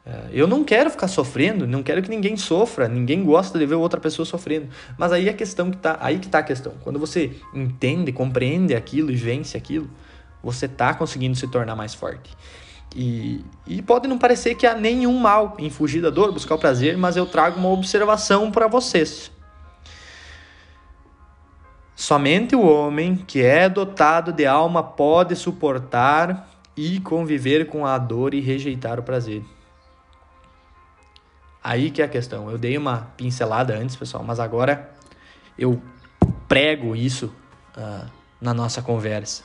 É, 0.09 0.31
eu 0.33 0.47
não 0.47 0.65
quero 0.65 0.89
ficar 0.89 1.07
sofrendo, 1.07 1.67
não 1.67 1.83
quero 1.83 2.01
que 2.01 2.09
ninguém 2.09 2.35
sofra, 2.35 2.89
ninguém 2.89 3.23
gosta 3.23 3.59
de 3.59 3.67
ver 3.67 3.75
outra 3.75 4.01
pessoa 4.01 4.25
sofrendo. 4.25 4.69
Mas 4.97 5.13
aí 5.13 5.29
a 5.29 5.35
questão 5.35 5.71
que 5.71 5.77
tá, 5.77 5.99
aí 6.01 6.19
que 6.19 6.29
tá 6.29 6.39
a 6.39 6.43
questão. 6.43 6.73
Quando 6.83 6.99
você 6.99 7.33
entende, 7.55 8.11
compreende 8.11 8.75
aquilo 8.75 9.11
e 9.11 9.15
vence 9.15 9.55
aquilo, 9.55 9.91
você 10.43 10.67
tá 10.67 10.95
conseguindo 10.95 11.37
se 11.37 11.47
tornar 11.49 11.77
mais 11.77 11.93
forte. 11.93 12.31
E, 12.97 13.45
e 13.67 13.83
pode 13.83 14.09
não 14.09 14.17
parecer 14.17 14.55
que 14.55 14.67
há 14.67 14.75
nenhum 14.75 15.19
mal 15.19 15.55
em 15.59 15.69
fugir 15.69 16.01
da 16.01 16.09
dor, 16.09 16.33
buscar 16.33 16.55
o 16.55 16.59
prazer, 16.59 16.97
mas 16.97 17.19
eu 17.19 17.27
trago 17.27 17.59
uma 17.59 17.69
observação 17.69 18.51
para 18.51 18.67
vocês. 18.67 19.31
Somente 21.95 22.57
o 22.57 22.65
homem 22.65 23.15
que 23.15 23.43
é 23.43 23.69
dotado 23.69 24.33
de 24.33 24.47
alma 24.47 24.83
pode 24.83 25.37
suportar 25.37 26.49
e 26.75 26.99
conviver 27.01 27.67
com 27.67 27.85
a 27.85 27.99
dor 27.99 28.33
e 28.33 28.41
rejeitar 28.41 28.99
o 28.99 29.03
prazer. 29.03 29.43
Aí 31.69 31.91
que 31.91 32.01
é 32.01 32.07
a 32.07 32.09
questão. 32.09 32.51
Eu 32.51 32.57
dei 32.57 32.79
uma 32.79 33.13
pincelada 33.15 33.77
antes, 33.77 33.95
pessoal, 33.95 34.25
mas 34.25 34.41
agora 34.41 34.89
eu 35.59 35.83
prego 36.49 36.97
isso 36.97 37.27
uh, 37.77 38.11
na 38.41 38.55
nossa 38.55 38.81
conversa. 38.81 39.43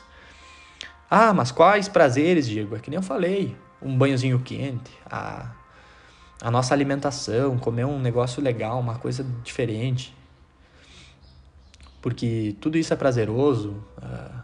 Ah, 1.10 1.34
mas 1.34 1.50
quais 1.50 1.86
prazeres, 1.86 2.46
Diego? 2.46 2.76
É 2.76 2.78
que 2.78 2.88
nem 2.88 2.96
eu 2.96 3.02
falei. 3.02 3.54
Um 3.82 3.98
banhozinho 3.98 4.38
quente, 4.38 4.90
a, 5.04 5.50
a 6.40 6.50
nossa 6.50 6.72
alimentação, 6.72 7.58
comer 7.58 7.84
um 7.84 8.00
negócio 8.00 8.42
legal, 8.42 8.80
uma 8.80 8.94
coisa 8.94 9.22
diferente. 9.42 10.16
Porque 12.00 12.56
tudo 12.58 12.78
isso 12.78 12.94
é 12.94 12.96
prazeroso. 12.96 13.76
Uh, 13.98 14.42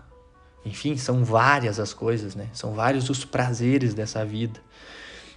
enfim, 0.66 0.98
são 0.98 1.24
várias 1.24 1.80
as 1.80 1.94
coisas, 1.94 2.34
né? 2.34 2.50
São 2.52 2.74
vários 2.74 3.08
os 3.08 3.24
prazeres 3.24 3.94
dessa 3.94 4.22
vida. 4.22 4.60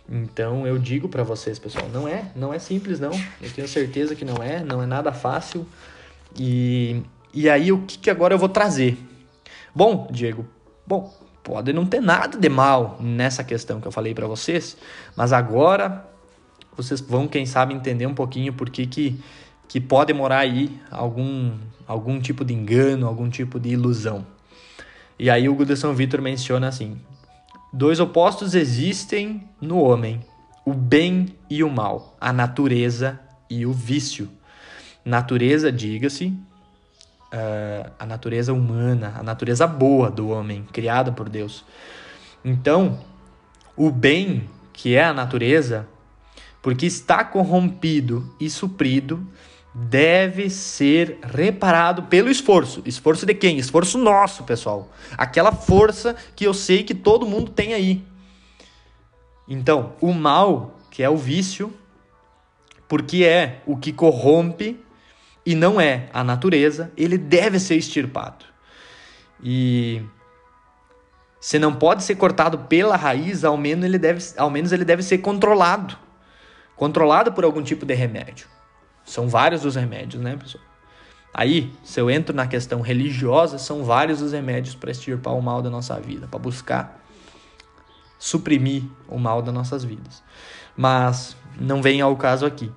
Então 0.10 0.68
eu 0.68 0.78
digo 0.78 1.08
para 1.08 1.24
vocês, 1.24 1.58
pessoal, 1.58 1.88
não 1.90 2.08
é, 2.08 2.32
não 2.36 2.54
é 2.54 2.60
simples 2.60 3.00
não. 3.00 3.12
Eu 3.42 3.52
tenho 3.52 3.68
certeza 3.68 4.16
que 4.16 4.26
não 4.26 4.36
é, 4.44 4.64
não 4.64 4.82
é 4.82 4.86
nada 4.86 5.12
fácil. 5.12 5.66
E, 6.38 7.02
e 7.34 7.50
aí 7.50 7.72
o 7.72 7.84
que, 7.84 7.98
que 7.98 8.10
agora 8.10 8.34
eu 8.34 8.38
vou 8.38 8.50
trazer? 8.50 8.98
Bom, 9.74 10.08
Diego, 10.12 10.46
bom, 10.86 11.12
pode 11.44 11.74
não 11.74 11.86
ter 11.86 12.02
nada 12.02 12.38
de 12.38 12.50
mal 12.50 12.98
nessa 13.00 13.44
questão 13.44 13.82
que 13.82 13.88
eu 13.88 13.92
falei 13.92 14.14
para 14.14 14.28
vocês, 14.28 14.78
mas 15.16 15.34
agora 15.34 16.06
vocês 16.76 17.02
vão, 17.02 17.28
quem 17.28 17.46
sabe, 17.46 17.74
entender 17.74 18.06
um 18.06 18.14
pouquinho 18.14 18.54
por 18.54 18.70
que, 18.70 18.86
que, 18.86 19.20
que 19.68 19.80
pode 19.80 20.14
morar 20.14 20.40
aí 20.40 20.80
algum, 20.92 21.54
algum 21.88 22.20
tipo 22.20 22.44
de 22.44 22.54
engano, 22.54 23.08
algum 23.08 23.30
tipo 23.30 23.60
de 23.60 23.70
ilusão. 23.70 24.26
E 25.20 25.30
aí 25.30 25.48
o 25.48 25.56
Guderson 25.56 25.94
Vitor 25.94 26.22
menciona 26.22 26.68
assim: 26.68 27.00
Dois 27.76 28.00
opostos 28.00 28.54
existem 28.54 29.50
no 29.60 29.80
homem: 29.80 30.24
o 30.64 30.76
bem 30.76 31.36
e 31.50 31.64
o 31.64 31.70
mal, 31.72 32.16
a 32.22 32.32
natureza 32.32 33.20
e 33.50 33.66
o 33.66 33.74
vício. 33.74 34.30
Natureza, 35.04 35.72
diga-se, 35.72 36.28
uh, 36.28 37.92
a 37.98 38.06
natureza 38.06 38.54
humana, 38.54 39.16
a 39.18 39.24
natureza 39.24 39.66
boa 39.66 40.12
do 40.12 40.30
homem, 40.30 40.64
criada 40.72 41.12
por 41.12 41.28
Deus. 41.28 41.66
Então, 42.46 43.00
o 43.76 43.90
bem, 43.90 44.48
que 44.72 44.96
é 44.96 45.06
a 45.06 45.14
natureza, 45.14 45.88
porque 46.62 46.86
está 46.86 47.24
corrompido 47.24 48.36
e 48.40 48.52
suprido, 48.52 49.28
deve 49.74 50.50
ser 50.50 51.18
reparado 51.24 52.04
pelo 52.04 52.30
esforço. 52.30 52.84
Esforço 52.86 53.26
de 53.26 53.34
quem? 53.34 53.58
Esforço 53.58 53.98
nosso, 53.98 54.44
pessoal. 54.44 54.92
Aquela 55.18 55.52
força 55.52 56.16
que 56.36 56.46
eu 56.46 56.54
sei 56.54 56.84
que 56.84 56.94
todo 56.94 57.26
mundo 57.26 57.52
tem 57.52 57.74
aí. 57.74 58.06
Então, 59.48 59.94
o 60.00 60.14
mal, 60.14 60.78
que 60.92 61.02
é 61.02 61.10
o 61.10 61.18
vício, 61.18 61.74
porque 62.88 63.24
é 63.24 63.62
o 63.66 63.76
que 63.76 63.92
corrompe 63.92 64.80
e 65.46 65.56
não 65.56 65.82
é 65.82 66.10
a 66.14 66.24
natureza, 66.24 66.92
ele 66.96 67.18
deve 67.18 67.60
ser 67.60 67.76
extirpado. 67.76 68.46
E 69.42 70.02
se 71.42 71.60
não 71.60 71.74
pode 71.74 72.04
ser 72.04 72.16
cortado 72.16 72.60
pela 72.60 72.96
raiz, 72.96 73.44
ao 73.44 73.58
menos 73.58 73.84
ele 73.84 73.98
deve, 73.98 74.24
ao 74.38 74.50
menos 74.50 74.72
ele 74.72 74.86
deve 74.86 75.04
ser 75.04 75.18
controlado. 75.18 75.98
Controlado 76.76 77.34
por 77.34 77.44
algum 77.44 77.62
tipo 77.62 77.86
de 77.86 77.94
remédio. 77.94 78.53
São 79.04 79.28
vários 79.28 79.66
os 79.66 79.76
remédios, 79.76 80.22
né, 80.22 80.36
pessoal? 80.36 80.64
Aí, 81.34 81.74
se 81.84 82.00
eu 82.00 82.12
entro 82.12 82.36
na 82.36 82.46
questão 82.46 82.82
religiosa, 82.82 83.58
são 83.58 83.84
vários 83.84 84.22
os 84.22 84.34
remédios 84.34 84.76
para 84.76 84.92
extirpar 84.92 85.34
o 85.34 85.42
mal 85.42 85.62
da 85.62 85.70
nossa 85.70 86.00
vida, 86.00 86.28
para 86.28 86.40
buscar 86.40 87.04
suprimir 88.20 88.84
o 89.08 89.18
mal 89.18 89.42
das 89.42 89.54
nossas 89.54 89.84
vidas. 89.84 90.24
Mas 90.78 91.36
não 91.60 91.82
vem 91.82 92.02
ao 92.02 92.16
caso 92.16 92.46
aqui. 92.46 92.72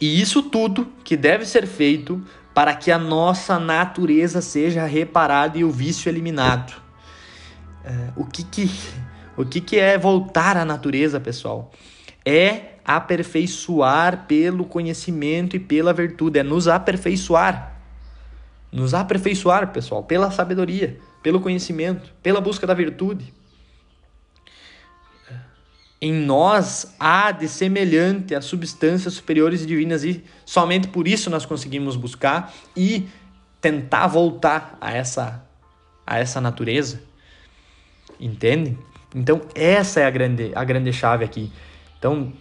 E 0.00 0.20
isso 0.20 0.42
tudo 0.42 0.92
que 1.02 1.16
deve 1.16 1.46
ser 1.46 1.66
feito 1.66 2.22
para 2.52 2.74
que 2.74 2.92
a 2.92 2.98
nossa 2.98 3.58
natureza 3.58 4.42
seja 4.42 4.84
reparada 4.84 5.58
e 5.58 5.64
o 5.64 5.70
vício 5.70 6.08
eliminado. 6.08 6.74
É, 7.82 8.10
o 8.14 8.24
que 8.24 8.44
que, 8.44 8.70
o 9.36 9.44
que 9.44 9.60
que 9.60 9.78
é 9.78 9.96
voltar 9.98 10.56
à 10.56 10.64
natureza, 10.64 11.18
pessoal? 11.18 11.72
É 12.24 12.73
aperfeiçoar 12.84 14.26
pelo 14.26 14.64
conhecimento 14.64 15.56
e 15.56 15.58
pela 15.58 15.92
virtude, 15.92 16.38
é 16.38 16.42
nos 16.42 16.68
aperfeiçoar. 16.68 17.72
Nos 18.70 18.92
aperfeiçoar, 18.92 19.72
pessoal, 19.72 20.02
pela 20.02 20.30
sabedoria, 20.30 20.98
pelo 21.22 21.40
conhecimento, 21.40 22.12
pela 22.22 22.40
busca 22.40 22.66
da 22.66 22.74
virtude. 22.74 23.32
Em 26.00 26.12
nós 26.12 26.94
há 27.00 27.32
de 27.32 27.48
semelhante 27.48 28.34
às 28.34 28.44
substâncias 28.44 29.14
superiores 29.14 29.62
e 29.62 29.66
divinas 29.66 30.04
e 30.04 30.22
somente 30.44 30.88
por 30.88 31.08
isso 31.08 31.30
nós 31.30 31.46
conseguimos 31.46 31.96
buscar 31.96 32.52
e 32.76 33.08
tentar 33.58 34.06
voltar 34.06 34.76
a 34.82 34.92
essa 34.92 35.42
a 36.06 36.18
essa 36.18 36.42
natureza. 36.42 37.00
Entende? 38.20 38.76
Então 39.14 39.40
essa 39.54 40.00
é 40.00 40.04
a 40.04 40.10
grande 40.10 40.52
a 40.54 40.62
grande 40.62 40.92
chave 40.92 41.24
aqui. 41.24 41.50
Então 41.98 42.34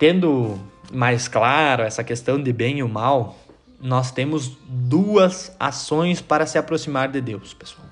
Tendo 0.00 0.58
mais 0.90 1.28
claro 1.28 1.82
essa 1.82 2.02
questão 2.02 2.42
de 2.42 2.54
bem 2.54 2.78
e 2.78 2.82
o 2.82 2.88
mal, 2.88 3.36
nós 3.78 4.10
temos 4.10 4.56
duas 4.66 5.54
ações 5.60 6.22
para 6.22 6.46
se 6.46 6.56
aproximar 6.56 7.10
de 7.10 7.20
Deus, 7.20 7.52
pessoal. 7.52 7.86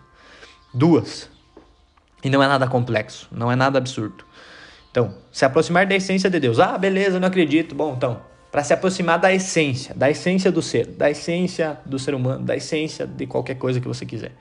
Duas. 0.73 1.29
E 2.25 2.31
não 2.31 2.43
é 2.43 2.49
nada 2.49 2.67
complexo, 2.67 3.29
não 3.31 3.53
é 3.53 3.55
nada 3.55 3.77
absurdo. 3.77 4.25
Então, 4.91 5.17
se 5.31 5.45
aproximar 5.45 5.87
da 5.87 5.95
essência 5.95 6.31
de 6.31 6.41
Deus. 6.41 6.59
Ah, 6.59 6.79
beleza, 6.79 7.21
não 7.21 7.29
acredito. 7.29 7.75
Bom, 7.75 7.93
então, 7.95 8.23
para 8.51 8.65
se 8.65 8.73
aproximar 8.73 9.19
da 9.19 9.31
essência, 9.31 9.95
da 9.95 10.11
essência 10.11 10.51
do 10.51 10.63
ser, 10.63 10.87
da 10.87 11.11
essência 11.11 11.79
do 11.85 11.99
ser 11.99 12.15
humano, 12.15 12.43
da 12.43 12.57
essência 12.57 13.07
de 13.07 13.27
qualquer 13.27 13.57
coisa 13.57 13.83
que 13.83 13.87
você 13.87 14.07
quiser. 14.07 14.33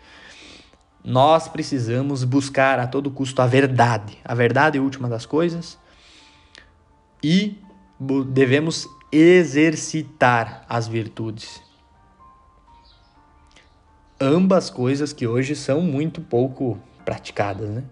Nós 1.04 1.50
precisamos 1.50 2.24
buscar 2.24 2.80
a 2.80 2.88
todo 2.88 3.12
custo 3.12 3.42
a 3.42 3.46
verdade, 3.46 4.18
a 4.24 4.34
verdade 4.34 4.80
última 4.80 5.10
das 5.10 5.26
coisas, 5.26 5.78
e 7.24 7.58
devemos 8.28 8.88
exercitar 9.12 10.66
as 10.68 10.88
virtudes. 10.88 11.62
Ambas 14.20 14.70
coisas 14.70 15.14
que 15.14 15.28
hoje 15.28 15.56
são 15.56 15.82
muito 15.82 16.22
pouco 16.22 16.80
praticadas, 17.06 17.70
né? 17.70 17.84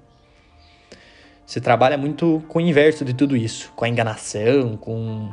Você 1.46 1.62
trabalha 1.62 1.98
muito 1.98 2.44
com 2.48 2.58
o 2.58 2.62
inverso 2.62 3.06
de 3.06 3.14
tudo 3.14 3.38
isso, 3.38 3.72
com 3.76 3.86
a 3.86 3.90
enganação, 3.90 4.76
com, 4.76 5.32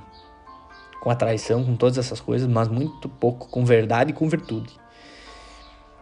com 1.00 1.08
a 1.10 1.14
traição, 1.14 1.64
com 1.64 1.74
todas 1.74 1.96
essas 1.96 2.20
coisas, 2.20 2.46
mas 2.46 2.68
muito 2.68 3.08
pouco 3.08 3.48
com 3.48 3.64
verdade 3.64 4.10
e 4.10 4.14
com 4.14 4.28
virtude. 4.28 4.78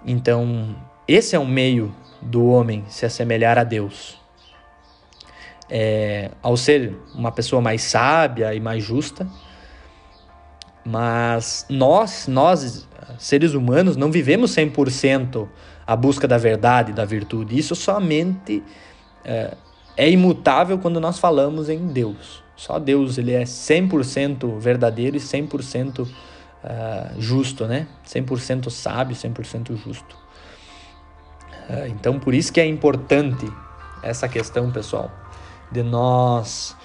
Então, 0.04 0.74
esse 1.06 1.36
é 1.36 1.38
um 1.38 1.46
meio 1.46 1.94
do 2.20 2.44
homem 2.46 2.84
se 2.88 3.06
assemelhar 3.06 3.56
a 3.56 3.62
Deus. 3.62 4.19
É, 5.70 6.32
ao 6.42 6.56
ser 6.56 6.96
uma 7.14 7.30
pessoa 7.30 7.62
mais 7.62 7.82
sábia 7.82 8.52
e 8.54 8.60
mais 8.60 8.82
justa, 8.82 9.26
mas 10.84 11.64
nós, 11.68 12.26
nós 12.26 12.88
seres 13.18 13.54
humanos, 13.54 13.96
não 13.96 14.10
vivemos 14.10 14.54
100% 14.54 15.48
a 15.86 15.96
busca 15.96 16.28
da 16.28 16.38
verdade, 16.38 16.92
da 16.92 17.04
virtude. 17.04 17.58
Isso 17.58 17.74
somente 17.74 18.62
é, 19.24 19.56
é 19.96 20.10
imutável 20.10 20.78
quando 20.78 21.00
nós 21.00 21.18
falamos 21.18 21.68
em 21.68 21.86
Deus. 21.88 22.42
Só 22.56 22.78
Deus 22.78 23.18
ele 23.18 23.32
é 23.32 23.42
100% 23.42 24.58
verdadeiro 24.58 25.16
e 25.16 25.20
100% 25.20 26.00
uh, 26.00 26.08
é, 26.62 27.10
justo, 27.18 27.66
né? 27.66 27.86
100% 28.06 28.70
sábio, 28.70 29.16
100% 29.16 29.76
justo. 29.76 30.16
Uh, 31.68 31.86
então, 31.88 32.18
por 32.18 32.34
isso 32.34 32.52
que 32.52 32.60
é 32.60 32.66
importante 32.66 33.50
essa 34.02 34.28
questão, 34.28 34.70
pessoal, 34.70 35.10
de 35.70 35.82
nós 35.82 36.76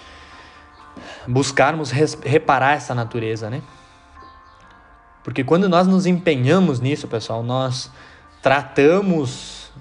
buscarmos 1.27 1.91
reparar 1.91 2.73
essa 2.73 2.93
natureza, 2.93 3.49
né? 3.49 3.61
Porque 5.23 5.43
quando 5.43 5.67
nós 5.67 5.87
nos 5.87 6.05
empenhamos 6.05 6.79
nisso, 6.79 7.07
pessoal, 7.07 7.41
nós 7.41 7.91
tratamos. 8.41 9.71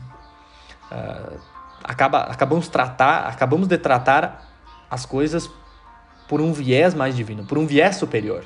Uh, 0.91 1.39
acaba, 1.83 2.21
acabamos, 2.23 2.69
tratar, 2.69 3.27
acabamos 3.27 3.69
de 3.69 3.77
tratar 3.77 4.49
as 4.91 5.05
coisas 5.05 5.51
por 6.27 6.41
um 6.41 6.53
viés 6.53 6.95
mais 6.95 7.15
divino, 7.15 7.45
por 7.45 7.59
um 7.59 7.67
viés 7.67 7.97
superior. 7.97 8.45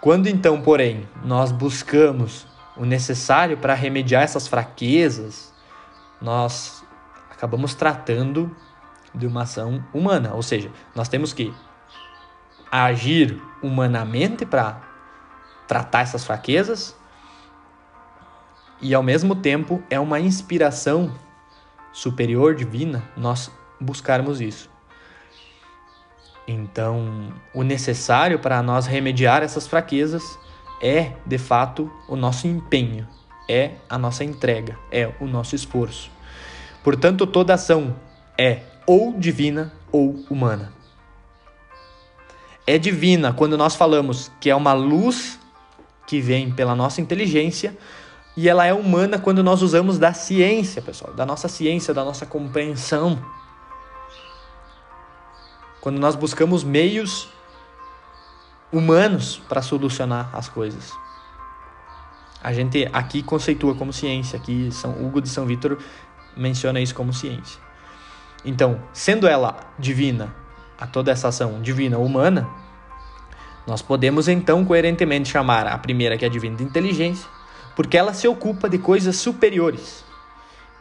Quando 0.00 0.26
então, 0.26 0.62
porém, 0.62 1.06
nós 1.22 1.52
buscamos 1.52 2.46
o 2.76 2.84
necessário 2.84 3.58
para 3.58 3.74
remediar 3.74 4.22
essas 4.22 4.48
fraquezas, 4.48 5.52
nós 6.20 6.82
acabamos 7.30 7.74
tratando 7.74 8.56
de 9.14 9.26
uma 9.26 9.42
ação 9.42 9.84
humana, 9.92 10.34
ou 10.34 10.42
seja, 10.42 10.70
nós 10.94 11.08
temos 11.08 11.32
que 11.32 11.52
agir 12.70 13.40
humanamente 13.62 14.44
para 14.44 14.82
tratar 15.66 16.00
essas 16.00 16.24
fraquezas 16.24 16.96
e 18.80 18.94
ao 18.94 19.02
mesmo 19.02 19.34
tempo 19.34 19.82
é 19.90 19.98
uma 19.98 20.20
inspiração 20.20 21.12
superior 21.92 22.54
divina 22.54 23.02
nós 23.16 23.50
buscarmos 23.80 24.40
isso. 24.40 24.70
Então, 26.46 27.32
o 27.52 27.62
necessário 27.62 28.38
para 28.38 28.62
nós 28.62 28.86
remediar 28.86 29.42
essas 29.42 29.66
fraquezas 29.66 30.38
é, 30.80 31.12
de 31.26 31.38
fato, 31.38 31.90
o 32.08 32.16
nosso 32.16 32.46
empenho, 32.46 33.06
é 33.48 33.72
a 33.88 33.98
nossa 33.98 34.24
entrega, 34.24 34.78
é 34.90 35.12
o 35.20 35.26
nosso 35.26 35.54
esforço. 35.54 36.10
Portanto, 36.82 37.26
toda 37.26 37.54
ação 37.54 37.96
é 38.36 38.62
ou 38.88 39.12
divina 39.18 39.70
ou 39.92 40.24
humana. 40.30 40.72
É 42.66 42.78
divina 42.78 43.34
quando 43.34 43.58
nós 43.58 43.76
falamos 43.76 44.32
que 44.40 44.48
é 44.48 44.56
uma 44.56 44.72
luz 44.72 45.38
que 46.06 46.22
vem 46.22 46.50
pela 46.50 46.74
nossa 46.74 47.02
inteligência, 47.02 47.76
e 48.34 48.48
ela 48.48 48.64
é 48.64 48.72
humana 48.72 49.18
quando 49.18 49.44
nós 49.44 49.60
usamos 49.60 49.98
da 49.98 50.14
ciência, 50.14 50.80
pessoal, 50.80 51.12
da 51.12 51.26
nossa 51.26 51.48
ciência, 51.48 51.92
da 51.92 52.02
nossa 52.02 52.24
compreensão. 52.24 53.22
Quando 55.82 55.98
nós 55.98 56.16
buscamos 56.16 56.64
meios 56.64 57.28
humanos 58.72 59.38
para 59.48 59.60
solucionar 59.60 60.30
as 60.32 60.48
coisas. 60.48 60.92
A 62.42 62.54
gente 62.54 62.88
aqui 62.92 63.22
conceitua 63.22 63.74
como 63.74 63.92
ciência, 63.92 64.38
aqui 64.38 64.70
São 64.72 64.92
Hugo 64.92 65.20
de 65.20 65.28
São 65.28 65.44
Vítor 65.44 65.76
menciona 66.34 66.80
isso 66.80 66.94
como 66.94 67.12
ciência. 67.12 67.67
Então, 68.44 68.80
sendo 68.92 69.26
ela 69.26 69.58
divina, 69.78 70.34
a 70.78 70.86
toda 70.86 71.10
essa 71.10 71.28
ação 71.28 71.60
divina 71.60 71.98
humana, 71.98 72.48
nós 73.66 73.82
podemos 73.82 74.28
então 74.28 74.64
coerentemente 74.64 75.28
chamar 75.28 75.66
a 75.66 75.76
primeira 75.76 76.16
que 76.16 76.24
é 76.24 76.28
a 76.28 76.30
divina 76.30 76.62
inteligência, 76.62 77.28
porque 77.76 77.96
ela 77.96 78.14
se 78.14 78.26
ocupa 78.26 78.68
de 78.68 78.78
coisas 78.78 79.16
superiores, 79.16 80.04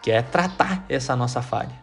que 0.01 0.11
é 0.11 0.21
tratar 0.21 0.85
essa 0.87 1.15
nossa 1.15 1.41
falha. 1.41 1.73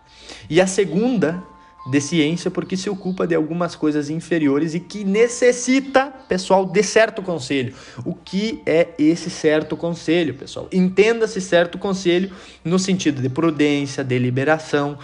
E 0.48 0.60
a 0.60 0.66
segunda 0.66 1.42
de 1.86 2.00
ciência, 2.00 2.50
porque 2.50 2.76
se 2.76 2.88
ocupa 2.88 3.26
de 3.26 3.34
algumas 3.34 3.76
coisas 3.76 4.08
inferiores 4.08 4.74
e 4.74 4.80
que 4.80 5.04
necessita, 5.04 6.06
pessoal, 6.28 6.64
de 6.64 6.82
certo 6.82 7.20
conselho. 7.20 7.74
O 8.04 8.14
que 8.14 8.62
é 8.64 8.88
esse 8.98 9.28
certo 9.28 9.76
conselho, 9.76 10.34
pessoal? 10.34 10.66
Entenda-se 10.72 11.40
certo 11.40 11.76
conselho 11.76 12.32
no 12.64 12.78
sentido 12.78 13.20
de 13.20 13.28
prudência, 13.28 14.02
deliberação, 14.02 14.98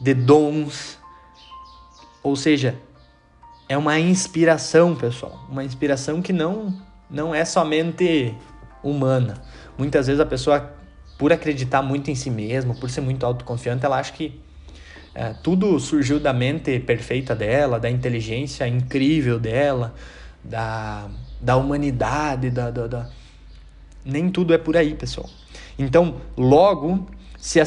de 0.00 0.14
dons, 0.14 0.98
ou 2.22 2.34
seja, 2.34 2.76
é 3.68 3.76
uma 3.76 3.98
inspiração, 4.00 4.96
pessoal. 4.96 5.46
Uma 5.48 5.62
inspiração 5.62 6.20
que 6.22 6.32
não, 6.32 6.74
não 7.08 7.34
é 7.34 7.44
somente 7.44 8.34
humana. 8.82 9.42
Muitas 9.78 10.06
vezes 10.06 10.20
a 10.20 10.26
pessoa, 10.26 10.74
por 11.18 11.32
acreditar 11.32 11.82
muito 11.82 12.10
em 12.10 12.14
si 12.14 12.30
mesma, 12.30 12.74
por 12.74 12.90
ser 12.90 13.00
muito 13.00 13.24
autoconfiante, 13.24 13.84
ela 13.84 13.98
acha 13.98 14.12
que 14.12 14.40
é, 15.14 15.34
tudo 15.42 15.78
surgiu 15.78 16.18
da 16.18 16.32
mente 16.32 16.78
perfeita 16.80 17.34
dela, 17.34 17.78
da 17.78 17.90
inteligência 17.90 18.66
incrível 18.66 19.38
dela, 19.38 19.94
da, 20.42 21.08
da 21.40 21.56
humanidade, 21.56 22.50
da, 22.50 22.70
da, 22.70 22.86
da... 22.86 23.10
Nem 24.04 24.30
tudo 24.30 24.54
é 24.54 24.58
por 24.58 24.76
aí, 24.76 24.94
pessoal. 24.94 25.28
Então, 25.78 26.16
logo, 26.36 27.06
se 27.40 27.58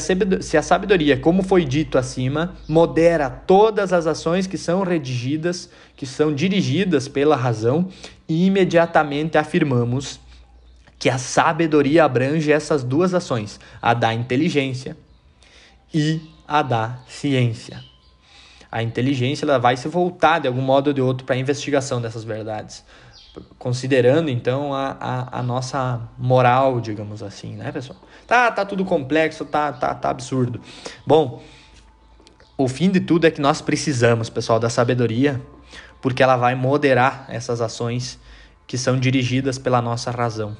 a, 0.56 0.62
sabedoria, 0.62 1.18
como 1.18 1.42
foi 1.42 1.64
dito 1.64 1.98
acima, 1.98 2.54
modera 2.68 3.28
todas 3.28 3.92
as 3.92 4.06
ações 4.06 4.46
que 4.46 4.56
são 4.56 4.84
redigidas, 4.84 5.68
que 5.96 6.06
são 6.06 6.32
dirigidas 6.32 7.08
pela 7.08 7.34
razão, 7.34 7.88
imediatamente 8.28 9.36
afirmamos 9.36 10.20
que 10.96 11.10
a 11.10 11.18
sabedoria 11.18 12.04
abrange 12.04 12.52
essas 12.52 12.84
duas 12.84 13.14
ações, 13.14 13.58
a 13.82 13.92
da 13.92 14.14
inteligência 14.14 14.96
e 15.92 16.20
a 16.46 16.62
da 16.62 17.00
ciência. 17.08 17.82
A 18.70 18.80
inteligência 18.80 19.44
ela 19.44 19.58
vai 19.58 19.76
se 19.76 19.88
voltar 19.88 20.38
de 20.38 20.46
algum 20.46 20.62
modo 20.62 20.88
ou 20.88 20.92
de 20.92 21.00
outro 21.00 21.26
para 21.26 21.34
a 21.34 21.38
investigação 21.38 22.00
dessas 22.00 22.22
verdades 22.22 22.84
considerando 23.58 24.30
então 24.30 24.72
a, 24.72 24.96
a, 25.00 25.38
a, 25.40 25.42
nossa 25.42 26.00
moral, 26.18 26.80
digamos 26.80 27.22
assim, 27.22 27.54
né, 27.56 27.72
pessoal? 27.72 27.98
Tá, 28.26 28.50
tá 28.50 28.64
tudo 28.64 28.84
complexo, 28.84 29.44
tá, 29.44 29.72
tá, 29.72 29.94
tá 29.94 30.10
absurdo. 30.10 30.60
Bom, 31.06 31.42
o 32.56 32.68
fim 32.68 32.90
de 32.90 33.00
tudo 33.00 33.26
é 33.26 33.30
que 33.30 33.40
nós 33.40 33.60
precisamos, 33.60 34.30
pessoal, 34.30 34.60
da 34.60 34.70
sabedoria, 34.70 35.40
porque 36.00 36.22
ela 36.22 36.36
vai 36.36 36.54
moderar 36.54 37.26
essas 37.28 37.60
ações 37.60 38.18
que 38.66 38.78
são 38.78 38.98
dirigidas 38.98 39.58
pela 39.58 39.82
nossa 39.82 40.10
razão. 40.10 40.56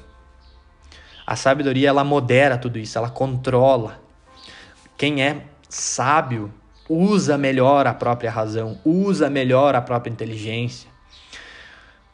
A 1.25 1.35
sabedoria 1.35 1.89
ela 1.89 2.03
modera 2.03 2.57
tudo 2.57 2.77
isso, 2.77 2.97
ela 2.97 3.09
controla. 3.09 3.99
Quem 4.97 5.23
é 5.23 5.43
sábio 5.69 6.53
usa 6.87 7.37
melhor 7.37 7.87
a 7.87 7.93
própria 7.93 8.29
razão, 8.29 8.79
usa 8.85 9.29
melhor 9.29 9.73
a 9.75 9.81
própria 9.81 10.11
inteligência 10.11 10.94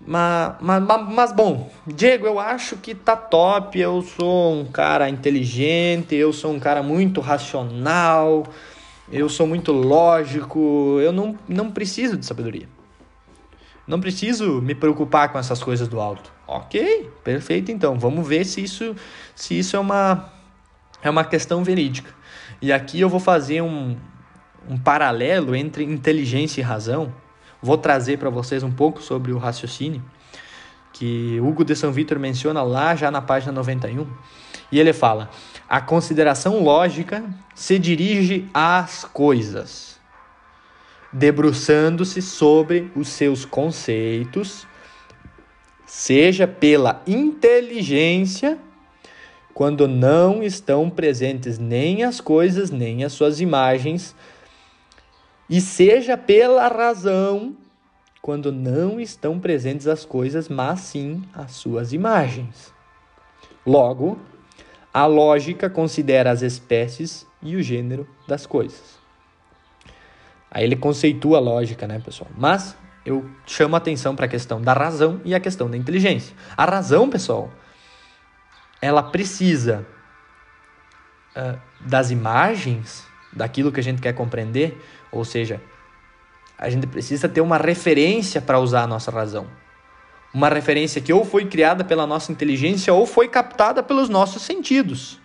mas, 0.06 0.56
mas, 0.60 1.10
mas, 1.10 1.32
bom, 1.32 1.72
Diego, 1.86 2.26
eu 2.26 2.40
acho 2.40 2.78
que 2.78 2.96
tá 2.96 3.16
top. 3.16 3.80
Eu 3.80 4.02
sou 4.02 4.54
um 4.60 4.66
cara 4.66 5.10
inteligente, 5.10 6.16
eu 6.16 6.34
sou 6.34 6.52
um 6.52 6.60
cara 6.60 6.82
muito 6.82 7.22
racional, 7.22 8.46
eu 9.12 9.30
sou 9.30 9.46
muito 9.46 9.72
lógico, 9.72 10.98
eu 11.02 11.12
não, 11.12 11.38
não 11.48 11.72
preciso 11.72 12.18
de 12.18 12.26
sabedoria. 12.26 12.68
Não 13.88 14.00
preciso 14.00 14.62
me 14.62 14.74
preocupar 14.74 15.30
com 15.32 15.38
essas 15.38 15.62
coisas 15.62 15.88
do 15.88 16.00
alto. 16.00 16.32
Ok, 16.48 17.10
perfeito 17.24 17.72
então. 17.72 18.00
Vamos 18.00 18.28
ver 18.28 18.46
se 18.46 18.62
isso, 18.62 18.96
se 19.36 19.58
isso 19.58 19.76
é, 19.76 19.80
uma, 19.80 20.32
é 21.02 21.10
uma 21.10 21.24
questão 21.24 21.64
verídica. 21.64 22.14
E 22.62 22.72
aqui 22.72 23.00
eu 23.00 23.10
vou 23.10 23.20
fazer 23.20 23.62
um, 23.62 23.98
um 24.70 24.78
paralelo 24.78 25.56
entre 25.56 25.84
inteligência 25.84 26.62
e 26.62 26.64
razão. 26.64 27.14
Vou 27.62 27.78
trazer 27.78 28.18
para 28.18 28.30
vocês 28.30 28.64
um 28.64 28.72
pouco 28.72 29.02
sobre 29.02 29.32
o 29.32 29.38
raciocínio 29.38 30.04
que 30.94 31.40
Hugo 31.40 31.64
de 31.64 31.76
São 31.76 31.92
Vitor 31.92 32.20
menciona 32.20 32.62
lá 32.64 32.96
já 32.96 33.10
na 33.10 33.22
página 33.22 33.52
91. 33.52 34.06
E 34.72 34.80
ele 34.80 34.94
fala: 34.94 35.30
a 35.68 35.82
consideração 35.82 36.64
lógica 36.64 37.24
se 37.56 37.80
dirige 37.80 38.48
às 38.54 39.04
coisas, 39.06 40.00
debruçando-se 41.12 42.22
sobre 42.22 42.92
os 42.96 43.08
seus 43.10 43.46
conceitos, 43.46 44.68
seja 45.86 46.48
pela 46.48 47.02
inteligência, 47.08 48.58
quando 49.54 49.88
não 49.88 50.42
estão 50.42 50.90
presentes 50.90 51.58
nem 51.58 52.04
as 52.04 52.22
coisas, 52.22 52.72
nem 52.72 53.04
as 53.04 53.12
suas 53.12 53.42
imagens, 53.42 54.16
e 55.52 55.60
seja 55.60 56.18
pela 56.18 56.66
razão, 56.70 57.58
quando 58.22 58.54
não 58.54 59.02
estão 59.02 59.38
presentes 59.38 59.86
as 59.86 60.06
coisas, 60.06 60.48
mas 60.48 60.80
sim 60.80 61.22
as 61.34 61.52
suas 61.52 61.92
imagens. 61.92 62.74
Logo, 63.66 64.18
a 64.94 65.06
lógica 65.06 65.70
considera 65.70 66.32
as 66.32 66.42
espécies 66.42 67.28
e 67.44 67.58
o 67.58 67.62
gênero 67.62 68.08
das 68.26 68.46
coisas. 68.46 68.98
Aí 70.50 70.64
ele 70.64 70.78
conceitua 70.78 71.40
a 71.40 71.42
lógica, 71.42 71.86
né, 71.86 72.00
pessoal? 72.00 72.32
Mas 72.38 72.78
eu 73.06 73.30
chamo 73.46 73.76
a 73.76 73.78
atenção 73.78 74.16
para 74.16 74.28
a 74.28 74.30
questão 74.30 74.62
da 74.62 74.72
razão 74.72 75.20
e 75.26 75.36
a 75.36 75.40
questão 75.40 75.70
da 75.70 75.76
inteligência. 75.76 76.34
A 76.56 76.64
razão, 76.64 77.10
pessoal, 77.10 77.52
ela 78.82 79.04
precisa 79.04 79.86
uh, 81.36 81.60
das 81.82 82.10
imagens, 82.10 83.06
daquilo 83.34 83.72
que 83.72 83.82
a 83.82 83.84
gente 83.84 84.02
quer 84.02 84.14
compreender, 84.14 84.78
ou 85.12 85.26
seja, 85.26 85.62
a 86.58 86.70
gente 86.70 86.88
precisa 86.88 87.28
ter 87.28 87.42
uma 87.42 87.58
referência 87.58 88.40
para 88.40 88.60
usar 88.60 88.84
a 88.84 88.88
nossa 88.88 89.10
razão. 89.12 89.48
Uma 90.34 90.48
referência 90.48 91.02
que 91.02 91.12
ou 91.12 91.26
foi 91.26 91.46
criada 91.46 91.84
pela 91.84 92.08
nossa 92.08 92.32
inteligência 92.32 92.94
ou 92.94 93.06
foi 93.06 93.28
captada 93.28 93.84
pelos 93.84 94.08
nossos 94.08 94.44
sentidos. 94.44 95.20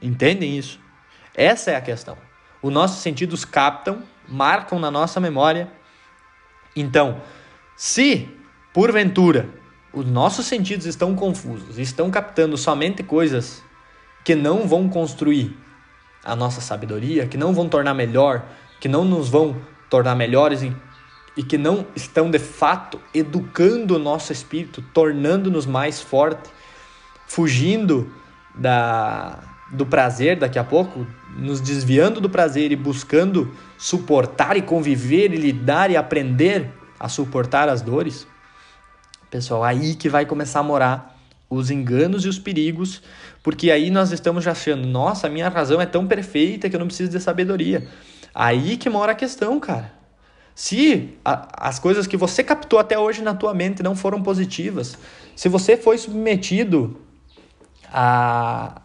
Entendem 0.00 0.58
isso? 0.58 0.80
Essa 1.34 1.70
é 1.70 1.76
a 1.76 1.80
questão. 1.80 2.18
Os 2.60 2.72
nossos 2.72 3.00
sentidos 3.00 3.44
captam, 3.44 4.02
marcam 4.28 4.78
na 4.78 4.90
nossa 4.90 5.20
memória. 5.20 5.70
Então, 6.74 7.22
se 7.76 8.28
porventura 8.72 9.48
os 9.92 10.06
nossos 10.06 10.46
sentidos 10.46 10.86
estão 10.86 11.14
confusos, 11.14 11.78
estão 11.78 12.10
captando 12.10 12.56
somente 12.56 13.02
coisas 13.02 13.62
que 14.24 14.34
não 14.34 14.66
vão 14.66 14.88
construir 14.88 15.56
a 16.24 16.36
nossa 16.36 16.60
sabedoria, 16.60 17.26
que 17.26 17.36
não 17.36 17.52
vão 17.52 17.68
tornar 17.68 17.94
melhor, 17.94 18.44
que 18.80 18.88
não 18.88 19.04
nos 19.04 19.28
vão 19.28 19.56
tornar 19.88 20.14
melhores 20.14 20.62
e 20.62 20.74
e 21.36 21.42
que 21.42 21.56
não 21.56 21.86
estão 21.96 22.30
de 22.30 22.38
fato 22.38 23.00
educando 23.14 23.96
o 23.96 23.98
nosso 23.98 24.32
espírito, 24.32 24.82
tornando-nos 24.92 25.66
mais 25.66 26.00
forte, 26.00 26.50
fugindo 27.26 28.12
da, 28.54 29.38
do 29.70 29.86
prazer 29.86 30.38
daqui 30.38 30.58
a 30.58 30.64
pouco, 30.64 31.06
nos 31.36 31.60
desviando 31.60 32.20
do 32.20 32.28
prazer 32.28 32.70
e 32.70 32.76
buscando 32.76 33.54
suportar 33.78 34.56
e 34.56 34.62
conviver 34.62 35.32
e 35.32 35.36
lidar 35.36 35.90
e 35.90 35.96
aprender 35.96 36.70
a 37.00 37.08
suportar 37.08 37.68
as 37.68 37.80
dores. 37.80 38.26
Pessoal, 39.30 39.64
aí 39.64 39.94
que 39.94 40.10
vai 40.10 40.26
começar 40.26 40.60
a 40.60 40.62
morar 40.62 41.18
os 41.48 41.70
enganos 41.70 42.24
e 42.24 42.28
os 42.28 42.38
perigos, 42.38 43.02
porque 43.42 43.70
aí 43.70 43.90
nós 43.90 44.12
estamos 44.12 44.44
já 44.44 44.52
achando, 44.52 44.86
nossa, 44.86 45.26
a 45.26 45.30
minha 45.30 45.48
razão 45.48 45.80
é 45.80 45.86
tão 45.86 46.06
perfeita 46.06 46.70
que 46.70 46.76
eu 46.76 46.80
não 46.80 46.86
preciso 46.86 47.10
de 47.10 47.20
sabedoria. 47.20 47.86
Aí 48.34 48.76
que 48.76 48.88
mora 48.88 49.12
a 49.12 49.14
questão, 49.14 49.58
cara. 49.58 49.92
Se 50.54 51.16
a, 51.24 51.68
as 51.68 51.78
coisas 51.78 52.06
que 52.06 52.16
você 52.16 52.44
captou 52.44 52.78
até 52.78 52.98
hoje 52.98 53.22
na 53.22 53.34
tua 53.34 53.52
mente 53.52 53.82
não 53.82 53.96
foram 53.96 54.22
positivas, 54.22 54.96
se 55.34 55.48
você 55.48 55.76
foi 55.76 55.98
submetido 55.98 57.00
a, 57.92 58.80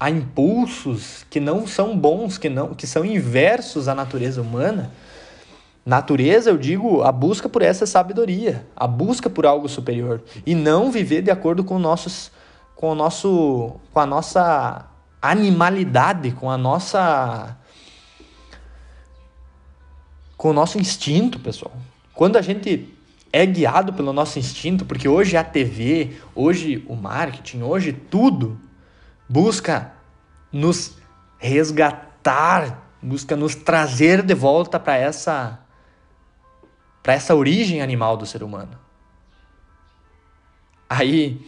a 0.00 0.10
impulsos 0.10 1.24
que 1.30 1.38
não 1.38 1.66
são 1.66 1.96
bons, 1.96 2.36
que 2.36 2.48
não 2.48 2.74
que 2.74 2.86
são 2.86 3.04
inversos 3.04 3.86
à 3.86 3.94
natureza 3.94 4.40
humana, 4.42 4.90
natureza, 5.84 6.50
eu 6.50 6.58
digo, 6.58 7.02
a 7.02 7.12
busca 7.12 7.48
por 7.48 7.62
essa 7.62 7.86
sabedoria, 7.86 8.66
a 8.74 8.86
busca 8.86 9.30
por 9.30 9.46
algo 9.46 9.68
superior 9.68 10.22
e 10.44 10.54
não 10.54 10.90
viver 10.90 11.22
de 11.22 11.30
acordo 11.30 11.62
com 11.62 11.78
nossos 11.78 12.30
com 12.78 12.92
o 12.92 12.94
nosso 12.94 13.74
com 13.92 13.98
a 13.98 14.06
nossa 14.06 14.86
animalidade, 15.20 16.30
com 16.30 16.48
a 16.48 16.56
nossa 16.56 17.58
com 20.36 20.50
o 20.50 20.52
nosso 20.52 20.78
instinto, 20.78 21.40
pessoal. 21.40 21.72
Quando 22.14 22.36
a 22.36 22.40
gente 22.40 22.96
é 23.32 23.44
guiado 23.44 23.92
pelo 23.92 24.12
nosso 24.12 24.38
instinto, 24.38 24.84
porque 24.84 25.08
hoje 25.08 25.36
a 25.36 25.42
TV, 25.42 26.18
hoje 26.36 26.84
o 26.88 26.94
marketing, 26.94 27.62
hoje 27.62 27.92
tudo 27.92 28.60
busca 29.28 29.92
nos 30.52 30.96
resgatar, 31.36 32.90
busca 33.02 33.34
nos 33.34 33.56
trazer 33.56 34.22
de 34.22 34.34
volta 34.34 34.78
para 34.78 34.96
essa 34.96 35.58
para 37.02 37.14
essa 37.14 37.34
origem 37.34 37.82
animal 37.82 38.16
do 38.16 38.24
ser 38.24 38.44
humano. 38.44 38.78
Aí 40.88 41.44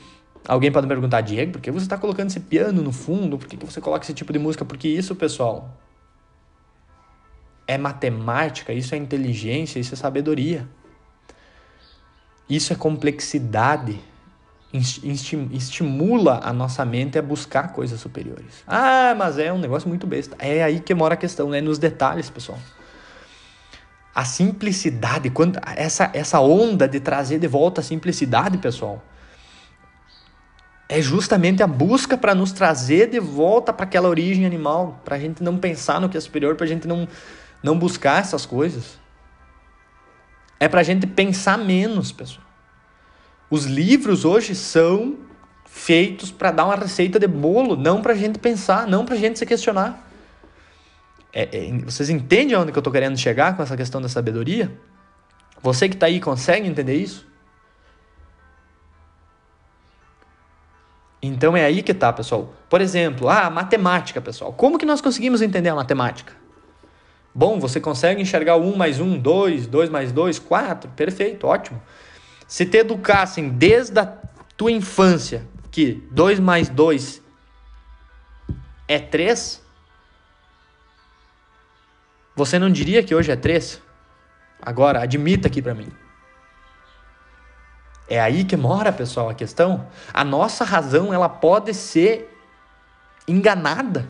alguém 0.47 0.71
pode 0.71 0.87
me 0.87 0.93
perguntar, 0.93 1.21
Diego, 1.21 1.53
por 1.53 1.61
que 1.61 1.71
você 1.71 1.85
está 1.85 1.99
colocando 1.99 2.29
esse 2.29 2.41
piano 2.41 2.83
no 2.83 2.93
fundo? 2.93 3.39
Por 3.39 3.47
que 3.47 3.57
você 3.65 3.81
coloca 3.81 4.05
esse 4.05 4.15
tipo 4.15 4.33
de 4.33 4.39
música? 4.39 4.65
Porque 4.65 4.89
isso, 4.89 5.15
pessoal, 5.15 5.77
é 7.67 7.79
matemática, 7.79 8.73
isso 8.73 8.95
é 8.95 8.99
inteligência, 8.99 9.79
isso 9.79 9.95
é 9.95 9.97
sabedoria. 9.97 10.67
Isso 12.49 12.73
é 12.73 12.77
complexidade. 12.77 14.01
Estimula 14.73 16.41
a 16.43 16.53
nossa 16.53 16.85
mente 16.85 17.17
a 17.17 17.23
buscar 17.23 17.73
coisas 17.73 18.01
superiores. 18.01 18.65
Ah, 18.67 19.15
mas 19.17 19.39
é 19.39 19.53
um 19.53 19.59
negócio 19.59 19.89
muito 19.89 20.07
besta. 20.07 20.37
É 20.39 20.63
aí 20.65 20.81
que 20.81 20.95
mora 20.95 21.15
a 21.15 21.17
questão, 21.17 21.55
é 21.55 21.61
nos 21.61 21.79
detalhes, 21.79 22.29
pessoal. 22.29 22.59
A 24.13 24.25
simplicidade, 24.25 25.31
quando 25.31 25.61
essa, 25.77 26.11
essa 26.13 26.41
onda 26.41 26.89
de 26.89 26.99
trazer 26.99 27.39
de 27.39 27.47
volta 27.47 27.81
a 27.81 27.85
simplicidade, 27.85 28.59
pessoal, 28.59 29.01
é 30.93 31.01
justamente 31.01 31.63
a 31.63 31.69
busca 31.69 32.19
para 32.19 32.35
nos 32.35 32.51
trazer 32.51 33.09
de 33.09 33.21
volta 33.21 33.73
para 33.73 33.85
aquela 33.85 34.09
origem 34.09 34.45
animal, 34.45 35.01
para 35.05 35.15
a 35.15 35.19
gente 35.21 35.41
não 35.41 35.57
pensar 35.57 36.01
no 36.01 36.09
que 36.09 36.17
é 36.17 36.21
superior, 36.21 36.57
para 36.57 36.67
a 36.67 36.69
gente 36.69 36.89
não 36.89 37.07
não 37.63 37.79
buscar 37.79 38.21
essas 38.21 38.45
coisas. 38.45 38.99
É 40.59 40.67
para 40.67 40.81
a 40.81 40.83
gente 40.83 41.07
pensar 41.07 41.57
menos, 41.57 42.11
pessoal. 42.11 42.45
Os 43.49 43.67
livros 43.67 44.25
hoje 44.25 44.53
são 44.55 45.19
feitos 45.65 46.33
para 46.33 46.51
dar 46.51 46.65
uma 46.65 46.75
receita 46.75 47.21
de 47.21 47.29
bolo, 47.29 47.77
não 47.77 48.03
para 48.03 48.13
a 48.13 48.17
gente 48.17 48.41
pensar, 48.41 48.87
não 48.89 49.05
para 49.05 49.15
a 49.15 49.19
gente 49.19 49.39
se 49.39 49.47
questionar. 49.47 50.11
É, 51.33 51.43
é, 51.57 51.79
vocês 51.85 52.11
entendem 52.11 52.57
onde 52.57 52.73
que 52.73 52.79
eu 52.79 52.81
estou 52.81 52.93
querendo 52.93 53.17
chegar 53.17 53.57
com 53.57 53.63
essa 53.63 53.77
questão 53.77 54.03
da 54.03 54.09
sabedoria? 54.09 54.77
Você 55.63 55.89
que 55.89 55.95
está 55.95 56.07
aí 56.07 56.19
consegue 56.19 56.67
entender 56.67 56.97
isso? 56.97 57.30
Então 61.23 61.57
é 61.57 61.65
aí 61.65 61.83
que 61.83 61.93
tá, 61.93 62.13
pessoal. 62.13 62.55
Por 62.69 62.81
exemplo, 62.81 63.29
ah, 63.29 63.51
matemática, 63.51 64.21
pessoal. 64.21 64.53
Como 64.53 64.79
que 64.79 64.87
nós 64.87 65.01
conseguimos 65.01 65.43
entender 65.43 65.69
a 65.69 65.75
matemática? 65.75 66.33
Bom, 67.35 67.61
você 67.61 67.79
consegue 67.79 68.21
enxergar 68.21 68.57
1 68.57 68.77
mais 68.77 68.99
1, 68.99 69.19
2, 69.19 69.67
2 69.67 69.91
mais 69.91 70.13
2, 70.13 70.39
4, 70.39 70.91
perfeito, 70.91 71.47
ótimo. 71.47 71.81
Se 72.49 72.67
te 72.67 72.79
educassem 72.79 73.49
desde 73.49 74.01
a 74.01 74.07
tua 74.57 74.73
infância 74.73 75.47
que 75.71 76.03
2 76.11 76.41
mais 76.41 76.69
2 76.69 77.23
é 78.89 78.99
3, 78.99 79.63
você 82.35 82.59
não 82.59 82.71
diria 82.71 83.03
que 83.03 83.15
hoje 83.15 83.31
é 83.31 83.37
3? 83.37 83.81
Agora, 84.61 85.03
admita 85.03 85.47
aqui 85.47 85.63
para 85.63 85.75
mim. 85.75 85.89
É 88.11 88.21
aí 88.21 88.45
que 88.45 88.57
mora, 88.57 88.93
pessoal, 88.93 89.31
a 89.31 89.35
questão. 89.35 89.87
A 90.13 90.25
nossa 90.25 90.65
razão, 90.65 91.15
ela 91.15 91.29
pode 91.29 91.73
ser 91.73 92.37
enganada 93.27 94.07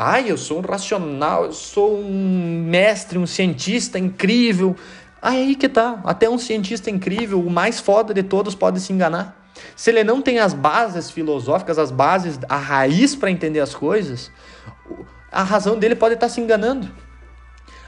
Ai, 0.00 0.30
eu 0.30 0.38
sou 0.38 0.58
um 0.58 0.60
racional, 0.60 1.46
eu 1.46 1.52
sou 1.52 1.98
um 1.98 2.62
mestre, 2.64 3.18
um 3.18 3.26
cientista 3.26 3.98
incrível. 3.98 4.76
Aí 5.20 5.56
que 5.56 5.68
tá. 5.68 6.00
Até 6.04 6.30
um 6.30 6.38
cientista 6.38 6.88
incrível, 6.88 7.44
o 7.44 7.50
mais 7.50 7.80
foda 7.80 8.14
de 8.14 8.22
todos, 8.22 8.54
pode 8.54 8.78
se 8.78 8.92
enganar. 8.92 9.50
Se 9.74 9.90
ele 9.90 10.04
não 10.04 10.22
tem 10.22 10.38
as 10.38 10.54
bases 10.54 11.10
filosóficas, 11.10 11.80
as 11.80 11.90
bases, 11.90 12.38
a 12.48 12.56
raiz 12.56 13.16
para 13.16 13.28
entender 13.28 13.58
as 13.58 13.74
coisas, 13.74 14.30
a 15.32 15.42
razão 15.42 15.76
dele 15.76 15.96
pode 15.96 16.14
estar 16.14 16.28
tá 16.28 16.32
se 16.32 16.40
enganando. 16.40 16.88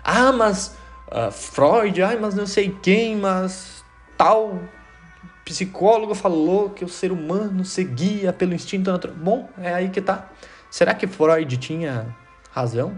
Ah, 0.03 0.33
mas 0.33 0.75
uh, 1.13 1.31
Freud, 1.31 2.03
ai, 2.03 2.19
mas 2.21 2.35
não 2.35 2.45
sei 2.45 2.77
quem, 2.83 3.15
mas 3.15 3.85
tal 4.19 4.59
psicólogo 5.51 6.15
falou 6.15 6.71
que 6.71 6.85
o 6.85 6.89
ser 6.89 7.11
humano 7.11 7.65
seguia 7.65 8.33
pelo 8.33 8.55
instinto 8.55 8.89
natural. 8.89 9.17
Bom, 9.17 9.51
é 9.59 9.75
aí 9.75 9.91
que 9.91 10.01
tá. 10.01 10.31
Será 10.71 10.95
que 10.95 11.09
Freud 11.09 11.57
tinha 11.57 12.17
razão? 12.53 12.97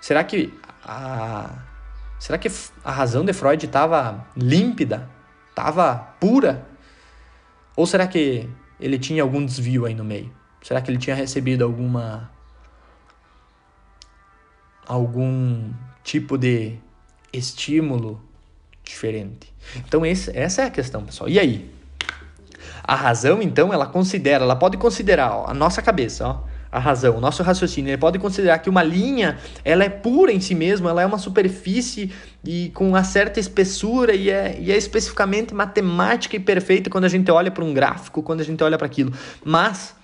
Será 0.00 0.24
que 0.24 0.52
a 0.82 1.50
será 2.18 2.38
que 2.38 2.50
a 2.82 2.90
razão 2.90 3.22
de 3.22 3.34
Freud 3.34 3.66
estava 3.66 4.26
límpida, 4.34 5.10
estava 5.50 5.94
pura? 6.18 6.66
Ou 7.76 7.86
será 7.86 8.06
que 8.06 8.48
ele 8.80 8.98
tinha 8.98 9.22
algum 9.22 9.44
desvio 9.44 9.84
aí 9.84 9.94
no 9.94 10.04
meio? 10.04 10.32
Será 10.62 10.80
que 10.80 10.90
ele 10.90 10.98
tinha 10.98 11.14
recebido 11.14 11.64
alguma 11.64 12.30
algum 14.86 15.70
tipo 16.02 16.38
de 16.38 16.78
estímulo 17.30 18.22
diferente? 18.82 19.52
Então 19.76 20.06
esse, 20.06 20.34
essa 20.34 20.62
é 20.62 20.66
a 20.66 20.70
questão, 20.70 21.04
pessoal. 21.04 21.28
E 21.28 21.38
aí? 21.38 21.73
A 22.86 22.94
razão, 22.94 23.40
então, 23.40 23.72
ela 23.72 23.86
considera, 23.86 24.44
ela 24.44 24.54
pode 24.54 24.76
considerar 24.76 25.34
ó, 25.34 25.46
a 25.48 25.54
nossa 25.54 25.80
cabeça, 25.80 26.28
ó, 26.28 26.40
a 26.70 26.78
razão, 26.78 27.16
o 27.16 27.20
nosso 27.20 27.42
raciocínio, 27.42 27.90
ele 27.90 27.96
pode 27.96 28.18
considerar 28.18 28.58
que 28.58 28.68
uma 28.68 28.82
linha, 28.82 29.38
ela 29.64 29.84
é 29.84 29.88
pura 29.88 30.30
em 30.30 30.40
si 30.40 30.54
mesma, 30.54 30.90
ela 30.90 31.00
é 31.00 31.06
uma 31.06 31.18
superfície 31.18 32.12
e 32.44 32.70
com 32.74 32.88
uma 32.88 33.02
certa 33.02 33.40
espessura 33.40 34.12
e 34.12 34.28
é, 34.28 34.58
e 34.60 34.70
é 34.70 34.76
especificamente 34.76 35.54
matemática 35.54 36.36
e 36.36 36.40
perfeita 36.40 36.90
quando 36.90 37.04
a 37.04 37.08
gente 37.08 37.30
olha 37.30 37.50
para 37.50 37.64
um 37.64 37.72
gráfico, 37.72 38.22
quando 38.22 38.40
a 38.40 38.44
gente 38.44 38.62
olha 38.62 38.76
para 38.76 38.86
aquilo. 38.86 39.12
Mas 39.42 39.94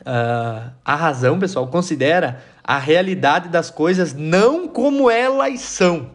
uh, 0.00 0.70
a 0.84 0.94
razão, 0.94 1.38
pessoal, 1.38 1.68
considera 1.68 2.42
a 2.62 2.76
realidade 2.76 3.48
das 3.48 3.70
coisas 3.70 4.12
não 4.12 4.68
como 4.68 5.10
elas 5.10 5.60
são, 5.60 6.10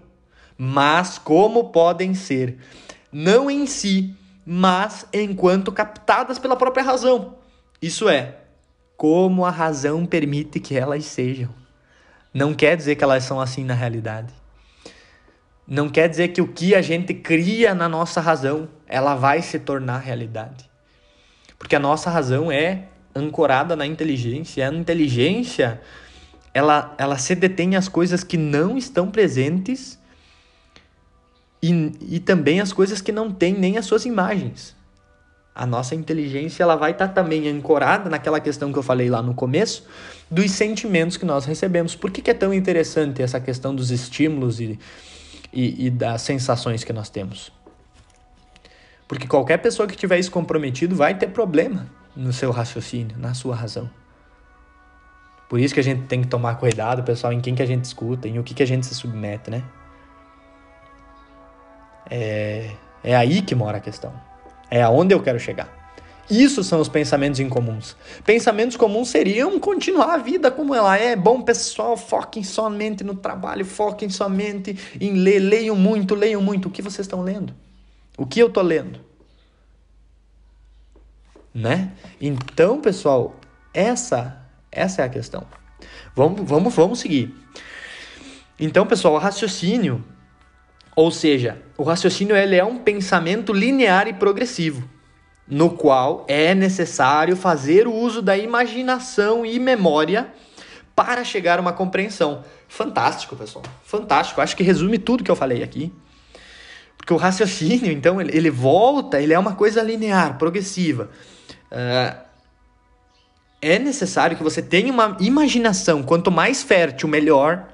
mas 0.55 1.17
como 1.17 1.71
podem 1.71 2.13
ser. 2.13 2.57
Não 3.11 3.49
em 3.49 3.65
si, 3.65 4.13
mas 4.45 5.05
enquanto 5.13 5.71
captadas 5.71 6.37
pela 6.37 6.55
própria 6.55 6.83
razão. 6.83 7.35
Isso 7.81 8.09
é, 8.09 8.37
como 8.97 9.45
a 9.45 9.49
razão 9.49 10.05
permite 10.05 10.59
que 10.59 10.77
elas 10.77 11.05
sejam. 11.05 11.49
Não 12.33 12.53
quer 12.53 12.75
dizer 12.75 12.95
que 12.95 13.03
elas 13.03 13.23
são 13.23 13.39
assim 13.39 13.63
na 13.63 13.73
realidade. 13.73 14.33
Não 15.67 15.87
quer 15.87 16.09
dizer 16.09 16.29
que 16.29 16.41
o 16.41 16.47
que 16.47 16.75
a 16.75 16.81
gente 16.81 17.13
cria 17.13 17.73
na 17.73 17.87
nossa 17.87 18.19
razão, 18.19 18.67
ela 18.87 19.15
vai 19.15 19.41
se 19.41 19.59
tornar 19.59 19.99
realidade. 19.99 20.69
Porque 21.57 21.75
a 21.75 21.79
nossa 21.79 22.09
razão 22.09 22.51
é 22.51 22.87
ancorada 23.15 23.75
na 23.75 23.85
inteligência, 23.85 24.61
e 24.61 24.63
a 24.63 24.73
inteligência 24.73 25.79
ela, 26.53 26.93
ela 26.97 27.17
se 27.17 27.33
detém 27.35 27.75
as 27.75 27.87
coisas 27.87 28.23
que 28.23 28.37
não 28.37 28.77
estão 28.77 29.09
presentes 29.09 29.99
e, 31.63 31.93
e 32.15 32.19
também 32.19 32.59
as 32.59 32.73
coisas 32.73 33.01
que 33.01 33.13
não 33.13 33.31
têm 33.31 33.53
nem 33.53 33.77
as 33.77 33.85
suas 33.85 34.05
imagens. 34.05 34.75
A 35.55 35.65
nossa 35.65 35.95
inteligência 35.95 36.61
ela 36.61 36.75
vai 36.75 36.91
estar 36.91 37.07
tá 37.07 37.13
também 37.13 37.47
ancorada 37.47 38.09
naquela 38.09 38.41
questão 38.41 38.73
que 38.73 38.77
eu 38.77 38.83
falei 38.83 39.09
lá 39.09 39.21
no 39.21 39.33
começo, 39.33 39.87
dos 40.29 40.51
sentimentos 40.51 41.15
que 41.15 41.25
nós 41.25 41.45
recebemos. 41.45 41.95
Por 41.95 42.11
que, 42.11 42.21
que 42.21 42.29
é 42.29 42.33
tão 42.33 42.53
interessante 42.53 43.21
essa 43.21 43.39
questão 43.39 43.73
dos 43.73 43.91
estímulos 43.91 44.59
e, 44.59 44.77
e, 45.53 45.85
e 45.85 45.89
das 45.89 46.23
sensações 46.23 46.83
que 46.83 46.91
nós 46.91 47.09
temos? 47.09 47.49
Porque 49.07 49.25
qualquer 49.25 49.57
pessoa 49.59 49.87
que 49.87 49.95
tiver 49.95 50.19
isso 50.19 50.31
comprometido 50.31 50.97
vai 50.97 51.17
ter 51.17 51.27
problema 51.27 51.89
no 52.13 52.33
seu 52.33 52.51
raciocínio, 52.51 53.17
na 53.17 53.33
sua 53.33 53.55
razão. 53.55 53.89
Por 55.47 55.61
isso 55.61 55.73
que 55.73 55.79
a 55.79 55.83
gente 55.83 56.07
tem 56.07 56.21
que 56.21 56.27
tomar 56.27 56.55
cuidado, 56.55 57.03
pessoal, 57.03 57.31
em 57.31 57.39
quem 57.39 57.55
que 57.55 57.61
a 57.61 57.65
gente 57.65 57.85
escuta, 57.85 58.27
em 58.27 58.37
o 58.37 58.43
que, 58.43 58.53
que 58.53 58.63
a 58.63 58.67
gente 58.67 58.85
se 58.85 58.95
submete, 58.95 59.49
né? 59.49 59.63
É, 62.09 62.71
é 63.03 63.15
aí 63.15 63.41
que 63.41 63.55
mora 63.55 63.77
a 63.77 63.81
questão. 63.81 64.13
É 64.69 64.81
aonde 64.81 65.13
eu 65.13 65.21
quero 65.21 65.39
chegar. 65.39 65.83
Isso 66.29 66.63
são 66.63 66.79
os 66.79 66.87
pensamentos 66.87 67.39
incomuns. 67.39 67.97
Pensamentos 68.25 68.77
comuns 68.77 69.09
seriam 69.09 69.59
continuar 69.59 70.13
a 70.13 70.17
vida 70.17 70.49
como 70.49 70.73
ela 70.73 70.97
é. 70.97 71.15
Bom, 71.15 71.41
pessoal, 71.41 71.97
foquem 71.97 72.43
somente 72.43 73.03
no 73.03 73.15
trabalho, 73.15 73.65
foquem 73.65 74.09
somente 74.09 74.77
em 74.99 75.13
ler. 75.13 75.39
Leiam 75.39 75.75
muito, 75.75 76.15
leiam 76.15 76.41
muito. 76.41 76.69
O 76.69 76.71
que 76.71 76.81
vocês 76.81 77.05
estão 77.05 77.21
lendo? 77.21 77.53
O 78.17 78.25
que 78.25 78.39
eu 78.39 78.47
estou 78.47 78.63
lendo? 78.63 78.99
Né? 81.53 81.91
Então, 82.19 82.79
pessoal, 82.79 83.35
essa, 83.73 84.41
essa 84.71 85.01
é 85.01 85.05
a 85.05 85.09
questão. 85.09 85.45
Vamos, 86.15 86.41
vamos, 86.47 86.73
vamos 86.73 86.99
seguir. 86.99 87.35
Então, 88.59 88.87
pessoal, 88.87 89.15
o 89.15 89.17
raciocínio 89.17 90.03
ou 90.95 91.11
seja, 91.11 91.61
o 91.77 91.83
raciocínio 91.83 92.35
ele 92.35 92.55
é 92.55 92.63
um 92.63 92.77
pensamento 92.77 93.51
linear 93.51 94.07
e 94.07 94.13
progressivo, 94.13 94.87
no 95.47 95.71
qual 95.71 96.25
é 96.27 96.53
necessário 96.53 97.35
fazer 97.35 97.87
o 97.87 97.93
uso 97.93 98.21
da 98.21 98.37
imaginação 98.37 99.45
e 99.45 99.59
memória 99.59 100.31
para 100.95 101.23
chegar 101.23 101.57
a 101.57 101.61
uma 101.61 101.73
compreensão. 101.73 102.43
Fantástico, 102.67 103.35
pessoal. 103.35 103.65
Fantástico. 103.83 104.41
Acho 104.41 104.55
que 104.55 104.63
resume 104.63 104.97
tudo 104.99 105.23
que 105.23 105.31
eu 105.31 105.35
falei 105.35 105.63
aqui. 105.63 105.91
Porque 106.95 107.13
o 107.13 107.17
raciocínio, 107.17 107.91
então, 107.91 108.21
ele, 108.21 108.35
ele 108.35 108.49
volta, 108.49 109.19
ele 109.19 109.33
é 109.33 109.39
uma 109.39 109.55
coisa 109.55 109.81
linear, 109.81 110.37
progressiva. 110.37 111.09
Uh, 111.71 112.23
é 113.61 113.79
necessário 113.79 114.37
que 114.37 114.43
você 114.43 114.61
tenha 114.61 114.91
uma 114.91 115.17
imaginação. 115.19 116.03
Quanto 116.03 116.29
mais 116.29 116.63
fértil, 116.63 117.09
melhor. 117.09 117.67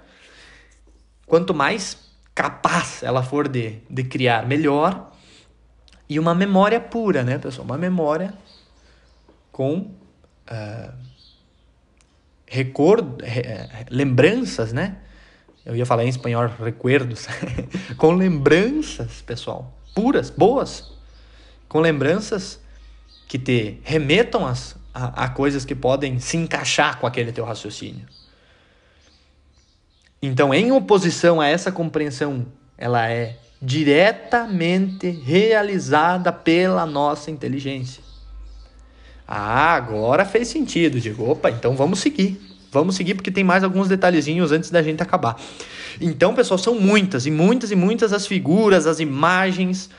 Quanto 1.28 1.53
mais 1.53 2.09
capaz 2.40 3.04
ela 3.04 3.22
for 3.22 3.50
de, 3.50 3.80
de 3.90 4.02
criar 4.06 4.48
melhor. 4.48 5.12
E 6.08 6.18
uma 6.18 6.34
memória 6.34 6.80
pura, 6.80 7.22
né, 7.22 7.38
pessoal? 7.38 7.66
Uma 7.66 7.78
memória 7.78 8.34
com 9.52 9.92
uh, 10.50 10.94
record, 12.48 13.22
re, 13.22 13.44
lembranças, 13.90 14.72
né? 14.72 15.00
Eu 15.66 15.76
ia 15.76 15.86
falar 15.86 16.06
em 16.06 16.08
espanhol 16.08 16.48
recuerdos. 16.48 17.28
com 17.98 18.14
lembranças, 18.14 19.22
pessoal, 19.22 19.78
puras, 19.94 20.30
boas. 20.30 20.94
Com 21.68 21.82
lembranças 21.82 22.62
que 23.28 23.38
te 23.38 23.82
remetam 23.84 24.48
as, 24.48 24.78
a, 24.94 25.26
a 25.26 25.30
coisas 25.30 25.66
que 25.66 25.76
podem 25.76 26.20
se 26.20 26.38
encaixar 26.38 27.00
com 27.00 27.06
aquele 27.06 27.34
teu 27.34 27.44
raciocínio. 27.44 28.08
Então, 30.22 30.53
em 30.53 30.72
oposição 30.72 31.39
a 31.39 31.47
essa 31.47 31.72
compreensão, 31.72 32.45
ela 32.78 33.09
é 33.09 33.38
diretamente 33.61 35.09
realizada 35.09 36.32
pela 36.32 36.86
nossa 36.86 37.32
inteligência. 37.32 38.03
Ah, 39.28 39.74
agora 39.74 40.26
fez 40.26 40.47
sentido. 40.47 40.99
Digo, 40.99 41.30
opa, 41.30 41.49
então 41.49 41.76
vamos 41.76 41.99
seguir. 41.99 42.41
Vamos 42.72 42.95
seguir 42.95 43.15
porque 43.15 43.32
tem 43.32 43.43
mais 43.43 43.63
alguns 43.63 43.88
detalhezinhos 43.88 44.51
antes 44.51 44.70
da 44.70 44.82
gente 44.82 45.01
acabar. 45.01 45.39
Então, 45.99 46.34
pessoal, 46.34 46.57
são 46.57 46.76
muitas 46.76 47.26
e 47.26 47.32
muitas 47.32 47.72
e 47.72 47.76
muitas 47.76 48.13
as 48.13 48.28
figuras, 48.28 48.86
as 48.86 48.99
imagens. 48.99 49.89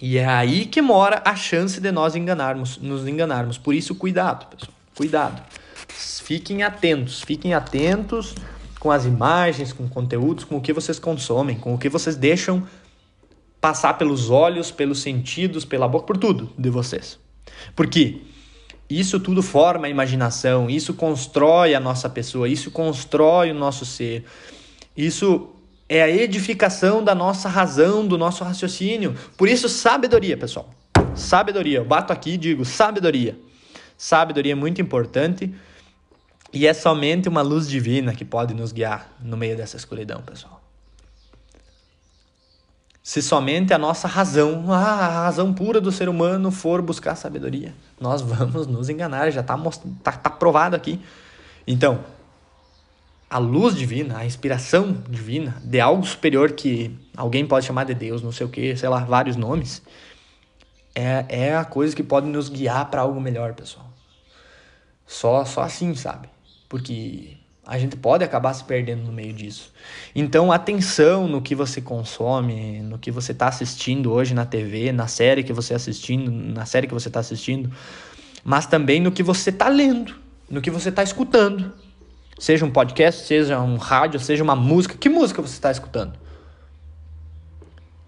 E 0.00 0.18
é 0.18 0.26
aí 0.26 0.66
que 0.66 0.80
mora 0.80 1.22
a 1.24 1.34
chance 1.36 1.80
de 1.80 1.92
nós 1.92 2.14
enganarmos, 2.14 2.78
nos 2.78 3.06
enganarmos. 3.06 3.58
Por 3.58 3.74
isso, 3.74 3.94
cuidado, 3.94 4.46
pessoal. 4.46 4.74
Cuidado. 4.96 5.42
Fiquem 5.88 6.62
atentos, 6.62 7.22
fiquem 7.22 7.54
atentos 7.54 8.34
com 8.84 8.90
as 8.90 9.06
imagens, 9.06 9.72
com 9.72 9.88
conteúdos, 9.88 10.44
com 10.44 10.58
o 10.58 10.60
que 10.60 10.70
vocês 10.70 10.98
consomem, 10.98 11.56
com 11.56 11.72
o 11.72 11.78
que 11.78 11.88
vocês 11.88 12.16
deixam 12.16 12.68
passar 13.58 13.94
pelos 13.94 14.28
olhos, 14.28 14.70
pelos 14.70 15.00
sentidos, 15.00 15.64
pela 15.64 15.88
boca, 15.88 16.04
por 16.04 16.18
tudo 16.18 16.50
de 16.58 16.68
vocês. 16.68 17.18
Porque 17.74 18.20
isso 18.90 19.18
tudo 19.18 19.42
forma 19.42 19.86
a 19.86 19.88
imaginação, 19.88 20.68
isso 20.68 20.92
constrói 20.92 21.74
a 21.74 21.80
nossa 21.80 22.10
pessoa, 22.10 22.46
isso 22.46 22.70
constrói 22.70 23.52
o 23.52 23.54
nosso 23.54 23.86
ser. 23.86 24.26
Isso 24.94 25.48
é 25.88 26.02
a 26.02 26.10
edificação 26.10 27.02
da 27.02 27.14
nossa 27.14 27.48
razão, 27.48 28.06
do 28.06 28.18
nosso 28.18 28.44
raciocínio. 28.44 29.14
Por 29.38 29.48
isso, 29.48 29.66
sabedoria, 29.66 30.36
pessoal. 30.36 30.68
Sabedoria. 31.14 31.78
Eu 31.78 31.86
bato 31.86 32.12
aqui 32.12 32.32
e 32.32 32.36
digo 32.36 32.66
sabedoria. 32.66 33.34
Sabedoria 33.96 34.52
é 34.52 34.54
muito 34.54 34.82
importante 34.82 35.54
e 36.54 36.68
é 36.68 36.72
somente 36.72 37.28
uma 37.28 37.42
luz 37.42 37.68
divina 37.68 38.14
que 38.14 38.24
pode 38.24 38.54
nos 38.54 38.70
guiar 38.70 39.10
no 39.20 39.36
meio 39.36 39.56
dessa 39.56 39.76
escuridão, 39.76 40.22
pessoal. 40.22 40.62
Se 43.02 43.20
somente 43.20 43.74
a 43.74 43.78
nossa 43.78 44.06
razão, 44.06 44.72
a 44.72 45.24
razão 45.24 45.52
pura 45.52 45.80
do 45.80 45.90
ser 45.90 46.08
humano 46.08 46.52
for 46.52 46.80
buscar 46.80 47.16
sabedoria, 47.16 47.74
nós 48.00 48.22
vamos 48.22 48.68
nos 48.68 48.88
enganar, 48.88 49.30
já 49.30 49.40
está 49.40 49.58
tá, 50.02 50.12
tá 50.12 50.30
provado 50.30 50.76
aqui. 50.76 51.00
Então, 51.66 52.04
a 53.28 53.38
luz 53.38 53.74
divina, 53.74 54.18
a 54.18 54.24
inspiração 54.24 55.02
divina 55.08 55.60
de 55.64 55.80
algo 55.80 56.06
superior 56.06 56.52
que 56.52 56.96
alguém 57.16 57.44
pode 57.44 57.66
chamar 57.66 57.84
de 57.84 57.94
Deus, 57.94 58.22
não 58.22 58.30
sei 58.30 58.46
o 58.46 58.48
que, 58.48 58.76
sei 58.76 58.88
lá, 58.88 59.00
vários 59.00 59.34
nomes, 59.34 59.82
é, 60.94 61.26
é 61.28 61.56
a 61.56 61.64
coisa 61.64 61.96
que 61.96 62.02
pode 62.02 62.28
nos 62.28 62.48
guiar 62.48 62.88
para 62.90 63.00
algo 63.00 63.20
melhor, 63.20 63.54
pessoal. 63.54 63.86
Só, 65.04 65.44
só 65.44 65.62
assim, 65.62 65.94
sabe? 65.96 66.33
Porque 66.74 67.36
a 67.64 67.78
gente 67.78 67.96
pode 67.96 68.24
acabar 68.24 68.52
se 68.52 68.64
perdendo 68.64 69.04
no 69.04 69.12
meio 69.12 69.32
disso. 69.32 69.72
Então, 70.12 70.50
atenção 70.50 71.28
no 71.28 71.40
que 71.40 71.54
você 71.54 71.80
consome, 71.80 72.80
no 72.80 72.98
que 72.98 73.12
você 73.12 73.30
está 73.30 73.46
assistindo 73.46 74.10
hoje 74.10 74.34
na 74.34 74.44
TV, 74.44 74.90
na 74.90 75.06
série 75.06 75.44
que 75.44 75.52
você 75.52 75.72
assistindo, 75.72 76.32
na 76.32 76.66
série 76.66 76.88
que 76.88 76.92
você 76.92 77.06
está 77.06 77.20
assistindo, 77.20 77.70
mas 78.42 78.66
também 78.66 78.98
no 78.98 79.12
que 79.12 79.22
você 79.22 79.50
está 79.50 79.68
lendo, 79.68 80.16
no 80.50 80.60
que 80.60 80.68
você 80.68 80.88
está 80.88 81.04
escutando. 81.04 81.72
Seja 82.40 82.66
um 82.66 82.70
podcast, 82.72 83.24
seja 83.24 83.60
um 83.60 83.76
rádio, 83.76 84.18
seja 84.18 84.42
uma 84.42 84.56
música. 84.56 84.96
Que 84.98 85.08
música 85.08 85.40
você 85.40 85.54
está 85.54 85.70
escutando? 85.70 86.18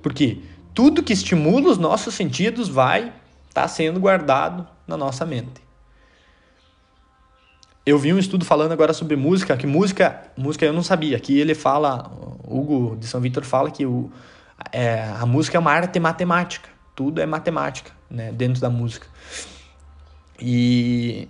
Porque 0.03 0.41
tudo 0.75 1.05
que 1.05 1.13
estimula 1.13 1.71
os 1.71 1.79
nossos 1.79 2.17
sentidos 2.17 2.69
vai 2.69 3.13
estar 3.49 3.63
tá 3.63 3.69
sendo 3.69 4.01
guardado 4.01 4.67
na 4.89 4.97
nossa 4.97 5.25
mente. 5.25 5.66
Eu 7.87 8.01
vi 8.01 8.13
um 8.13 8.19
estudo 8.19 8.45
falando 8.45 8.73
agora 8.73 8.93
sobre 8.93 9.15
música, 9.15 9.57
que 9.57 9.65
música, 9.65 10.21
música 10.37 10.67
eu 10.67 10.73
não 10.73 10.83
sabia, 10.83 11.21
que 11.21 11.39
ele 11.39 11.55
fala, 11.55 12.11
Hugo 12.45 12.97
de 12.97 13.07
São 13.07 13.21
Vitor 13.21 13.45
fala 13.45 13.71
que 13.71 13.87
o, 13.87 14.11
é, 14.73 15.05
a 15.05 15.25
música 15.25 15.57
é 15.57 15.61
uma 15.61 15.71
arte 15.71 16.01
matemática, 16.01 16.69
tudo 16.97 17.21
é 17.21 17.27
matemática, 17.27 17.93
né, 18.11 18.33
dentro 18.33 18.61
da 18.61 18.69
música. 18.69 19.07
E, 20.41 21.29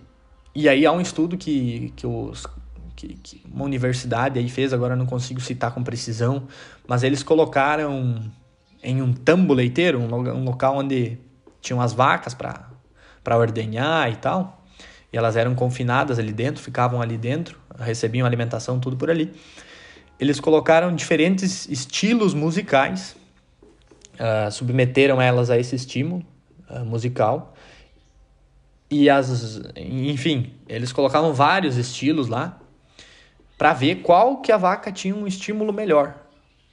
e 0.54 0.66
aí 0.66 0.86
há 0.86 0.92
um 0.92 1.00
estudo 1.02 1.36
que, 1.36 1.92
que, 1.94 2.06
os, 2.06 2.46
que, 2.96 3.08
que 3.22 3.42
uma 3.52 3.66
universidade 3.66 4.38
aí 4.38 4.48
fez, 4.48 4.72
agora 4.72 4.96
não 4.96 5.04
consigo 5.04 5.42
citar 5.42 5.74
com 5.74 5.84
precisão, 5.84 6.48
mas 6.88 7.02
eles 7.02 7.22
colocaram 7.22 8.32
em 8.82 9.02
um 9.02 9.12
tambo 9.12 9.52
leiteiro, 9.52 10.00
um, 10.00 10.06
um 10.10 10.44
local 10.44 10.78
onde 10.78 11.18
tinham 11.60 11.82
as 11.82 11.92
vacas 11.92 12.32
para 12.32 13.36
ordenhar 13.36 14.10
e 14.10 14.16
tal, 14.16 14.55
elas 15.18 15.36
eram 15.36 15.54
confinadas 15.54 16.18
ali 16.18 16.32
dentro, 16.32 16.62
ficavam 16.62 17.00
ali 17.00 17.16
dentro, 17.16 17.58
recebiam 17.78 18.26
alimentação, 18.26 18.78
tudo 18.78 18.96
por 18.96 19.10
ali. 19.10 19.32
Eles 20.18 20.40
colocaram 20.40 20.94
diferentes 20.94 21.68
estilos 21.68 22.34
musicais, 22.34 23.16
uh, 24.14 24.50
submeteram 24.50 25.20
elas 25.20 25.50
a 25.50 25.58
esse 25.58 25.76
estímulo 25.76 26.24
uh, 26.70 26.84
musical. 26.84 27.54
E 28.90 29.10
as, 29.10 29.60
enfim, 29.76 30.52
eles 30.68 30.92
colocavam 30.92 31.32
vários 31.32 31.76
estilos 31.76 32.28
lá 32.28 32.58
para 33.58 33.72
ver 33.72 33.96
qual 33.96 34.40
que 34.40 34.52
a 34.52 34.56
vaca 34.56 34.92
tinha 34.92 35.14
um 35.14 35.26
estímulo 35.26 35.72
melhor, 35.72 36.14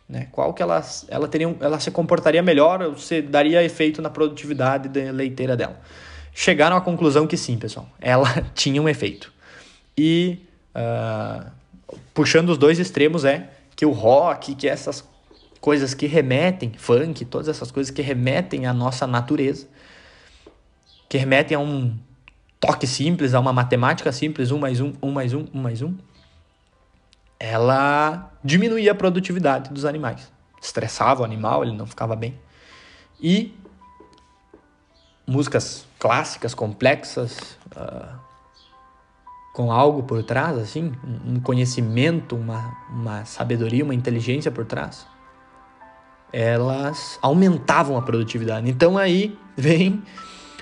né? 0.07 0.27
Qual 0.31 0.53
que 0.53 0.61
ela, 0.61 0.83
ela 1.07 1.27
teria, 1.27 1.55
ela 1.59 1.79
se 1.79 1.89
comportaria 1.89 2.43
melhor, 2.43 2.97
se 2.97 3.21
daria 3.21 3.63
efeito 3.63 4.01
na 4.01 4.09
produtividade 4.09 4.89
da 4.89 5.11
leiteira 5.11 5.57
dela 5.57 5.79
chegaram 6.33 6.75
à 6.75 6.81
conclusão 6.81 7.27
que 7.27 7.37
sim, 7.37 7.57
pessoal, 7.57 7.89
ela 8.01 8.27
tinha 8.55 8.81
um 8.81 8.89
efeito. 8.89 9.31
E 9.97 10.39
uh, 10.75 11.49
puxando 12.13 12.49
os 12.49 12.57
dois 12.57 12.79
extremos 12.79 13.25
é 13.25 13.49
que 13.75 13.85
o 13.85 13.91
rock, 13.91 14.55
que 14.55 14.67
essas 14.67 15.07
coisas 15.61 15.93
que 15.93 16.07
remetem, 16.07 16.73
funk, 16.77 17.23
todas 17.25 17.47
essas 17.47 17.71
coisas 17.71 17.91
que 17.91 18.01
remetem 18.01 18.65
à 18.65 18.73
nossa 18.73 19.07
natureza, 19.07 19.67
que 21.07 21.17
remetem 21.17 21.55
a 21.55 21.59
um 21.59 21.95
toque 22.59 22.87
simples, 22.87 23.33
a 23.33 23.39
uma 23.39 23.53
matemática 23.53 24.11
simples, 24.11 24.51
um 24.51 24.57
mais 24.57 24.79
um, 24.79 24.93
um 25.01 25.11
mais 25.11 25.33
um, 25.33 25.45
um 25.53 25.61
mais 25.61 25.81
um, 25.81 25.95
ela 27.39 28.31
diminuía 28.43 28.93
a 28.93 28.95
produtividade 28.95 29.69
dos 29.69 29.85
animais. 29.85 30.31
Estressava 30.61 31.21
o 31.21 31.25
animal, 31.25 31.63
ele 31.63 31.75
não 31.75 31.85
ficava 31.85 32.15
bem. 32.15 32.39
E 33.21 33.53
músicas 35.27 35.85
clássicas, 36.03 36.53
complexas, 36.53 37.57
uh, 37.77 38.19
com 39.53 39.71
algo 39.71 40.03
por 40.03 40.21
trás, 40.21 40.57
assim, 40.57 40.91
um 41.25 41.39
conhecimento, 41.39 42.35
uma, 42.35 42.75
uma 42.89 43.23
sabedoria, 43.23 43.85
uma 43.85 43.95
inteligência 43.95 44.51
por 44.51 44.65
trás, 44.65 45.07
elas 46.33 47.17
aumentavam 47.21 47.97
a 47.97 48.01
produtividade. 48.01 48.69
Então 48.69 48.97
aí 48.97 49.39
vem 49.55 50.03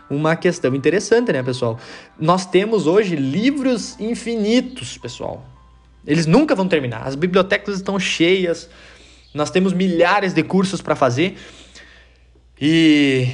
uma 0.07 0.35
questão 0.35 0.75
interessante, 0.75 1.33
né, 1.33 1.41
pessoal? 1.41 1.79
Nós 2.19 2.45
temos 2.45 2.85
hoje 2.85 3.15
livros 3.15 3.99
infinitos, 3.99 4.99
pessoal. 4.99 5.43
Eles 6.05 6.27
nunca 6.27 6.53
vão 6.53 6.67
terminar. 6.67 7.07
As 7.07 7.15
bibliotecas 7.15 7.77
estão 7.77 7.99
cheias. 7.99 8.69
Nós 9.33 9.49
temos 9.49 9.73
milhares 9.73 10.35
de 10.35 10.43
cursos 10.43 10.83
para 10.83 10.95
fazer. 10.95 11.35
E 12.59 13.33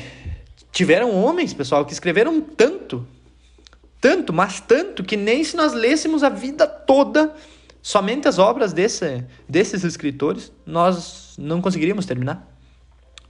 Tiveram 0.77 1.11
homens, 1.11 1.55
pessoal, 1.55 1.83
que 1.83 1.91
escreveram 1.91 2.39
tanto, 2.39 3.03
tanto, 3.99 4.31
mas 4.31 4.59
tanto, 4.59 5.03
que 5.03 5.17
nem 5.17 5.43
se 5.43 5.57
nós 5.57 5.73
lêssemos 5.73 6.23
a 6.23 6.29
vida 6.29 6.67
toda 6.67 7.33
somente 7.81 8.27
as 8.27 8.37
obras 8.37 8.73
desse, 8.73 9.25
desses 9.49 9.83
escritores, 9.83 10.51
nós 10.67 11.33
não 11.35 11.63
conseguiríamos 11.63 12.05
terminar. 12.05 12.47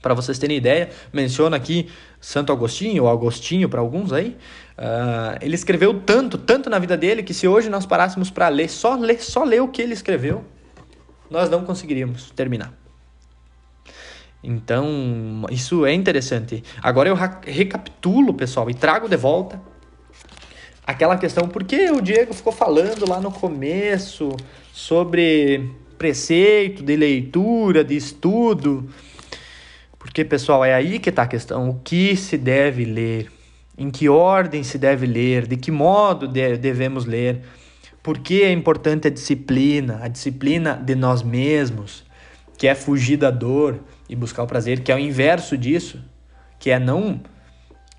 Para 0.01 0.13
vocês 0.13 0.37
terem 0.37 0.57
ideia, 0.57 0.89
menciono 1.13 1.55
aqui 1.55 1.89
Santo 2.19 2.51
Agostinho, 2.51 3.03
ou 3.03 3.09
Agostinho 3.09 3.69
para 3.69 3.79
alguns 3.79 4.11
aí. 4.11 4.35
Uh, 4.77 5.39
ele 5.39 5.55
escreveu 5.55 6.01
tanto, 6.01 6.37
tanto 6.37 6.69
na 6.69 6.79
vida 6.79 6.97
dele, 6.97 7.23
que 7.23 7.33
se 7.33 7.47
hoje 7.47 7.69
nós 7.69 7.85
parássemos 7.85 8.29
para 8.29 8.49
ler, 8.49 8.69
só 8.69 8.93
ler, 8.95 9.23
só 9.23 9.45
ler 9.45 9.61
o 9.61 9.69
que 9.69 9.81
ele 9.81 9.93
escreveu, 9.93 10.43
nós 11.31 11.49
não 11.49 11.63
conseguiríamos 11.63 12.29
terminar. 12.31 12.73
Então, 14.43 15.45
isso 15.49 15.85
é 15.85 15.93
interessante. 15.93 16.63
Agora 16.81 17.09
eu 17.09 17.15
recapitulo, 17.15 18.33
pessoal, 18.33 18.69
e 18.69 18.73
trago 18.73 19.09
de 19.09 19.17
volta 19.17 19.61
aquela 20.87 21.17
questão, 21.17 21.49
por 21.49 21.65
que 21.65 21.91
o 21.91 22.01
Diego 22.01 22.33
ficou 22.33 22.53
falando 22.53 23.07
lá 23.07 23.19
no 23.19 23.29
começo 23.29 24.29
sobre 24.71 25.69
preceito 25.97 26.81
de 26.81 26.95
leitura, 26.95 27.83
de 27.83 27.97
estudo? 27.97 28.89
Porque, 29.99 30.23
pessoal, 30.23 30.63
é 30.63 30.73
aí 30.73 30.97
que 30.97 31.09
está 31.09 31.23
a 31.23 31.27
questão. 31.27 31.69
O 31.69 31.81
que 31.83 32.15
se 32.15 32.37
deve 32.37 32.85
ler? 32.85 33.29
Em 33.77 33.91
que 33.91 34.07
ordem 34.07 34.63
se 34.63 34.77
deve 34.77 35.05
ler? 35.05 35.45
De 35.45 35.57
que 35.57 35.69
modo 35.69 36.25
devemos 36.25 37.05
ler? 37.05 37.41
Por 38.01 38.19
que 38.19 38.43
é 38.43 38.51
importante 38.53 39.07
a 39.07 39.11
disciplina? 39.11 39.99
A 40.01 40.07
disciplina 40.07 40.75
de 40.75 40.95
nós 40.95 41.21
mesmos, 41.21 42.05
que 42.57 42.65
é 42.65 42.73
fugir 42.73 43.17
da 43.17 43.29
dor 43.29 43.81
e 44.09 44.15
buscar 44.15 44.43
o 44.43 44.47
prazer, 44.47 44.81
que 44.81 44.91
é 44.91 44.95
o 44.95 44.99
inverso 44.99 45.57
disso, 45.57 45.99
que 46.59 46.69
é 46.69 46.79
não 46.79 47.19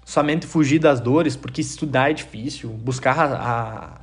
somente 0.04 0.46
fugir 0.46 0.78
das 0.78 1.00
dores, 1.00 1.36
porque 1.36 1.60
estudar 1.60 2.10
é 2.10 2.14
difícil, 2.14 2.70
buscar 2.70 3.18
a, 3.18 3.34
a, 3.36 4.00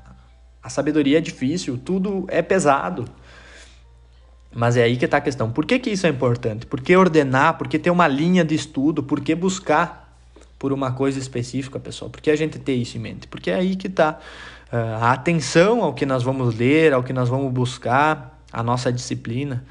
a 0.61 0.69
sabedoria 0.69 1.17
é 1.17 1.21
difícil, 1.21 1.79
tudo 1.83 2.25
é 2.27 2.41
pesado. 2.41 3.05
Mas 4.53 4.77
é 4.77 4.83
aí 4.83 4.95
que 4.95 5.05
está 5.05 5.17
a 5.17 5.21
questão. 5.21 5.51
Por 5.51 5.65
que, 5.65 5.79
que 5.79 5.89
isso 5.89 6.07
é 6.07 6.09
importante? 6.09 6.65
Por 6.65 6.79
que 6.79 6.95
ordenar? 6.95 7.57
Por 7.57 7.67
que 7.67 7.77
ter 7.77 7.89
uma 7.89 8.07
linha 8.07 8.45
de 8.45 8.55
estudo? 8.55 9.03
Por 9.03 9.19
que 9.19 9.35
buscar 9.35 10.15
por 10.57 10.71
uma 10.71 10.93
coisa 10.93 11.19
específica, 11.19 11.77
pessoal? 11.77 12.09
Por 12.09 12.21
que 12.21 12.31
a 12.31 12.35
gente 12.37 12.57
ter 12.57 12.73
isso 12.75 12.97
em 12.97 13.01
mente? 13.01 13.27
Porque 13.27 13.51
é 13.51 13.55
aí 13.55 13.75
que 13.75 13.87
está 13.87 14.17
uh, 14.71 15.03
a 15.03 15.11
atenção 15.11 15.83
ao 15.83 15.93
que 15.93 16.05
nós 16.05 16.23
vamos 16.23 16.55
ler, 16.55 16.93
ao 16.93 17.03
que 17.03 17.11
nós 17.11 17.27
vamos 17.27 17.51
buscar, 17.51 18.39
a 18.53 18.63
nossa 18.63 18.93
disciplina. 18.93 19.65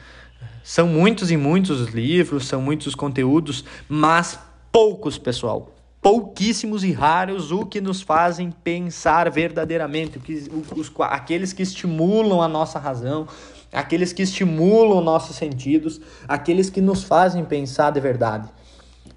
São 0.67 0.89
muitos 0.89 1.31
e 1.31 1.37
muitos 1.37 1.79
os 1.79 1.91
livros, 1.91 2.47
são 2.47 2.59
muitos 2.59 2.87
os 2.87 2.95
conteúdos, 2.95 3.67
mas 3.87 4.39
poucos, 4.73 5.19
pessoal. 5.19 5.75
Pouquíssimos 6.01 6.83
e 6.83 6.91
raros 6.91 7.53
o 7.53 7.67
que 7.67 7.83
nos 7.83 8.01
fazem 8.01 8.51
pensar 8.51 9.31
verdadeiramente, 9.31 10.19
os, 10.19 10.89
os, 10.89 10.93
aqueles 11.01 11.53
que 11.53 11.63
estimulam 11.63 12.41
a 12.41 12.49
nossa 12.49 12.79
razão, 12.79 13.29
aqueles 13.71 14.15
que 14.15 14.23
estimulam 14.23 15.03
nossos 15.03 15.37
sentidos, 15.37 16.01
aqueles 16.27 16.71
que 16.71 16.81
nos 16.81 17.05
fazem 17.05 17.45
pensar 17.45 17.91
de 17.91 18.01
verdade. 18.01 18.49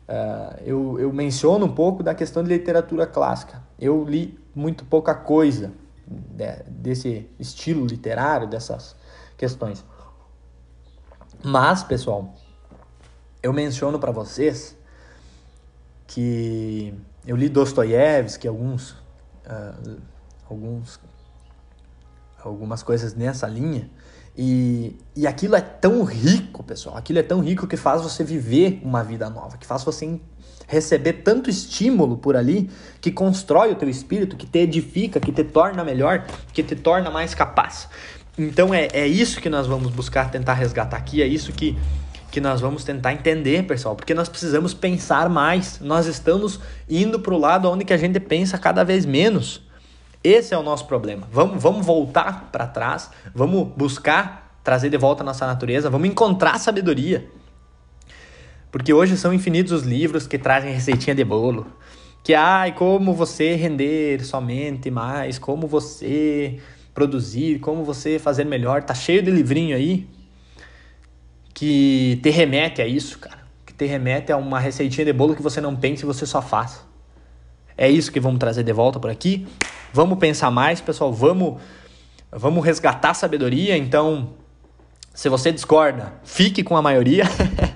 Uh, 0.05 0.63
eu, 0.65 0.99
eu 0.99 1.13
menciono 1.13 1.65
um 1.65 1.73
pouco 1.73 2.03
da 2.03 2.13
questão 2.13 2.43
de 2.43 2.49
literatura 2.49 3.07
clássica. 3.07 3.63
Eu 3.79 4.03
li 4.03 4.37
muito 4.53 4.83
pouca 4.83 5.15
coisa 5.15 5.71
de, 6.05 6.63
desse 6.67 7.25
estilo 7.39 7.85
literário, 7.85 8.47
dessas 8.47 8.97
questões. 9.37 9.85
Mas, 11.43 11.83
pessoal, 11.83 12.33
eu 13.41 13.53
menciono 13.53 13.99
para 13.99 14.11
vocês 14.11 14.75
que 16.07 16.93
eu 17.25 17.35
li 17.35 17.49
Dostoiévski, 17.49 18.47
alguns, 18.47 18.91
uh, 18.91 20.01
alguns, 20.49 20.99
algumas 22.43 22.81
coisas 22.81 23.13
nessa 23.13 23.47
linha, 23.47 23.89
e, 24.35 24.95
e 25.15 25.25
aquilo 25.25 25.55
é 25.55 25.61
tão 25.61 26.03
rico, 26.03 26.63
pessoal, 26.63 26.95
aquilo 26.95 27.19
é 27.19 27.23
tão 27.23 27.39
rico 27.39 27.67
que 27.67 27.75
faz 27.75 28.01
você 28.01 28.23
viver 28.23 28.79
uma 28.83 29.03
vida 29.03 29.29
nova, 29.29 29.57
que 29.57 29.65
faz 29.65 29.83
você 29.83 30.19
receber 30.67 31.13
tanto 31.13 31.49
estímulo 31.49 32.17
por 32.17 32.35
ali, 32.35 32.69
que 33.01 33.11
constrói 33.11 33.71
o 33.71 33.75
teu 33.75 33.89
espírito, 33.89 34.35
que 34.35 34.45
te 34.45 34.59
edifica, 34.59 35.19
que 35.19 35.31
te 35.31 35.43
torna 35.43 35.83
melhor, 35.83 36.27
que 36.53 36.61
te 36.61 36.75
torna 36.75 37.09
mais 37.09 37.33
capaz. 37.33 37.89
Então 38.37 38.73
é, 38.73 38.87
é 38.93 39.07
isso 39.07 39.41
que 39.41 39.49
nós 39.49 39.65
vamos 39.65 39.91
buscar 39.91 40.29
tentar 40.29 40.53
resgatar 40.53 40.97
aqui, 40.97 41.23
é 41.23 41.27
isso 41.27 41.51
que, 41.51 41.75
que 42.29 42.39
nós 42.39 42.61
vamos 42.61 42.83
tentar 42.83 43.13
entender, 43.13 43.63
pessoal, 43.63 43.95
porque 43.95 44.13
nós 44.13 44.29
precisamos 44.29 44.73
pensar 44.73 45.27
mais. 45.27 45.79
Nós 45.79 46.05
estamos 46.05 46.59
indo 46.87 47.19
para 47.19 47.33
o 47.33 47.37
lado 47.37 47.69
onde 47.69 47.83
que 47.83 47.93
a 47.93 47.97
gente 47.97 48.19
pensa 48.19 48.57
cada 48.57 48.83
vez 48.83 49.05
menos. 49.05 49.65
Esse 50.23 50.53
é 50.53 50.57
o 50.57 50.61
nosso 50.61 50.85
problema. 50.85 51.27
Vamos, 51.31 51.61
vamos 51.61 51.85
voltar 51.85 52.49
para 52.51 52.67
trás, 52.67 53.09
vamos 53.33 53.69
buscar 53.75 54.59
trazer 54.63 54.89
de 54.89 54.97
volta 54.97 55.23
a 55.23 55.25
nossa 55.25 55.47
natureza, 55.47 55.89
vamos 55.89 56.07
encontrar 56.07 56.59
sabedoria. 56.59 57.27
Porque 58.69 58.93
hoje 58.93 59.17
são 59.17 59.33
infinitos 59.33 59.71
os 59.71 59.83
livros 59.83 60.27
que 60.27 60.37
trazem 60.37 60.73
receitinha 60.73 61.15
de 61.15 61.23
bolo, 61.23 61.65
que 62.21 62.33
ai, 62.35 62.73
como 62.73 63.13
você 63.13 63.55
render 63.55 64.23
somente 64.23 64.91
mais, 64.91 65.39
como 65.39 65.65
você 65.65 66.59
produzir, 66.97 67.59
como 67.59 67.83
você 67.83 68.17
fazer 68.17 68.43
melhor. 68.43 68.81
Tá 68.81 68.95
cheio 68.95 69.21
de 69.21 69.29
livrinho 69.29 69.75
aí 69.75 70.07
que 71.53 72.19
te 72.23 72.31
remete 72.31 72.81
a 72.81 72.87
isso, 72.87 73.19
cara. 73.19 73.37
Que 73.63 73.71
te 73.71 73.85
remete 73.85 74.31
a 74.31 74.37
uma 74.37 74.59
receitinha 74.59 75.05
de 75.05 75.13
bolo 75.13 75.35
que 75.35 75.41
você 75.43 75.61
não 75.61 75.75
pensa 75.75 76.01
e 76.01 76.07
você 76.07 76.25
só 76.25 76.41
faz. 76.41 76.83
É 77.77 77.87
isso 77.87 78.11
que 78.11 78.19
vamos 78.19 78.39
trazer 78.39 78.63
de 78.63 78.73
volta 78.73 78.99
por 78.99 79.11
aqui. 79.11 79.45
Vamos 79.93 80.17
pensar 80.17 80.49
mais, 80.49 80.81
pessoal. 80.81 81.13
Vamos, 81.13 81.61
vamos 82.31 82.65
resgatar 82.65 83.11
a 83.11 83.13
sabedoria. 83.13 83.77
Então, 83.77 84.31
se 85.13 85.29
você 85.29 85.51
discorda, 85.51 86.15
fique 86.23 86.63
com 86.63 86.75
a 86.75 86.81
maioria. 86.81 87.25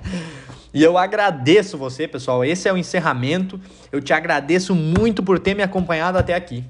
e 0.74 0.82
eu 0.82 0.98
agradeço 0.98 1.78
você, 1.78 2.08
pessoal. 2.08 2.44
Esse 2.44 2.68
é 2.68 2.74
o 2.74 2.78
encerramento. 2.78 3.62
Eu 3.92 4.02
te 4.02 4.14
agradeço 4.14 4.74
muito 4.74 5.22
por 5.22 5.38
ter 5.38 5.54
me 5.54 5.62
acompanhado 5.62 6.18
até 6.18 6.34
aqui. 6.34 6.64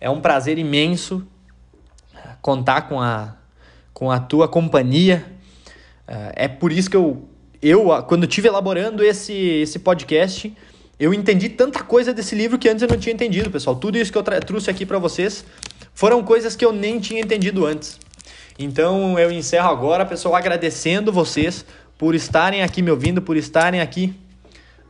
É 0.00 0.10
um 0.10 0.20
prazer 0.20 0.58
imenso 0.58 1.24
contar 2.40 2.82
com 2.82 3.00
a, 3.00 3.34
com 3.92 4.10
a 4.10 4.18
tua 4.18 4.48
companhia. 4.48 5.24
É, 6.06 6.44
é 6.44 6.48
por 6.48 6.72
isso 6.72 6.90
que 6.90 6.96
eu, 6.96 7.28
eu 7.60 7.86
quando 8.06 8.24
estive 8.24 8.48
elaborando 8.48 9.04
esse, 9.04 9.32
esse 9.32 9.78
podcast, 9.78 10.54
eu 10.98 11.14
entendi 11.14 11.48
tanta 11.48 11.82
coisa 11.82 12.12
desse 12.12 12.34
livro 12.34 12.58
que 12.58 12.68
antes 12.68 12.82
eu 12.82 12.88
não 12.88 12.98
tinha 12.98 13.12
entendido, 13.12 13.50
pessoal. 13.50 13.76
Tudo 13.76 13.98
isso 13.98 14.10
que 14.10 14.18
eu 14.18 14.22
trouxe 14.22 14.70
aqui 14.70 14.84
para 14.84 14.98
vocês 14.98 15.44
foram 15.94 16.22
coisas 16.22 16.56
que 16.56 16.64
eu 16.64 16.72
nem 16.72 16.98
tinha 17.00 17.20
entendido 17.20 17.66
antes. 17.66 17.98
Então 18.58 19.18
eu 19.18 19.30
encerro 19.30 19.68
agora, 19.68 20.04
pessoal, 20.04 20.34
agradecendo 20.34 21.12
vocês 21.12 21.64
por 21.96 22.14
estarem 22.14 22.62
aqui 22.62 22.82
me 22.82 22.90
ouvindo, 22.90 23.22
por 23.22 23.36
estarem 23.36 23.80
aqui 23.80 24.14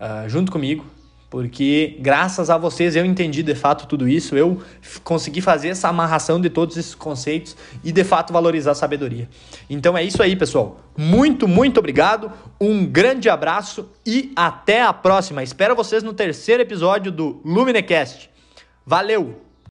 uh, 0.01 0.29
junto 0.29 0.51
comigo 0.51 0.85
porque 1.31 1.97
graças 2.01 2.49
a 2.49 2.57
vocês 2.57 2.97
eu 2.97 3.05
entendi 3.05 3.43
de 3.43 3.55
fato 3.55 3.87
tudo 3.87 4.09
isso, 4.09 4.37
eu 4.37 4.63
consegui 5.05 5.41
fazer 5.41 5.69
essa 5.69 5.89
amarração 5.89 6.41
de 6.41 6.49
todos 6.49 6.77
esses 6.77 6.95
conceitos 6.95 7.57
e 7.85 7.93
de 7.93 8.05
fato 8.05 8.33
valorizar 8.33 8.73
a 8.73 8.75
sabedoria. 8.75 9.29
Então 9.69 9.97
é 9.97 10.03
isso 10.03 10.23
aí, 10.23 10.35
pessoal. 10.37 10.81
Muito, 10.97 11.47
muito 11.47 11.79
obrigado, 11.79 12.33
um 12.61 12.87
grande 12.87 13.29
abraço 13.29 13.89
e 14.07 14.33
até 14.35 14.83
a 14.83 14.93
próxima. 14.93 15.43
Espero 15.43 15.77
vocês 15.77 16.03
no 16.03 16.13
terceiro 16.13 16.63
episódio 16.63 17.13
do 17.13 17.41
Luminecast. 17.45 18.31
Valeu! 18.87 19.48